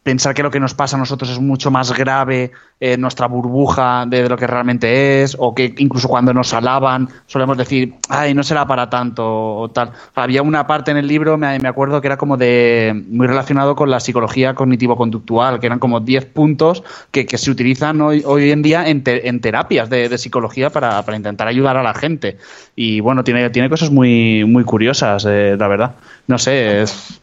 [0.08, 4.06] pensar que lo que nos pasa a nosotros es mucho más grave en nuestra burbuja
[4.08, 8.42] de, lo que realmente es, o que incluso cuando nos alaban solemos decir, ay, no
[8.42, 9.26] será para tanto,
[9.58, 9.92] o tal.
[10.16, 13.76] Había una parte en el libro, me, me acuerdo, que era como de muy relacionado
[13.76, 18.52] con la psicología cognitivo-conductual, que eran como 10 puntos que, que se utilizan hoy, hoy
[18.52, 21.94] en día en, te- en terapias de, de psicología para, para intentar ayudar a la
[21.94, 22.38] gente.
[22.78, 25.96] Y bueno, tiene, tiene cosas muy, muy curiosas, eh, la verdad.
[26.28, 27.20] No sé, es...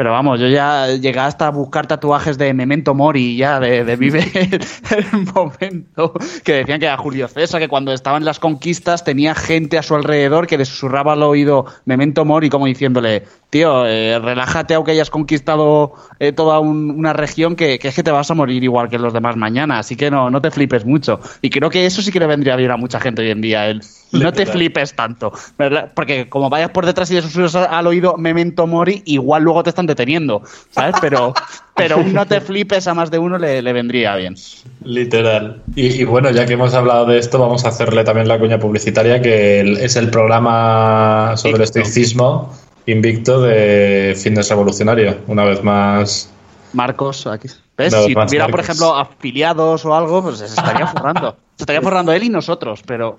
[0.00, 4.20] Pero vamos, yo ya llegué hasta buscar tatuajes de Memento Mori, ya, de, de Vive
[4.32, 6.14] el momento.
[6.42, 9.82] Que decían que era Julio César, que cuando estaba en las conquistas tenía gente a
[9.82, 14.92] su alrededor que le susurraba al oído Memento Mori, como diciéndole, tío, eh, relájate aunque
[14.92, 18.64] hayas conquistado eh, toda un- una región, que, que es que te vas a morir
[18.64, 21.20] igual que los demás mañana, así que no, no te flipes mucho.
[21.42, 23.68] Y creo que eso sí que le vendría bien a mucha gente hoy en día,
[23.68, 23.82] el
[24.12, 25.92] no te flipes tanto, ¿verdad?
[25.94, 29.70] Porque como vayas por detrás y le susurras al oído Memento Mori, igual luego te
[29.70, 30.96] están deteniendo, ¿sabes?
[31.00, 31.34] Pero,
[31.76, 34.34] pero un no te flipes a más de uno le, le vendría bien.
[34.84, 35.62] Literal.
[35.74, 38.58] Y, y bueno, ya que hemos hablado de esto, vamos a hacerle también la cuña
[38.58, 42.52] publicitaria, que es el programa sobre el estoicismo
[42.86, 45.18] invicto de Fitness Revolucionario.
[45.26, 46.30] Una vez más.
[46.72, 47.48] Marcos, aquí.
[47.76, 47.92] ¿Ves?
[47.92, 51.36] No, si tuviera, por ejemplo, afiliados o algo, pues se estaría forrando.
[51.60, 53.18] Se estaría forrando él y nosotros, pero.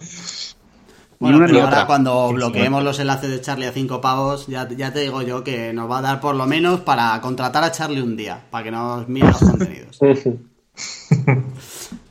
[1.22, 4.48] Bueno, ni una pero ni ahora cuando bloqueemos los enlaces de Charlie a 5 pavos,
[4.48, 7.64] ya, ya te digo yo que nos va a dar por lo menos para contratar
[7.64, 10.00] a Charlie un día, para que nos mire los contenidos.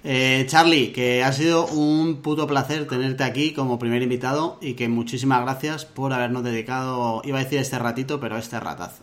[0.02, 4.88] Eh, Charlie, que ha sido un puto placer tenerte aquí como primer invitado y que
[4.88, 9.02] muchísimas gracias por habernos dedicado, iba a decir este ratito, pero este ratazo.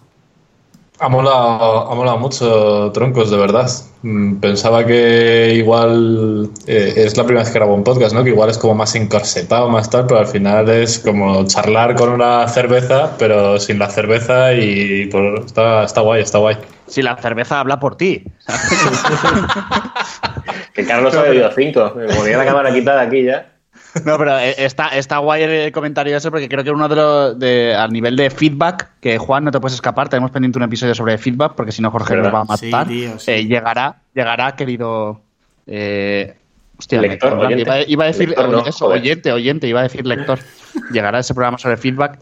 [0.99, 3.69] Ha molado, ha molado mucho, troncos, de verdad.
[4.01, 8.23] Mm, Pensaba que igual eh, es la primera vez que grabo un podcast, ¿no?
[8.23, 12.09] Que igual es como más encorsetado, más tal, pero al final es como charlar con
[12.09, 16.57] una cerveza, pero sin la cerveza y por, está, está guay, está guay.
[16.87, 18.23] Si la cerveza habla por ti.
[20.73, 21.91] Que Carlos ha bebido cinco.
[21.95, 23.47] Me ponía la cámara quitada aquí ya.
[24.05, 27.39] No, pero eh, está, está guay el comentario ese porque creo que uno de los.
[27.39, 30.93] De, al nivel de feedback, que Juan, no te puedes escapar, tenemos pendiente un episodio
[30.95, 32.87] sobre feedback porque si no Jorge nos va a Sí, matar.
[32.87, 33.31] tío, sí.
[33.31, 35.21] Eh, llegará, llegará, querido.
[35.65, 36.35] Eh,
[36.77, 40.39] hostia, Lector, iba, iba a decir Lector, no, eso, oyente, oyente, iba a decir lector.
[40.91, 42.19] llegará ese programa sobre feedback.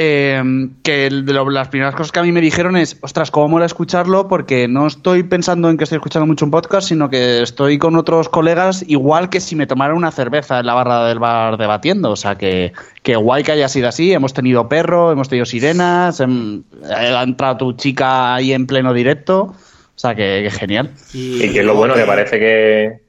[0.00, 0.40] Eh,
[0.84, 3.48] que el- de lo- las primeras cosas que a mí me dijeron es, ostras, cómo
[3.48, 7.42] mola escucharlo porque no estoy pensando en que estoy escuchando mucho un podcast, sino que
[7.42, 11.18] estoy con otros colegas igual que si me tomara una cerveza en la barra del
[11.18, 12.12] bar debatiendo.
[12.12, 12.72] O sea, que,
[13.02, 14.12] que guay que haya sido así.
[14.12, 16.62] Hemos tenido perro, hemos tenido sirenas, em-
[16.94, 19.40] ha entrado tu chica ahí en pleno directo.
[19.42, 20.92] O sea, que, que genial.
[21.12, 23.00] Y que es lo bueno, que parece que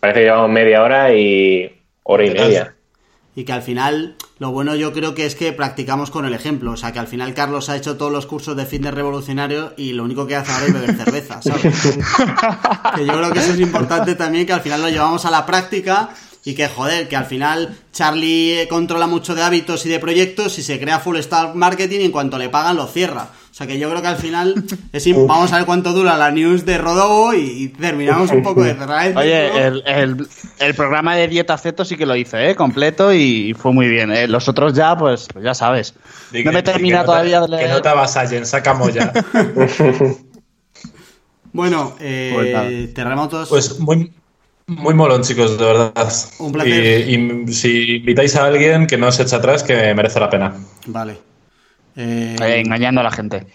[0.00, 1.70] parece que llevamos media hora y
[2.04, 2.74] hora y media.
[3.36, 6.72] Y que al final, lo bueno yo creo que es que practicamos con el ejemplo.
[6.72, 9.92] O sea, que al final Carlos ha hecho todos los cursos de fitness revolucionario y
[9.92, 11.62] lo único que hace ahora es beber cerveza, ¿sabes?
[11.62, 15.46] que yo creo que eso es importante también, que al final lo llevamos a la
[15.46, 16.10] práctica
[16.44, 20.62] y que, joder, que al final Charlie controla mucho de hábitos y de proyectos y
[20.62, 23.30] se crea full stack marketing y en cuanto le pagan lo cierra.
[23.60, 24.54] O sea que yo creo que al final
[24.94, 28.72] es vamos a ver cuánto dura la news de Rodobo y terminamos un poco de
[28.74, 30.26] cerrar el Oye, el, el-
[30.60, 32.54] el programa de Dieta Ceto sí que lo hice, ¿eh?
[32.54, 34.12] Completo y fue muy bien.
[34.12, 34.26] ¿eh?
[34.28, 35.92] Los otros ya, pues, pues ya sabes.
[36.32, 37.66] No que- me termina todavía de leer.
[37.66, 39.12] Que no te avasallen, sacamos ya.
[41.52, 43.48] Bueno, eh, Pues terremotos.
[43.50, 44.10] Pues muy,
[44.68, 45.92] muy molón, chicos, de verdad.
[46.38, 47.08] Un placer.
[47.10, 50.54] Y, y si invitáis a alguien que no se eche atrás, que merece la pena.
[50.86, 51.18] Vale.
[51.96, 53.46] Eh, Eh, engañando a la gente.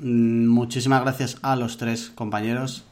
[0.00, 2.84] mm, muchísimas gracias a los tres compañeros.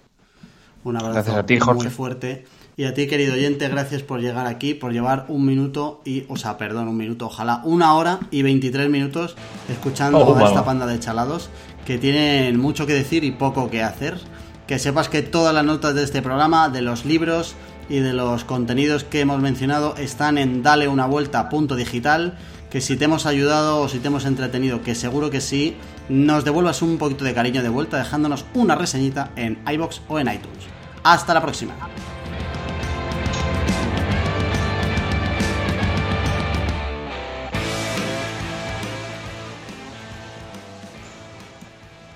[0.84, 1.82] Un abrazo Gracias a ti, Jorge.
[1.84, 2.44] muy fuerte.
[2.76, 6.36] Y a ti, querido oyente, gracias por llegar aquí, por llevar un minuto y, o
[6.36, 9.36] sea, perdón, un minuto, ojalá una hora y 23 minutos
[9.68, 11.50] escuchando Oh, a esta panda de chalados
[11.84, 14.18] que tienen mucho que decir y poco que hacer.
[14.66, 17.54] Que sepas que todas las notas de este programa, de los libros
[17.90, 22.38] y de los contenidos que hemos mencionado están en dale una vuelta punto digital.
[22.72, 25.76] Que si te hemos ayudado o si te hemos entretenido, que seguro que sí,
[26.08, 30.28] nos devuelvas un poquito de cariño de vuelta dejándonos una reseñita en iBox o en
[30.28, 30.64] iTunes.
[31.02, 31.74] Hasta la próxima.